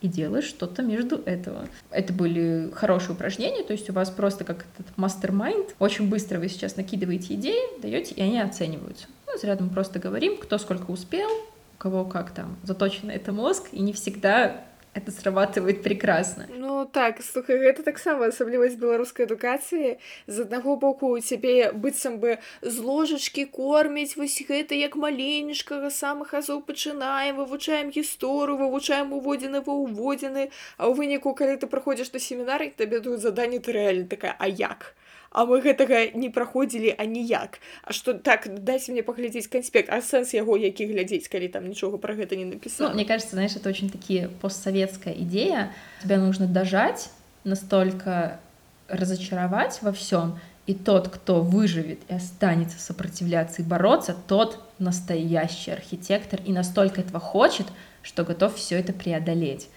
и 0.00 0.06
делаешь 0.06 0.44
что-то 0.44 0.82
между 0.82 1.16
этого. 1.16 1.66
Это 1.90 2.12
были 2.12 2.70
хорошие 2.72 3.12
упражнения, 3.12 3.64
то 3.64 3.72
есть 3.72 3.90
у 3.90 3.92
вас 3.92 4.10
просто 4.10 4.44
как 4.44 4.66
этот 4.78 4.96
мастер-майнд. 4.96 5.74
Очень 5.78 6.08
быстро 6.08 6.38
вы 6.38 6.48
сейчас 6.48 6.76
накидываете 6.76 7.34
идеи, 7.34 7.80
даете, 7.80 8.14
и 8.14 8.22
они 8.22 8.40
оцениваются. 8.40 9.06
Ну, 9.26 9.36
заряд 9.38 9.60
мы 9.60 9.68
просто 9.70 9.98
говорим, 9.98 10.36
кто 10.36 10.58
сколько 10.58 10.90
успел, 10.90 11.28
кого 11.77 12.05
как 12.05 12.31
там 12.31 12.57
заточен 12.63 13.09
это 13.09 13.31
мозг, 13.31 13.69
и 13.71 13.81
не 13.81 13.93
всегда 13.93 14.63
это 14.93 15.11
срабатывает 15.11 15.81
прекрасно. 15.81 16.47
Ну 16.49 16.85
так 16.85 17.21
слухай 17.21 17.57
гэта 17.57 17.83
таксама 17.83 18.27
асаблівасць 18.29 18.77
беларускай 18.77 19.25
адукацыі 19.25 19.97
з 20.27 20.45
аднаго 20.45 20.75
боку 20.77 21.09
у 21.17 21.19
цябе 21.19 21.71
быццам 21.73 22.19
бы 22.19 22.37
з 22.61 22.77
ложачкі 22.77 23.45
кормяць 23.45 24.15
вось 24.15 24.37
гэта 24.47 24.77
як 24.77 24.95
маленечкага 24.95 25.89
самых 25.89 26.33
азоў 26.37 26.61
пачынаем 26.61 27.41
вывучаем 27.41 27.89
гісторыю 27.89 28.59
вывучаем 28.61 29.13
уводзіны 29.17 29.65
ва 29.65 29.73
ўводзіны 29.73 30.49
а 30.77 30.83
ў 30.85 30.93
выніку 30.93 31.33
калі 31.33 31.57
ты 31.57 31.65
праходзіш 31.65 32.13
на 32.13 32.21
семінары 32.21 32.69
табе 32.77 32.99
даюць 32.99 33.23
заданне 33.25 33.57
ты 33.59 33.73
рэальна 33.73 34.05
такая 34.05 34.35
а 34.37 34.47
як 34.47 34.93
а 35.31 35.45
мы 35.45 35.61
гэтага 35.61 36.13
не 36.13 36.29
праходзілі 36.29 36.95
а 36.97 37.05
ніяк 37.05 37.59
А 37.83 37.93
что 37.93 38.13
так 38.13 38.47
дайся 38.63 38.91
мне 38.91 39.03
паглядзець 39.03 39.47
канспект 39.47 39.89
а 39.89 40.01
сэнс 40.01 40.33
яго 40.33 40.57
які 40.57 40.85
глядзець 40.85 41.27
калі 41.27 41.47
там 41.47 41.67
нічога 41.67 41.97
про 41.97 42.13
гэта 42.13 42.35
не 42.35 42.45
написано 42.45 42.89
ну, 42.89 42.95
мне 42.95 43.05
кажется 43.05 43.35
знаешь 43.35 43.55
это 43.55 43.69
очень 43.69 43.89
такие 43.89 44.29
постсоветская 44.41 45.13
идея 45.13 45.73
тебя 46.01 46.17
нужно 46.17 46.47
дожать 46.47 47.09
настолько 47.43 48.39
разочаровать 48.87 49.81
во 49.81 49.91
всем 49.91 50.39
и 50.65 50.73
тот, 50.73 51.09
кто 51.09 51.41
выживет 51.41 51.99
и 52.07 52.13
останется 52.13 52.79
сопротивляться 52.79 53.61
и 53.61 53.65
бороться, 53.65 54.15
тот 54.27 54.59
настоящий 54.79 55.71
архитектор 55.71 56.39
и 56.45 56.53
настолько 56.53 57.01
этого 57.01 57.19
хочет, 57.19 57.67
что 58.01 58.23
готов 58.23 58.55
все 58.55 58.79
это 58.79 58.93
преодолеть. 58.93 59.67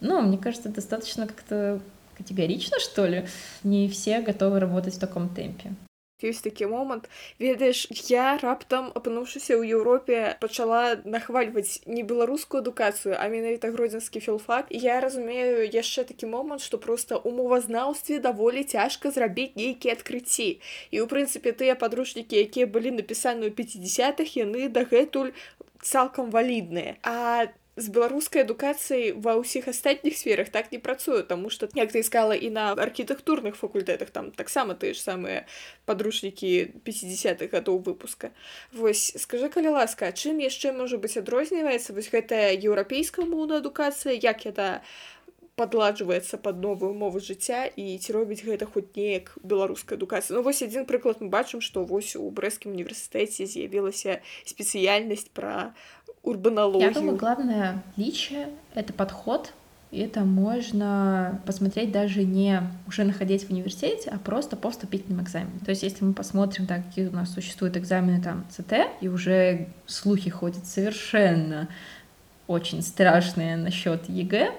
Ну, 0.00 0.20
мне 0.20 0.38
кажется, 0.38 0.68
достаточно 0.68 1.26
как-то 1.26 1.80
категорично, 2.20 2.80
что 2.80 3.06
ли. 3.06 3.26
Не 3.62 3.88
все 3.88 4.20
готовы 4.20 4.60
работать 4.60 4.94
в 4.94 5.00
таком 5.00 5.28
темпе. 5.28 5.72
ёсць 6.24 6.40
такі 6.40 6.66
момант 6.66 7.08
ведаеш 7.38 7.80
я 8.08 8.38
раптам 8.40 8.88
апынуўшыся 8.96 9.52
ў 9.52 9.68
Еўропе 9.76 10.20
пачала 10.40 10.96
нахвальваць 11.04 11.84
не 11.84 12.04
беларускую 12.12 12.62
адукацыю 12.64 13.20
а 13.20 13.28
менавіта 13.28 13.68
гродзенскі 13.74 14.22
філфак 14.24 14.72
я 14.72 14.96
разумею 15.04 15.68
яшчэ 15.68 16.06
такі 16.08 16.32
момант 16.32 16.64
што 16.64 16.80
просто 16.80 17.20
у 17.20 17.34
мовазнаўстве 17.36 18.16
даволі 18.24 18.64
цяжка 18.64 19.12
зрабіць 19.12 19.60
нейкія 19.60 19.92
адкрыцці 20.00 20.48
і 20.48 20.96
ў 20.96 21.06
прынцыпе 21.12 21.52
тыя 21.52 21.76
падручнікі 21.76 22.40
якія 22.48 22.64
былі 22.64 22.96
напісаны 22.96 23.52
ў 23.52 23.56
50-х 23.60 24.40
яны 24.40 24.72
дагэтуль 24.72 25.36
цалкам 25.84 26.32
валідныя 26.32 26.96
а 27.04 27.52
з 27.76 27.92
беларускай 27.92 28.40
адукацыяй 28.40 29.12
ва 29.20 29.36
ўсіх 29.36 29.68
астатніх 29.68 30.16
сферах 30.16 30.48
так 30.48 30.72
не 30.72 30.80
працую 30.80 31.20
тому 31.28 31.50
что 31.52 31.68
як 31.76 31.92
ты 31.92 32.00
искала 32.00 32.32
і 32.32 32.48
на 32.48 32.72
архітэктурных 32.72 33.56
факультэтах 33.60 34.08
там 34.10 34.32
таксама 34.32 34.72
тыя 34.72 34.96
ж 34.96 35.04
самыя 35.04 35.44
падручнікі 35.84 36.80
50-х 36.88 37.52
гадоў 37.52 37.84
выпуска 37.84 38.32
восьось 38.72 39.20
скажи 39.20 39.52
калі 39.52 39.76
ласка 39.76 40.08
чым 40.08 40.40
яшчэ 40.40 40.72
можа 40.72 40.96
быць 40.96 41.20
адрозніваецца 41.20 41.92
вось 41.92 42.08
гэтая 42.08 42.56
еўрапейская 42.56 43.28
моўная 43.28 43.60
адукацыя 43.60 44.16
як 44.16 44.48
это 44.48 44.80
падладжваецца 45.56 46.36
под 46.40 46.60
новую 46.60 46.92
мову 46.92 47.20
жыцця 47.20 47.64
і 47.80 47.96
ці 48.00 48.12
робіць 48.16 48.44
гэта 48.44 48.68
хоць 48.68 48.92
неяк 48.96 49.32
беларуская 49.40 49.96
адукацыя 49.96 50.36
ну 50.36 50.42
вось 50.44 50.60
адзін 50.64 50.84
прыклад 50.88 51.20
мы 51.24 51.28
бачым 51.32 51.64
што 51.64 51.84
вось 51.84 52.12
у 52.16 52.28
брэскім 52.28 52.76
універсітэце 52.76 53.48
з'явілася 53.48 54.20
спецыяльнасць 54.48 55.32
пра 55.32 55.72
урбанологию. 56.23 56.89
Я 56.89 56.93
думаю, 56.93 57.17
главное 57.17 57.83
отличие— 57.91 58.49
это 58.73 58.93
подход, 58.93 59.53
и 59.91 59.99
это 59.99 60.21
можно 60.21 61.41
посмотреть 61.45 61.91
даже 61.91 62.23
не 62.23 62.61
уже 62.87 63.03
находясь 63.03 63.43
в 63.43 63.51
университете, 63.51 64.09
а 64.09 64.17
просто 64.17 64.55
по 64.55 64.71
вступительным 64.71 65.23
экзаменам. 65.23 65.59
То 65.59 65.71
есть 65.71 65.83
если 65.83 66.05
мы 66.05 66.13
посмотрим, 66.13 66.65
так, 66.65 66.85
какие 66.85 67.07
у 67.07 67.11
нас 67.11 67.33
существуют 67.33 67.75
экзамены 67.75 68.21
там 68.21 68.45
ЦТ, 68.49 68.73
и 69.01 69.09
уже 69.09 69.67
слухи 69.85 70.29
ходят 70.29 70.65
совершенно 70.65 71.67
очень 72.47 72.81
страшные 72.81 73.57
насчет 73.57 74.07
ЕГЭ, 74.09 74.51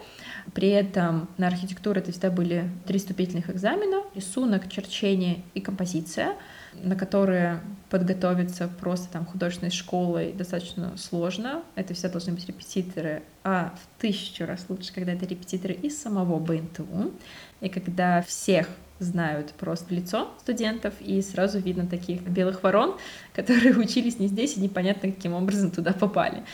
при 0.54 0.68
этом 0.68 1.28
на 1.38 1.46
архитектуру 1.46 2.00
это 2.00 2.10
всегда 2.10 2.30
были 2.30 2.68
три 2.86 2.98
вступительных 2.98 3.48
экзамена, 3.48 4.02
рисунок, 4.14 4.68
черчение 4.68 5.42
и 5.54 5.60
композиция— 5.60 6.34
на 6.74 6.96
которые 6.96 7.60
подготовиться 7.90 8.68
просто 8.80 9.12
там 9.12 9.26
художественной 9.26 9.70
школой 9.70 10.32
достаточно 10.32 10.96
сложно. 10.96 11.62
Это 11.74 11.94
все 11.94 12.08
должны 12.08 12.32
быть 12.32 12.46
репетиторы, 12.46 13.22
а 13.44 13.74
в 13.76 14.00
тысячу 14.00 14.46
раз 14.46 14.64
лучше, 14.68 14.92
когда 14.92 15.12
это 15.12 15.26
репетиторы 15.26 15.74
из 15.74 16.00
самого 16.00 16.38
БНТУ, 16.38 17.12
и 17.60 17.68
когда 17.68 18.22
всех 18.22 18.68
знают 19.02 19.52
просто 19.52 19.94
лицо 19.94 20.30
студентов, 20.40 20.94
и 21.00 21.20
сразу 21.22 21.58
видно 21.58 21.86
таких 21.86 22.22
белых 22.22 22.62
ворон, 22.62 22.96
которые 23.34 23.76
учились 23.76 24.18
не 24.18 24.28
здесь 24.28 24.56
и 24.56 24.60
непонятно 24.60 25.12
каким 25.12 25.34
образом 25.34 25.70
туда 25.70 25.92
попали. 25.92 26.44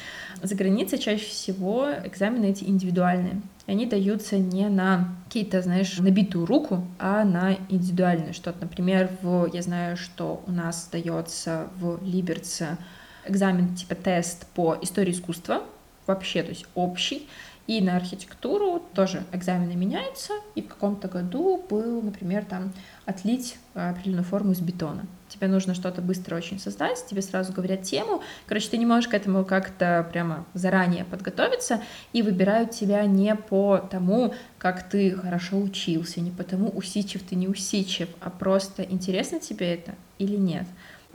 За 0.43 0.55
границей 0.55 0.99
чаще 0.99 1.26
всего 1.26 1.89
экзамены 2.05 2.47
эти 2.47 2.64
индивидуальные. 2.64 3.41
И 3.66 3.72
они 3.72 3.86
даются 3.86 4.39
не 4.39 4.68
на 4.68 5.14
какие-то, 5.26 5.62
знаешь, 5.62 5.99
набитую 5.99 6.47
руку, 6.47 6.86
а 6.99 7.24
на 7.24 7.55
индивидуальное 7.68 8.32
что-то. 8.32 8.59
Например, 8.62 9.11
в, 9.22 9.51
я 9.53 9.62
знаю, 9.62 9.97
что 9.97 10.43
у 10.47 10.53
нас 10.53 10.89
дается 10.91 11.68
в 11.78 11.99
Либерце 12.03 12.78
экзамен 13.26 13.74
типа 13.74 13.95
тест 13.95 14.47
по 14.55 14.76
истории 14.80 15.12
искусства, 15.12 15.62
вообще, 16.07 16.43
то 16.43 16.51
есть 16.51 16.66
общий, 16.74 17.28
и 17.66 17.82
на 17.82 17.97
архитектуру 17.97 18.82
тоже 18.95 19.24
экзамены 19.32 19.76
меняются, 19.76 20.32
и 20.55 20.62
в 20.62 20.68
каком-то 20.68 21.09
году 21.09 21.62
был, 21.68 22.01
например, 22.01 22.47
там 22.47 22.72
отлить 23.05 23.59
определенную 23.74 24.24
форму 24.24 24.53
из 24.53 24.61
бетона. 24.61 25.05
Тебе 25.29 25.49
нужно 25.49 25.74
что-то 25.74 26.01
быстро 26.01 26.37
очень 26.37 26.59
создать, 26.59 27.05
тебе 27.07 27.22
сразу 27.22 27.53
говорят 27.53 27.83
тему. 27.83 28.22
Короче, 28.47 28.68
ты 28.68 28.79
не 28.79 28.87
можешь 28.87 29.09
к 29.09 29.14
этому 29.14 29.45
как-то 29.45 30.09
прямо 30.12 30.47
заранее 30.55 31.05
подготовиться, 31.05 31.81
и 32.12 32.22
выбирают 32.22 32.70
тебя 32.70 33.05
не 33.05 33.35
по 33.35 33.79
тому, 33.79 34.35
как 34.59 34.89
ты 34.89 35.11
хорошо 35.12 35.59
учился, 35.59 36.20
не 36.20 36.31
по 36.31 36.45
тому, 36.45 36.68
усидчив 36.68 37.22
ты 37.22 37.37
не 37.37 37.49
усидчив, 37.49 38.09
а 38.20 38.31
просто 38.31 38.83
интересно 38.83 39.41
тебе 39.41 39.74
это 39.74 39.95
или 40.18 40.37
нет 40.37 40.66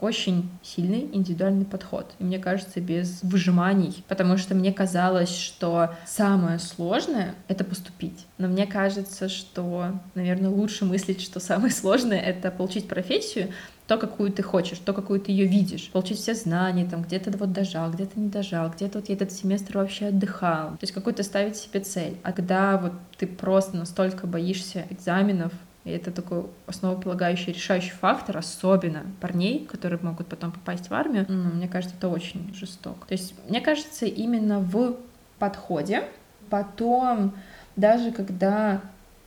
очень 0.04 0.50
сильный 0.62 1.08
индивидуальный 1.12 1.64
подход. 1.64 2.12
И 2.18 2.24
мне 2.24 2.38
кажется, 2.38 2.80
без 2.80 3.22
выжиманий, 3.22 4.04
потому 4.08 4.36
что 4.36 4.54
мне 4.54 4.72
казалось, 4.72 5.34
что 5.34 5.94
самое 6.06 6.58
сложное— 6.58 7.34
это 7.48 7.64
поступить. 7.64 8.26
Но 8.38 8.48
мне 8.48 8.66
кажется, 8.66 9.28
что, 9.28 9.98
наверное, 10.14 10.50
лучше 10.50 10.84
мыслить, 10.84 11.22
что 11.22 11.40
самое 11.40 11.72
сложное— 11.72 12.20
это 12.20 12.50
получить 12.50 12.88
профессию, 12.88 13.50
то, 13.86 13.98
какую 13.98 14.32
ты 14.32 14.42
хочешь, 14.42 14.78
то, 14.78 14.92
какую 14.92 15.20
ты 15.20 15.32
ее 15.32 15.46
видишь, 15.46 15.90
получить 15.90 16.18
все 16.18 16.34
знания, 16.34 16.86
там, 16.86 17.02
где-то 17.02 17.30
вот 17.36 17.52
дожал, 17.52 17.90
где-то 17.90 18.18
не 18.18 18.28
дожал, 18.28 18.70
где-то 18.70 18.98
вот 18.98 19.08
я 19.08 19.14
этот 19.14 19.30
семестр 19.32 19.76
вообще 19.76 20.06
отдыхал. 20.06 20.70
То 20.70 20.78
есть 20.82 20.92
какую-то 20.92 21.22
ставить 21.22 21.56
себе 21.56 21.80
цель. 21.80 22.16
А 22.22 22.32
когда 22.32 22.78
вот 22.78 22.92
ты 23.18 23.26
просто 23.26 23.76
настолько 23.76 24.26
боишься 24.26 24.86
экзаменов, 24.90 25.52
и 25.84 25.90
это 25.90 26.10
такой 26.10 26.46
основополагающий, 26.66 27.52
решающий 27.52 27.90
фактор, 27.90 28.38
особенно 28.38 29.02
парней, 29.20 29.66
которые 29.66 30.00
могут 30.02 30.28
потом 30.28 30.50
попасть 30.50 30.88
в 30.88 30.94
армию. 30.94 31.26
Ну, 31.28 31.50
мне 31.50 31.68
кажется, 31.68 31.94
это 31.96 32.08
очень 32.08 32.54
жестоко. 32.54 33.06
То 33.06 33.12
есть, 33.12 33.34
мне 33.50 33.60
кажется, 33.60 34.06
именно 34.06 34.60
в 34.60 34.96
подходе, 35.38 36.04
потом 36.48 37.34
даже 37.76 38.12
когда 38.12 38.80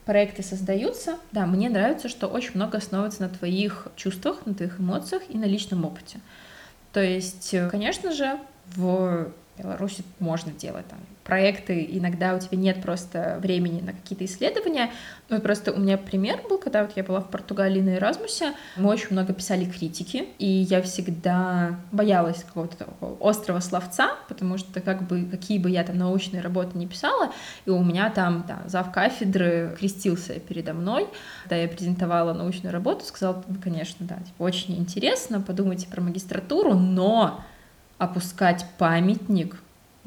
проекты 0.07 0.41
создаются, 0.41 1.17
да, 1.33 1.45
мне 1.45 1.69
нравится, 1.69 2.09
что 2.09 2.27
очень 2.27 2.53
много 2.55 2.79
основывается 2.79 3.21
на 3.21 3.29
твоих 3.29 3.89
чувствах, 3.95 4.45
на 4.45 4.55
твоих 4.55 4.79
эмоциях 4.79 5.21
и 5.29 5.37
на 5.37 5.43
личном 5.45 5.85
опыте. 5.85 6.19
То 6.93 7.03
есть, 7.03 7.53
конечно 7.69 8.11
же, 8.13 8.39
в 8.75 9.31
Беларуси 9.57 10.03
можно 10.19 10.51
делать 10.51 10.87
там 10.87 10.99
проекты, 11.27 11.85
иногда 11.91 12.35
у 12.35 12.39
тебя 12.39 12.57
нет 12.57 12.81
просто 12.81 13.37
времени 13.41 13.81
на 13.81 13.91
какие-то 13.91 14.23
исследования. 14.23 14.91
Ну, 15.27 15.41
просто 15.41 15.73
у 15.73 15.77
меня 15.77 15.97
пример 15.97 16.39
был, 16.49 16.57
когда 16.57 16.83
вот 16.83 16.93
я 16.95 17.03
была 17.03 17.19
в 17.19 17.29
Португалии 17.29 17.81
на 17.81 17.97
Эразмусе, 17.97 18.53
мы 18.77 18.89
очень 18.89 19.09
много 19.11 19.33
писали 19.33 19.65
критики, 19.65 20.29
и 20.39 20.47
я 20.47 20.81
всегда 20.81 21.75
боялась 21.91 22.45
какого-то 22.45 22.77
такого 22.77 23.17
острого 23.19 23.59
словца, 23.59 24.11
потому 24.29 24.57
что 24.57 24.79
как 24.79 25.05
бы 25.05 25.25
какие 25.25 25.59
бы 25.59 25.69
я 25.69 25.83
там 25.83 25.97
научные 25.97 26.41
работы 26.41 26.77
не 26.77 26.87
писала, 26.87 27.33
и 27.65 27.69
у 27.69 27.83
меня 27.83 28.09
там 28.09 28.45
да, 28.47 28.61
зав 28.65 28.93
кафедры 28.93 29.75
крестился 29.77 30.39
передо 30.39 30.73
мной, 30.73 31.09
когда 31.43 31.57
я 31.57 31.67
презентовала 31.67 32.31
научную 32.31 32.71
работу, 32.71 33.03
сказал, 33.03 33.43
ну, 33.49 33.55
конечно, 33.61 34.05
да, 34.07 34.15
типа, 34.15 34.43
очень 34.43 34.77
интересно, 34.77 35.41
подумайте 35.41 35.87
про 35.87 35.99
магистратуру, 35.99 36.73
но 36.73 37.43
опускать 37.97 38.65
памятник 38.77 39.57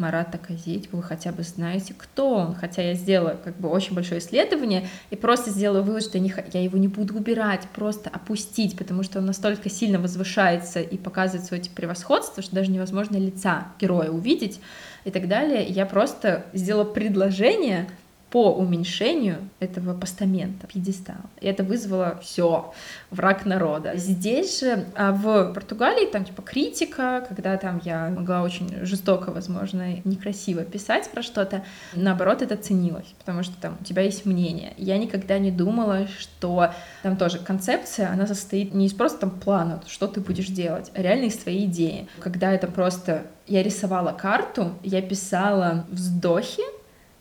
Марата 0.00 0.38
Казетьева, 0.38 0.96
вы 0.96 1.02
хотя 1.02 1.30
бы 1.30 1.42
знаете, 1.42 1.94
кто 1.96 2.34
он. 2.34 2.54
Хотя 2.54 2.82
я 2.82 2.94
сделала 2.94 3.38
как 3.44 3.56
бы 3.58 3.68
очень 3.68 3.94
большое 3.94 4.20
исследование 4.20 4.88
и 5.10 5.16
просто 5.16 5.50
сделала 5.50 5.82
вывод, 5.82 6.02
что 6.02 6.16
я, 6.16 6.24
не, 6.24 6.34
я 6.54 6.62
его 6.62 6.78
не 6.78 6.88
буду 6.88 7.14
убирать, 7.14 7.68
просто 7.74 8.08
опустить, 8.08 8.78
потому 8.78 9.02
что 9.02 9.18
он 9.18 9.26
настолько 9.26 9.68
сильно 9.68 9.98
возвышается 9.98 10.80
и 10.80 10.96
показывает 10.96 11.46
свое 11.46 11.62
типа, 11.62 11.76
превосходство, 11.76 12.42
что 12.42 12.54
даже 12.54 12.70
невозможно 12.70 13.18
лица 13.18 13.68
героя 13.78 14.10
увидеть 14.10 14.60
и 15.04 15.10
так 15.10 15.28
далее. 15.28 15.66
Я 15.66 15.84
просто 15.84 16.46
сделала 16.54 16.84
предложение 16.84 17.90
по 18.30 18.52
уменьшению 18.54 19.48
этого 19.58 19.98
постамента, 19.98 20.66
пьедестала. 20.68 21.18
И 21.40 21.46
это 21.46 21.64
вызвало 21.64 22.18
все 22.22 22.72
враг 23.10 23.44
народа. 23.44 23.96
Здесь 23.96 24.60
же, 24.60 24.86
а 24.94 25.12
в 25.12 25.52
Португалии, 25.52 26.06
там 26.06 26.24
типа 26.24 26.42
критика, 26.42 27.26
когда 27.28 27.56
там 27.56 27.80
я 27.84 28.08
могла 28.08 28.42
очень 28.42 28.84
жестоко, 28.86 29.32
возможно, 29.32 29.96
некрасиво 30.04 30.62
писать 30.62 31.10
про 31.10 31.22
что-то, 31.22 31.64
наоборот, 31.94 32.42
это 32.42 32.56
ценилось, 32.56 33.14
потому 33.18 33.42
что 33.42 33.54
там 33.60 33.76
у 33.80 33.84
тебя 33.84 34.02
есть 34.02 34.24
мнение. 34.24 34.74
Я 34.76 34.96
никогда 34.96 35.38
не 35.38 35.50
думала, 35.50 36.06
что 36.18 36.72
там 37.02 37.16
тоже 37.16 37.38
концепция, 37.38 38.12
она 38.12 38.28
состоит 38.28 38.74
не 38.74 38.86
из 38.86 38.92
просто 38.92 39.20
там 39.20 39.30
плана, 39.30 39.82
что 39.88 40.06
ты 40.06 40.20
будешь 40.20 40.46
делать, 40.46 40.92
а 40.94 41.02
реально 41.02 41.24
из 41.24 41.36
твоей 41.36 41.66
идеи. 41.66 42.06
Когда 42.20 42.52
это 42.52 42.68
просто 42.68 43.26
я 43.48 43.64
рисовала 43.64 44.12
карту, 44.12 44.72
я 44.84 45.02
писала 45.02 45.84
вздохи, 45.90 46.62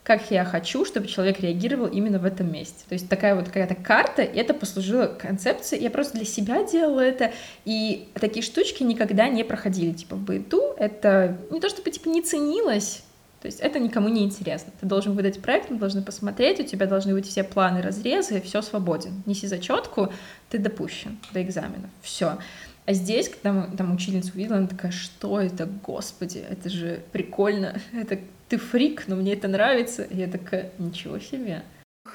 как 0.09 0.31
я 0.31 0.43
хочу, 0.43 0.85
чтобы 0.85 1.05
человек 1.05 1.39
реагировал 1.39 1.85
именно 1.85 2.17
в 2.17 2.25
этом 2.25 2.51
месте. 2.51 2.83
То 2.89 2.93
есть 2.93 3.07
такая 3.07 3.35
вот 3.35 3.45
какая-то 3.45 3.75
карта, 3.75 4.23
и 4.23 4.39
это 4.39 4.55
послужило 4.55 5.05
концепцией. 5.05 5.83
Я 5.83 5.91
просто 5.91 6.17
для 6.17 6.25
себя 6.25 6.63
делала 6.63 7.01
это, 7.01 7.31
и 7.63 8.07
такие 8.15 8.41
штучки 8.41 8.81
никогда 8.81 9.27
не 9.27 9.43
проходили, 9.43 9.93
типа 9.93 10.15
в 10.15 10.21
быту. 10.21 10.73
Это 10.79 11.37
не 11.51 11.59
то 11.59 11.69
чтобы 11.69 11.91
типа 11.91 12.09
не 12.09 12.23
ценилось, 12.23 13.03
то 13.39 13.45
есть 13.45 13.59
это 13.59 13.77
никому 13.77 14.09
не 14.09 14.23
интересно. 14.23 14.73
Ты 14.81 14.87
должен 14.87 15.13
выдать 15.13 15.43
проект, 15.43 15.69
мы 15.69 15.77
должны 15.77 16.01
посмотреть, 16.01 16.59
у 16.59 16.63
тебя 16.63 16.87
должны 16.87 17.13
быть 17.13 17.27
все 17.27 17.43
планы, 17.43 17.83
разрезы, 17.83 18.41
все 18.41 18.63
свободен. 18.63 19.21
Неси 19.27 19.45
зачетку, 19.45 20.11
ты 20.49 20.57
допущен 20.57 21.19
до 21.33 21.43
экзаменов. 21.43 21.91
Все. 22.01 22.39
А 22.87 22.93
здесь, 22.93 23.29
когда 23.29 23.53
мы, 23.53 23.77
там 23.77 23.93
учительница 23.93 24.31
увидела, 24.33 24.57
она 24.57 24.65
такая, 24.65 24.91
что 24.91 25.39
это, 25.39 25.69
господи, 25.85 26.43
это 26.49 26.67
же 26.67 27.03
прикольно, 27.11 27.79
это 27.93 28.17
ты 28.49 28.57
фрик, 28.57 29.05
но 29.07 29.15
мне 29.15 29.33
это 29.33 29.47
нравится. 29.47 30.07
Я 30.09 30.27
такая, 30.27 30.71
ничего 30.79 31.19
себе. 31.19 31.63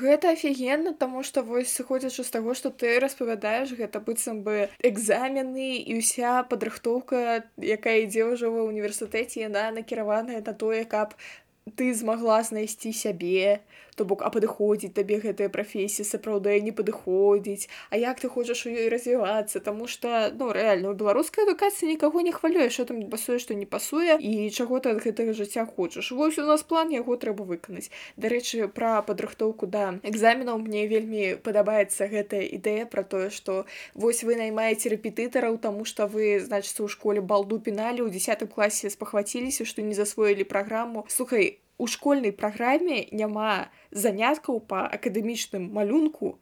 Гэта 0.01 0.31
офігенна 0.35 0.93
таму 0.93 1.23
што 1.23 1.43
вось 1.47 1.71
сыходзячы 1.71 2.25
з 2.27 2.31
таго 2.35 2.55
што 2.59 2.71
ты 2.71 2.99
распавядаеш 2.99 3.77
гэта 3.79 4.01
быццам 4.03 4.43
бы 4.43 4.67
экзамены 4.83 5.79
і 5.79 5.99
ўся 6.01 6.43
падрыхтоўка 6.51 7.45
якая 7.63 8.03
ідзе 8.03 8.27
ўжо 8.27 8.51
ва 8.51 8.67
ўніверсітэце 8.67 9.47
яна 9.47 9.71
накіраваная 9.77 10.43
на 10.43 10.55
тое 10.65 10.83
каб 10.83 11.15
ты 11.79 11.95
змагла 11.95 12.43
знайсці 12.43 12.91
сябе 12.91 13.63
то 13.96 14.06
бок 14.06 14.24
а 14.24 14.30
падыходзіць 14.34 14.94
табе 14.96 15.20
гэтая 15.20 15.50
прафесія 15.50 16.08
сапраўды 16.08 16.60
не 16.62 16.72
падыходзіць 16.72 17.70
А 17.90 17.98
як 17.98 18.20
ты 18.20 18.30
хочаш 18.30 18.66
у 18.66 18.70
ёй 18.70 18.90
развівацца 18.90 19.60
Таму 19.60 19.88
что 19.88 20.32
ну 20.36 20.52
рэальна 20.52 20.92
у 20.92 20.94
беларускай 20.94 21.46
адукацыі 21.46 21.90
нікаго 21.90 22.22
не 22.22 22.32
хвалюе 22.32 22.70
що 22.70 22.86
там 22.86 23.04
пасуе 23.10 23.40
што 23.40 23.54
не 23.54 23.66
пасуе 23.66 24.18
і 24.20 24.50
чаго 24.50 24.80
ты 24.80 24.96
ад 24.96 25.04
гэтага 25.04 25.34
жыцця 25.34 25.66
хочаш 25.66 26.12
вось 26.12 26.40
у 26.40 26.46
нас 26.46 26.64
план 26.64 26.90
яго 26.96 27.16
трэба 27.16 27.44
выканаць 27.44 27.92
дарэчы 28.16 28.68
пра 28.68 29.02
падрыхтоўку 29.02 29.68
да 29.68 30.00
экзаменаў 30.04 30.60
мне 30.64 30.88
вельмі 30.88 31.36
падабаецца 31.44 32.08
гэтая 32.08 32.44
ідэя 32.60 32.86
про 32.86 33.04
тое 33.04 33.30
что 33.30 33.66
вось 33.94 34.24
вы 34.24 34.36
наймаеце 34.36 34.96
рэпетытараў 34.96 35.58
тому 35.58 35.86
что 35.86 36.08
вы 36.08 36.40
значыцца 36.40 36.84
ў 36.84 36.88
школе 36.88 37.22
балду 37.22 37.60
піналі 37.60 38.06
ў 38.06 38.14
десятым 38.14 38.48
класе 38.48 38.90
спахваціліся 38.90 39.66
што 39.66 39.82
не 39.82 39.96
засвоілі 39.96 40.44
праграму 40.44 41.06
слухай 41.08 41.60
у 41.80 41.88
школьнай 41.88 42.36
праграме 42.36 43.08
няма 43.16 43.72
заняткаў 43.92 44.60
па 44.60 44.84
акадэмічным 44.86 45.72
малюнку 45.74 46.36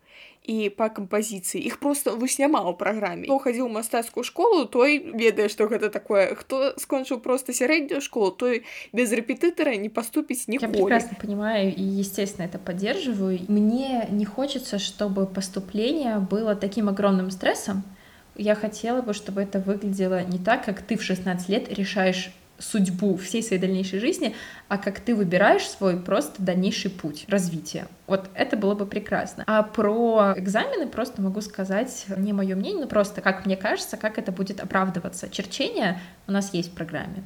і 0.47 0.55
па 0.73 0.87
кампазіцыі 0.89 1.61
іх 1.69 1.77
просто 1.83 2.15
вось 2.17 2.39
няма 2.41 2.63
ў 2.65 2.73
праграме 2.79 3.29
хто 3.29 3.37
хадзіў 3.43 3.69
мастацкую 3.69 4.25
школу 4.25 4.65
той 4.65 4.97
ведае 5.21 5.45
што 5.53 5.67
гэта 5.69 5.91
такое 5.93 6.33
хто 6.39 6.73
скончыў 6.81 7.21
просто 7.21 7.53
сярэднюю 7.53 8.01
школу 8.01 8.31
той 8.31 8.63
без 8.97 9.13
рэпетытара 9.13 9.77
не 9.77 9.93
поступіць 9.93 10.49
не 10.49 10.57
Я 10.57 10.67
прекрасно 10.67 11.19
понимаю 11.21 11.69
и 11.69 11.83
естественно 11.83 12.49
это 12.49 12.57
поддерживаю 12.57 13.39
мне 13.47 14.07
не 14.09 14.25
хочется 14.25 14.79
чтобы 14.79 15.27
поступление 15.27 16.17
было 16.17 16.55
таким 16.55 16.89
огромным 16.89 17.29
стрессом 17.29 17.83
я 18.35 18.55
хотела 18.55 19.01
бы 19.05 19.13
чтобы 19.13 19.45
это 19.45 19.59
выглядело 19.59 20.23
не 20.23 20.39
так 20.39 20.65
как 20.65 20.81
ты 20.81 20.97
в 20.97 21.03
16 21.03 21.49
лет 21.49 21.69
решаешь 21.69 22.31
судьбу 22.62 23.16
всей 23.16 23.42
своей 23.42 23.60
дальнейшей 23.60 23.98
жизни, 23.98 24.34
а 24.68 24.78
как 24.78 25.00
ты 25.00 25.14
выбираешь 25.14 25.68
свой 25.68 25.98
просто 25.98 26.42
дальнейший 26.42 26.90
путь 26.90 27.24
развития. 27.28 27.86
Вот 28.06 28.28
это 28.34 28.56
было 28.56 28.74
бы 28.74 28.86
прекрасно. 28.86 29.44
А 29.46 29.62
про 29.62 30.34
экзамены 30.36 30.86
просто 30.86 31.22
могу 31.22 31.40
сказать 31.40 32.06
не 32.16 32.32
мое 32.32 32.54
мнение, 32.56 32.82
но 32.82 32.88
просто 32.88 33.20
как 33.20 33.46
мне 33.46 33.56
кажется, 33.56 33.96
как 33.96 34.18
это 34.18 34.32
будет 34.32 34.60
оправдываться. 34.60 35.28
Черчение 35.28 36.00
у 36.26 36.32
нас 36.32 36.54
есть 36.54 36.70
в 36.70 36.74
программе. 36.74 37.22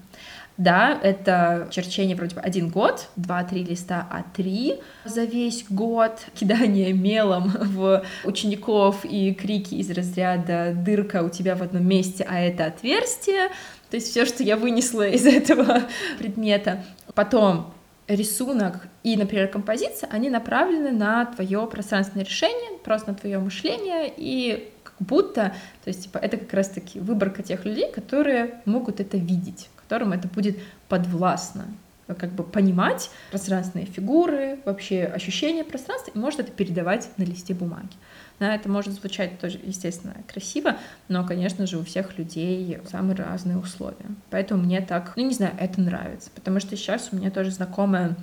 Да, 0.58 0.98
это 1.02 1.68
черчение 1.70 2.16
вроде 2.16 2.34
бы 2.34 2.40
один 2.40 2.70
год, 2.70 3.08
два-три 3.16 3.62
листа 3.62 4.08
А3 4.10 4.80
за 5.04 5.24
весь 5.24 5.66
год, 5.68 6.18
кидание 6.34 6.94
мелом 6.94 7.52
в 7.60 8.02
учеников 8.24 9.04
и 9.04 9.34
крики 9.34 9.74
из 9.74 9.90
разряда 9.90 10.72
«дырка 10.74 11.22
у 11.22 11.28
тебя 11.28 11.56
в 11.56 11.62
одном 11.62 11.86
месте, 11.86 12.26
а 12.28 12.40
это 12.40 12.66
отверстие», 12.66 13.50
то 13.90 13.96
есть 13.96 14.10
все, 14.10 14.24
что 14.24 14.42
я 14.42 14.56
вынесла 14.56 15.08
из 15.08 15.26
этого 15.26 15.82
предмета. 16.18 16.84
Потом 17.14 17.74
рисунок 18.08 18.86
и, 19.02 19.16
например, 19.16 19.48
композиция, 19.48 20.08
они 20.10 20.30
направлены 20.30 20.92
на 20.92 21.24
твое 21.26 21.66
пространственное 21.66 22.24
решение, 22.24 22.78
просто 22.84 23.10
на 23.10 23.16
твое 23.16 23.38
мышление 23.38 24.12
и 24.16 24.72
как 24.84 24.94
будто, 25.00 25.54
то 25.84 25.88
есть 25.88 26.04
типа 26.04 26.18
это 26.18 26.36
как 26.36 26.52
раз-таки 26.52 27.00
выборка 27.00 27.42
тех 27.42 27.64
людей, 27.64 27.90
которые 27.90 28.60
могут 28.64 29.00
это 29.00 29.16
видеть, 29.16 29.68
которым 29.76 30.12
это 30.12 30.28
будет 30.28 30.58
подвластно 30.88 31.66
как 32.14 32.30
бы 32.32 32.44
понимать 32.44 33.10
пространственные 33.30 33.86
фигуры, 33.86 34.60
вообще 34.64 35.04
ощущение 35.04 35.64
пространства, 35.64 36.12
и 36.14 36.18
может 36.18 36.40
это 36.40 36.52
передавать 36.52 37.08
на 37.16 37.24
листе 37.24 37.52
бумаги. 37.52 37.90
Да, 38.38 38.54
это 38.54 38.68
может 38.68 38.92
звучать 38.92 39.38
тоже, 39.38 39.58
естественно, 39.62 40.14
красиво, 40.28 40.76
но, 41.08 41.26
конечно 41.26 41.66
же, 41.66 41.78
у 41.78 41.84
всех 41.84 42.18
людей 42.18 42.78
самые 42.90 43.16
разные 43.16 43.56
условия. 43.56 44.06
Поэтому 44.30 44.62
мне 44.62 44.82
так, 44.82 45.14
ну, 45.16 45.26
не 45.26 45.32
знаю, 45.32 45.54
это 45.58 45.80
нравится, 45.80 46.30
потому 46.34 46.60
что 46.60 46.76
сейчас 46.76 47.08
у 47.12 47.16
меня 47.16 47.30
тоже 47.30 47.50
знакомая 47.50 48.14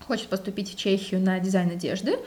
хочет 0.00 0.28
поступить 0.28 0.70
в 0.70 0.76
Чехию 0.76 1.20
на 1.20 1.40
дизайн 1.40 1.70
одежды, 1.70 2.18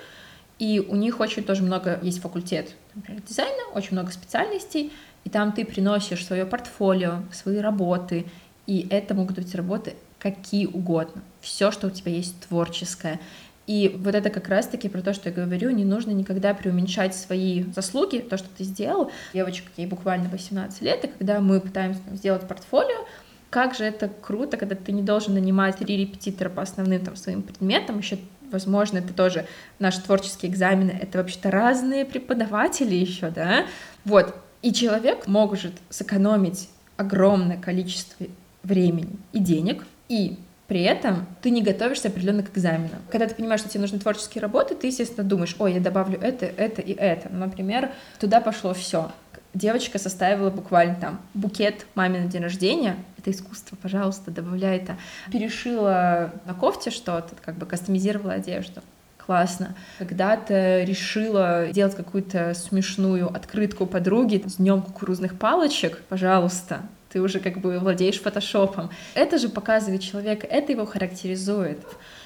и 0.57 0.79
у 0.79 0.95
них 0.95 1.19
очень 1.19 1.43
тоже 1.43 1.61
много 1.63 1.99
есть 2.01 2.21
факультет, 2.21 2.75
например, 2.95 3.21
дизайна, 3.21 3.63
очень 3.73 3.93
много 3.93 4.11
специальностей, 4.11 4.91
и 5.23 5.29
там 5.29 5.51
ты 5.51 5.63
приносишь 5.63 6.25
свое 6.25 6.45
портфолио, 6.45 7.23
свои 7.31 7.57
работы, 7.57 8.25
и 8.65 8.87
это 8.89 9.13
могут 9.13 9.35
быть 9.35 9.53
работы 9.53 9.95
какие 10.19 10.67
угодно, 10.67 11.23
все, 11.41 11.71
что 11.71 11.87
у 11.87 11.89
тебя 11.89 12.11
есть 12.11 12.39
творческое. 12.47 13.19
И 13.71 13.95
вот 14.03 14.15
это 14.15 14.29
как 14.29 14.49
раз-таки 14.49 14.89
про 14.89 15.01
то, 15.01 15.13
что 15.13 15.29
я 15.29 15.35
говорю, 15.35 15.69
не 15.69 15.85
нужно 15.85 16.11
никогда 16.11 16.53
преуменьшать 16.53 17.15
свои 17.15 17.63
заслуги, 17.73 18.17
то, 18.17 18.37
что 18.37 18.49
ты 18.49 18.65
сделал. 18.65 19.11
Девочка, 19.33 19.69
ей 19.77 19.87
буквально 19.87 20.27
18 20.27 20.81
лет, 20.81 21.05
и 21.05 21.07
когда 21.07 21.39
мы 21.39 21.61
пытаемся 21.61 22.01
сделать 22.11 22.45
портфолио, 22.45 23.07
как 23.49 23.73
же 23.73 23.85
это 23.85 24.09
круто, 24.09 24.57
когда 24.57 24.75
ты 24.75 24.91
не 24.91 25.01
должен 25.01 25.35
нанимать 25.35 25.77
три 25.77 25.95
репетитора 25.95 26.49
по 26.49 26.61
основным 26.63 26.99
там 26.99 27.15
своим 27.15 27.43
предметам, 27.43 27.99
еще 27.99 28.17
возможно, 28.51 28.97
это 28.97 29.13
тоже 29.13 29.45
наши 29.79 30.01
творческие 30.01 30.51
экзамены, 30.51 30.91
это 31.01 31.19
вообще-то 31.19 31.49
разные 31.49 32.03
преподаватели 32.03 32.93
еще, 32.93 33.29
да, 33.29 33.67
вот, 34.03 34.35
и 34.61 34.73
человек 34.73 35.27
может 35.27 35.71
сэкономить 35.89 36.67
огромное 36.97 37.57
количество 37.57 38.27
времени 38.63 39.15
и 39.31 39.39
денег, 39.39 39.85
и 40.09 40.37
при 40.71 40.83
этом 40.83 41.25
ты 41.41 41.49
не 41.49 41.61
готовишься 41.61 42.07
определенно 42.07 42.43
к 42.43 42.51
экзаменам. 42.51 43.01
Когда 43.11 43.27
ты 43.27 43.35
понимаешь, 43.35 43.59
что 43.59 43.69
тебе 43.69 43.81
нужны 43.81 43.99
творческие 43.99 44.41
работы, 44.41 44.73
ты, 44.73 44.87
естественно, 44.87 45.27
думаешь, 45.27 45.53
ой, 45.59 45.73
я 45.73 45.81
добавлю 45.81 46.17
это, 46.21 46.45
это 46.45 46.81
и 46.81 46.93
это. 46.93 47.27
Например, 47.27 47.91
туда 48.21 48.39
пошло 48.39 48.73
все. 48.73 49.11
Девочка 49.53 49.99
составила 49.99 50.49
буквально 50.49 50.95
там 50.95 51.21
букет 51.33 51.85
маме 51.93 52.21
на 52.21 52.27
день 52.27 52.41
рождения. 52.41 52.95
Это 53.17 53.31
искусство, 53.31 53.75
пожалуйста, 53.81 54.31
добавляй 54.31 54.77
это. 54.77 54.95
Перешила 55.29 56.31
на 56.45 56.53
кофте 56.53 56.89
что-то, 56.89 57.35
как 57.43 57.57
бы 57.57 57.65
кастомизировала 57.65 58.35
одежду 58.35 58.81
классно. 59.17 59.75
Когда-то 59.99 60.83
решила 60.83 61.67
делать 61.71 61.95
какую-то 61.95 62.53
смешную 62.53 63.27
открытку 63.27 63.85
подруги 63.85 64.41
с 64.47 64.55
днем 64.55 64.81
кукурузных 64.81 65.37
палочек, 65.37 66.01
пожалуйста, 66.07 66.81
ты 67.11 67.21
уже 67.21 67.39
как 67.39 67.59
бы 67.59 67.77
владеешь 67.79 68.19
фотошопом. 68.19 68.89
Это 69.13 69.37
же 69.37 69.49
показывает 69.49 70.01
человека, 70.01 70.47
это 70.47 70.71
его 70.71 70.85
характеризует. 70.85 71.79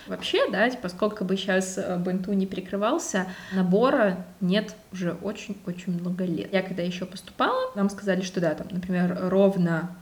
Вообще, 0.07 0.49
да, 0.51 0.69
поскольку 0.81 1.23
бы 1.23 1.35
сейчас 1.35 1.77
э, 1.77 1.97
Бенту 1.97 2.33
не 2.33 2.45
прикрывался, 2.45 3.27
набора 3.51 4.25
нет 4.39 4.75
уже 4.91 5.13
очень-очень 5.13 5.99
много 5.99 6.25
лет. 6.25 6.53
Я 6.53 6.61
когда 6.61 6.83
еще 6.83 7.05
поступала, 7.05 7.71
нам 7.75 7.89
сказали, 7.89 8.21
что 8.21 8.39
да, 8.39 8.53
там, 8.53 8.67
например, 8.69 9.17
ровно 9.19 9.95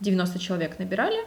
90 0.00 0.38
человек 0.38 0.78
набирали, 0.78 1.20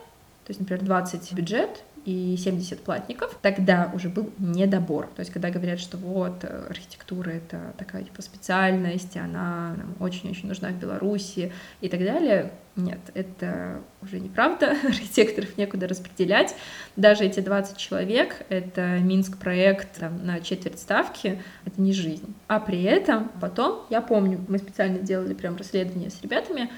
то 0.46 0.50
есть, 0.50 0.60
например, 0.60 0.84
20 0.84 1.34
бюджет, 1.34 1.84
и 2.06 2.36
70 2.38 2.82
платников, 2.82 3.38
тогда 3.42 3.92
уже 3.94 4.10
был 4.10 4.30
недобор. 4.38 5.08
То 5.16 5.22
есть, 5.22 5.32
когда 5.32 5.50
говорят, 5.50 5.80
что 5.80 5.98
вот 5.98 6.44
э, 6.44 6.68
архитектура— 6.70 7.30
это 7.32 7.74
такая 7.78 8.04
типа 8.04 8.22
специальность, 8.22 9.16
она 9.18 9.76
очень-очень 10.00 10.48
нужна 10.48 10.70
в 10.70 10.80
Беларуси 10.80 11.52
и 11.82 11.90
так 11.90 12.00
далее, 12.02 12.52
нет, 12.76 13.00
это 13.14 13.82
уже 14.02 14.20
неправда, 14.20 14.72
архитекторов 14.84 15.58
некуда 15.58 15.88
распределять. 15.88 16.56
Даже 16.96 17.24
эти 17.26 17.40
20 17.40 17.78
человек, 17.78 18.46
это 18.50 18.98
Минск 19.00 19.38
проект 19.38 20.00
там, 20.00 20.26
на 20.26 20.42
четверть 20.42 20.80
ставки, 20.80 21.42
это 21.66 21.82
не 21.82 21.94
жизнь. 21.94 22.34
А 22.48 22.60
при 22.60 22.84
этом 22.84 23.30
потом, 23.40 23.86
я 23.90 24.02
помню, 24.02 24.44
мы 24.48 24.58
специально 24.58 25.00
делали 25.00 25.34
прям 25.34 25.56
расследование 25.56 26.10
с 26.10 26.22
ребятами, 26.22 26.70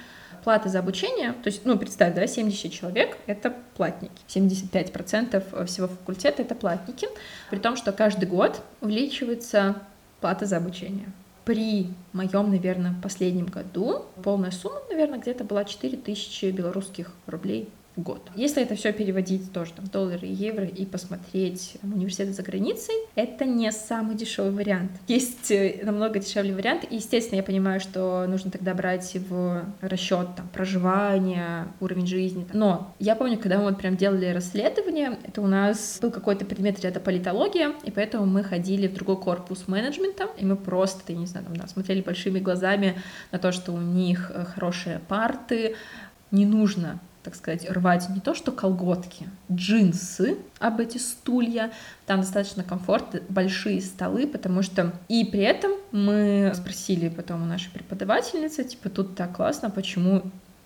плата 0.46 0.70
за 0.70 0.80
обучение, 0.80 1.34
то 1.34 1.48
есть, 1.48 1.66
ну, 1.66 1.76
представь, 1.76 2.14
да, 2.14 2.28
70 2.28 2.72
человек— 2.72 3.18
это 3.26 3.52
платники, 3.76 4.14
75% 4.28 5.66
всего 5.66 5.88
факультета— 5.88 6.42
это 6.44 6.54
платники, 6.54 7.08
при 7.50 7.58
том, 7.58 7.76
что 7.76 7.92
каждый 7.92 8.30
год 8.30 8.62
увеличивается 8.80 9.76
плата 10.22 10.46
за 10.46 10.58
обучение. 10.58 11.08
При 11.46 11.90
моем, 12.14 12.52
наверное, 12.52 12.94
последнем 13.02 13.48
году 13.48 14.06
полная 14.24 14.52
сумма, 14.52 14.80
наверное, 14.90 15.18
где-то 15.18 15.44
была 15.44 15.66
4000 15.66 16.52
белорусских 16.52 17.12
рублей 17.26 17.68
в 17.96 18.02
год. 18.02 18.30
Если 18.36 18.62
это 18.62 18.76
все 18.76 18.92
переводить 18.92 19.52
тоже 19.52 19.72
там, 19.74 19.86
в 19.86 19.92
доллары 19.92 20.28
евро 20.28 20.66
и 20.66 20.86
посмотреть 20.86 21.78
там, 21.82 21.94
университеты 21.94 22.34
за 22.34 22.44
границей, 22.44 22.96
это 23.16 23.46
не 23.46 23.72
самый 23.72 24.16
дешевый 24.16 24.52
вариант. 24.52 24.92
Есть 25.08 25.50
э, 25.52 25.80
намного 25.84 26.20
дешевле 26.20 26.54
вариант. 26.54 26.86
И, 26.90 26.96
естественно, 26.96 27.38
я 27.38 27.44
понимаю, 27.44 27.80
что 27.80 28.26
нужно 28.28 28.52
тогда 28.52 28.74
брать 28.74 29.16
в 29.30 29.66
расчет 29.82 30.28
там, 30.36 30.48
проживание, 30.50 31.68
уровень 31.80 32.08
жизни. 32.08 32.46
Но 32.54 32.94
я 33.00 33.16
помню, 33.16 33.38
когда 33.38 33.58
мы 33.58 33.66
вот 33.66 33.78
прям 33.78 33.96
делали 33.96 34.28
расследование, 34.28 35.18
это 35.24 35.42
у 35.42 35.48
нас 35.48 36.00
был 36.02 36.12
какой-то 36.12 36.46
предмет 36.46 36.80
ряда 36.82 37.00
политология, 37.00 37.74
и 37.84 37.92
поэтому 37.92 38.26
мы 38.26 38.44
ходили 38.44 38.88
в 38.88 38.94
другой 38.94 39.18
корпус 39.18 39.68
менеджмента, 39.68 40.28
и 40.38 40.46
мы 40.46 40.56
просто, 40.56 41.14
я 41.14 41.18
не 41.18 41.26
знаю, 41.26 41.46
там, 41.46 41.56
да, 41.56 41.68
смотрели 41.68 42.02
большими 42.02 42.40
глазами 42.40 43.02
на 43.32 43.40
то, 43.40 43.52
что 43.52 43.72
у 43.72 43.80
них 43.80 44.32
э, 44.34 44.46
хорошие 44.46 45.00
парты, 45.08 45.76
не 46.32 46.46
нужно 46.46 47.00
так 47.26 47.34
сказать, 47.34 47.68
рвать 47.70 48.08
не 48.10 48.22
то 48.22 48.36
что 48.36 48.52
колготки, 48.52 49.28
джинсы 49.52 50.38
об 50.60 50.80
эти 50.80 51.00
стулья. 51.00 51.72
Там 52.06 52.22
достаточно 52.22 52.64
комфортно, 52.64 53.22
большие 53.28 53.82
столы, 53.82 54.28
потому 54.28 54.62
что... 54.62 54.94
И 55.10 55.26
при 55.26 55.42
этом 55.42 55.72
мы 55.92 56.54
спросили 56.56 57.10
потом 57.10 57.42
у 57.42 57.46
нашей 57.46 57.72
преподавательницы, 57.72 58.64
типа, 58.64 58.90
тут 58.90 59.16
так 59.16 59.36
классно, 59.36 59.72
почему 59.72 60.22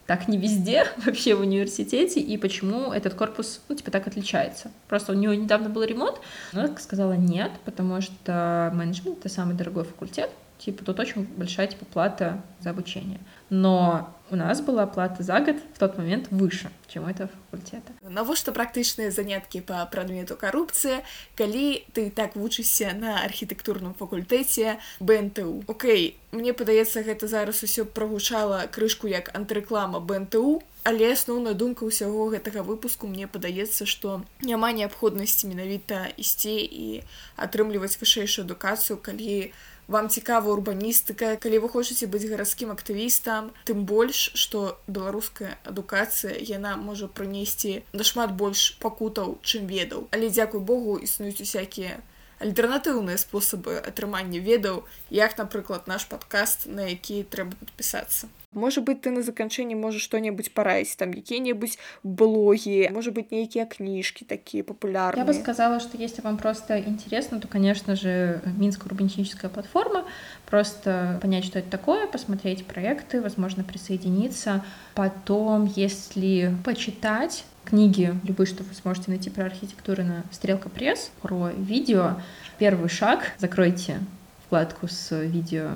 так 0.05 0.28
не 0.28 0.38
везде 0.38 0.86
вообще 1.05 1.34
в 1.34 1.41
университете, 1.41 2.20
и 2.20 2.38
почему 2.38 2.91
этот 2.91 3.14
корпус, 3.14 3.62
ну, 3.70 3.76
типа, 3.76 3.89
так 3.89 4.05
отличается. 4.05 4.70
Просто 4.89 5.14
у 5.14 5.16
него 5.16 5.34
недавно 5.34 5.70
был 5.70 5.84
ремонт, 5.84 6.18
она 6.51 6.76
сказала 6.78 7.14
нет, 7.14 7.51
потому 7.64 8.01
что 8.01 8.70
менеджмент— 8.74 9.20
это 9.20 9.30
самый 9.30 9.55
дорогой 9.55 9.86
факультет, 9.86 10.30
типа, 10.60 10.84
тут 10.84 10.99
очень 10.99 11.24
большая, 11.24 11.68
типа, 11.68 11.86
плата 11.86 12.41
за 12.60 12.72
обучение. 12.72 13.20
Но 13.49 14.14
у 14.30 14.36
нас 14.36 14.62
была 14.62 14.86
плата 14.86 15.24
за 15.24 15.39
год 15.39 15.55
в 15.74 15.80
тот 15.80 15.97
момент 15.97 16.28
выше, 16.30 16.70
чем 16.88 17.05
у 17.05 17.07
этого 17.07 17.30
факультета. 17.30 17.93
Навошта 18.03 18.51
практычныя 18.51 19.10
заняткі 19.10 19.62
па 19.66 19.86
прадмету 19.89 20.36
карупцыя, 20.36 21.01
калі 21.36 21.82
ты 21.93 22.12
так 22.12 22.36
вучышся 22.36 22.93
на 22.93 23.24
архітэктурным 23.24 23.95
факультэце 23.95 24.78
БНТУ. 24.99 25.64
Окей, 25.68 26.18
мне 26.32 26.53
падаецца, 26.53 27.01
гэта 27.01 27.28
зараз 27.28 27.64
усё 27.64 27.86
прагучала 27.86 28.68
крышку 28.68 29.07
як 29.07 29.34
антырэклама 29.34 29.99
БНТУ, 29.99 30.62
але 30.84 31.14
асноўная 31.14 31.53
думка 31.53 31.89
ўсяго 31.89 32.30
гэтага 32.30 32.62
выпуску 32.62 33.07
мне 33.07 33.26
падаецца, 33.26 33.89
што 33.89 34.22
няма 34.45 34.72
неабходнасці 34.72 35.49
менавіта 35.49 36.05
ісці 36.18 36.53
і 36.53 37.01
атрымліваць 37.36 37.97
вышэйшую 37.97 38.45
адукацыю, 38.45 39.01
калі 39.01 39.51
вам 39.90 40.10
цікава 40.10 40.54
урбаністыка 40.54 41.36
калі 41.42 41.66
вы 41.66 41.70
хочаце 41.74 42.06
быць 42.06 42.30
гарадскім 42.30 42.70
актывістам 42.76 43.50
тым 43.66 43.84
больш 43.90 44.30
што 44.38 44.78
беларуская 44.86 45.58
адукацыя 45.66 46.38
яна 46.38 46.78
можа 46.78 47.10
прынесці 47.10 47.82
нашмат 47.98 48.38
больш 48.38 48.78
пакутаў 48.86 49.42
чым 49.42 49.66
ведаў. 49.66 50.06
Але 50.14 50.30
дзякуй 50.30 50.62
богу 50.62 51.02
існуюць 51.02 51.42
усякія 51.42 51.98
альтэрнатыўныя 52.40 53.18
спосабы 53.18 53.82
атрымання 53.82 54.40
ведаў 54.40 54.86
як 55.10 55.38
напрыклад 55.42 55.90
наш 55.92 56.06
падкаст 56.06 56.70
на 56.70 56.86
які 56.94 57.26
трэба 57.26 57.58
падпісацца 57.60 58.30
Можа 58.55 58.81
быть 58.81 59.03
ты 59.03 59.11
на 59.11 59.23
заканчэнні 59.27 59.75
можаш 59.75 60.07
што-небудзь 60.07 60.55
параіць 60.55 60.95
там 60.95 61.11
якія-небудзь 61.11 61.75
блогі 62.07 62.87
может 62.95 63.11
быть 63.15 63.35
нейкія 63.35 63.67
кніжкі 63.67 64.25
такія 64.31 64.62
папулярныя 64.62 65.19
Я 65.19 65.27
бы 65.27 65.35
сказала 65.35 65.81
что 65.81 65.99
если 65.99 66.23
вам 66.23 66.39
просто 66.39 66.79
интересно 66.79 67.41
то 67.41 67.49
конечно 67.49 67.97
же 67.97 68.41
Минская 68.57 68.87
урбанистическая 68.87 69.51
платформа 69.51 70.05
просто 70.47 71.19
понять 71.21 71.45
что 71.45 71.59
это 71.59 71.69
такое 71.69 72.07
посмотреть 72.07 72.65
проекты 72.65 73.21
возможно 73.21 73.65
присоединиться 73.65 74.65
потом 74.95 75.67
если 75.75 76.55
почитать 76.65 77.45
книги 77.65 78.15
любые 78.23 78.47
что 78.47 78.62
вы 78.62 78.73
сможете 78.75 79.11
найти 79.11 79.31
про 79.31 79.47
архитектуру 79.47 80.05
на 80.05 80.23
стрелка 80.31 80.69
пресс 80.69 81.11
про 81.23 81.51
видео 81.51 82.21
первый 82.59 82.89
шаг 82.89 83.33
закройте 83.39 83.99
вкладку 84.47 84.87
с 84.87 85.11
видео 85.11 85.73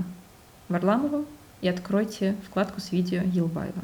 Варламова 0.69 1.25
и 1.63 1.69
откройте 1.69 2.37
вкладку 2.47 2.81
с 2.81 2.93
видео 2.93 3.23
Елбаева. 3.23 3.83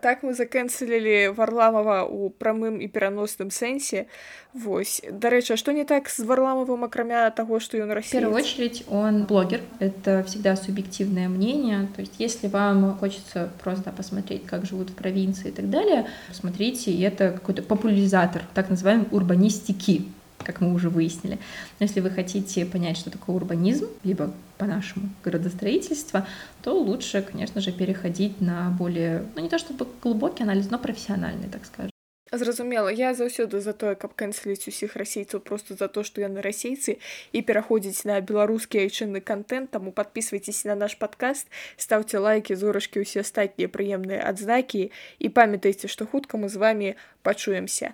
Так 0.00 0.22
мы 0.22 0.30
закэнцелілі 0.30 1.34
варламова 1.34 2.06
у 2.06 2.30
прамым 2.30 2.78
і 2.78 2.86
пераносным 2.86 3.50
сэнсе 3.50 4.06
Вось 4.54 5.02
дарэча 5.10 5.56
что 5.56 5.72
не 5.72 5.82
так 5.82 6.08
с 6.08 6.22
варламовым 6.22 6.84
акрамя 6.84 7.28
того 7.30 7.58
что 7.58 7.78
ён 7.78 7.90
Россия 7.90 8.20
в 8.20 8.22
первую 8.22 8.38
очередь 8.38 8.84
он 8.86 9.24
блогер 9.24 9.60
это 9.80 10.22
всегда 10.22 10.54
субъективное 10.54 11.28
мнение 11.28 11.88
то 11.96 12.00
есть 12.00 12.14
если 12.18 12.46
вам 12.46 12.96
хочется 12.98 13.50
просто 13.58 13.90
посмотреть 13.90 14.46
как 14.46 14.66
живут 14.66 14.90
в 14.90 14.94
провинции 14.94 15.48
и 15.48 15.52
так 15.52 15.68
далее 15.68 16.06
посмотрите 16.28 16.94
это 17.02 17.32
какой-то 17.32 17.62
популяризатор 17.62 18.42
так 18.54 18.70
называемый 18.70 19.08
урбанистики 19.10 20.06
как 20.44 20.60
мы 20.60 20.72
уже 20.74 20.88
выяснили. 20.88 21.38
Но 21.78 21.84
если 21.86 22.00
вы 22.00 22.10
хотите 22.10 22.66
понять, 22.66 22.96
что 22.96 23.10
такое 23.10 23.36
урбанизм, 23.36 23.86
либо 24.04 24.32
по-нашему 24.58 25.08
градостроительство, 25.24 26.26
то 26.62 26.78
лучше, 26.78 27.22
конечно 27.22 27.60
же, 27.60 27.72
переходить 27.72 28.40
на 28.40 28.70
более, 28.70 29.24
ну 29.34 29.42
не 29.42 29.48
то 29.48 29.58
чтобы 29.58 29.86
глубокий 30.02 30.42
анализ, 30.42 30.70
но 30.70 30.78
профессиональный, 30.78 31.48
так 31.48 31.64
скажем. 31.64 31.92
Зразумела 32.34 32.88
я 32.88 33.12
заўсёды 33.12 33.60
за 33.60 33.74
тое 33.74 33.94
каб 33.94 34.14
канцеліць 34.16 34.64
усіх 34.64 34.96
расейцаў 34.96 35.44
просто 35.44 35.76
за 35.76 35.88
то 35.92 36.00
што 36.00 36.24
яны 36.24 36.40
расейцы 36.40 36.96
і 37.36 37.42
пераходзіць 37.44 38.08
на 38.08 38.16
беларускі 38.24 38.80
айчынны 38.80 39.20
контент 39.20 39.68
таму 39.70 39.92
подписывайтесь 39.92 40.64
на 40.64 40.74
наш 40.74 40.96
подкаст 40.96 41.52
ставце 41.76 42.24
лайки 42.24 42.56
зорачкі 42.56 43.04
усе 43.04 43.20
астатнія 43.20 43.68
прыемныя 43.68 44.24
адзнакі 44.24 44.88
і 45.20 45.28
памятайце 45.28 45.92
што 45.92 46.08
хутка 46.08 46.40
мы 46.40 46.48
з 46.48 46.56
вами 46.56 46.96
пачуемся 47.20 47.92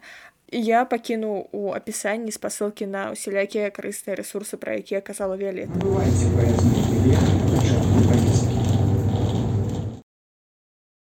я 0.53 0.85
пакіну 0.85 1.47
у 1.53 1.73
апісанні 1.73 2.33
спасылкі 2.33 2.87
на 2.87 3.11
усялякія 3.13 3.71
карысныя 3.71 4.17
рэсурсы 4.17 4.57
пра 4.57 4.81
якія 4.81 5.01
казала 5.01 5.37
вялет 5.37 5.69
бывайце 5.69 6.33
паэзны 6.37 8.22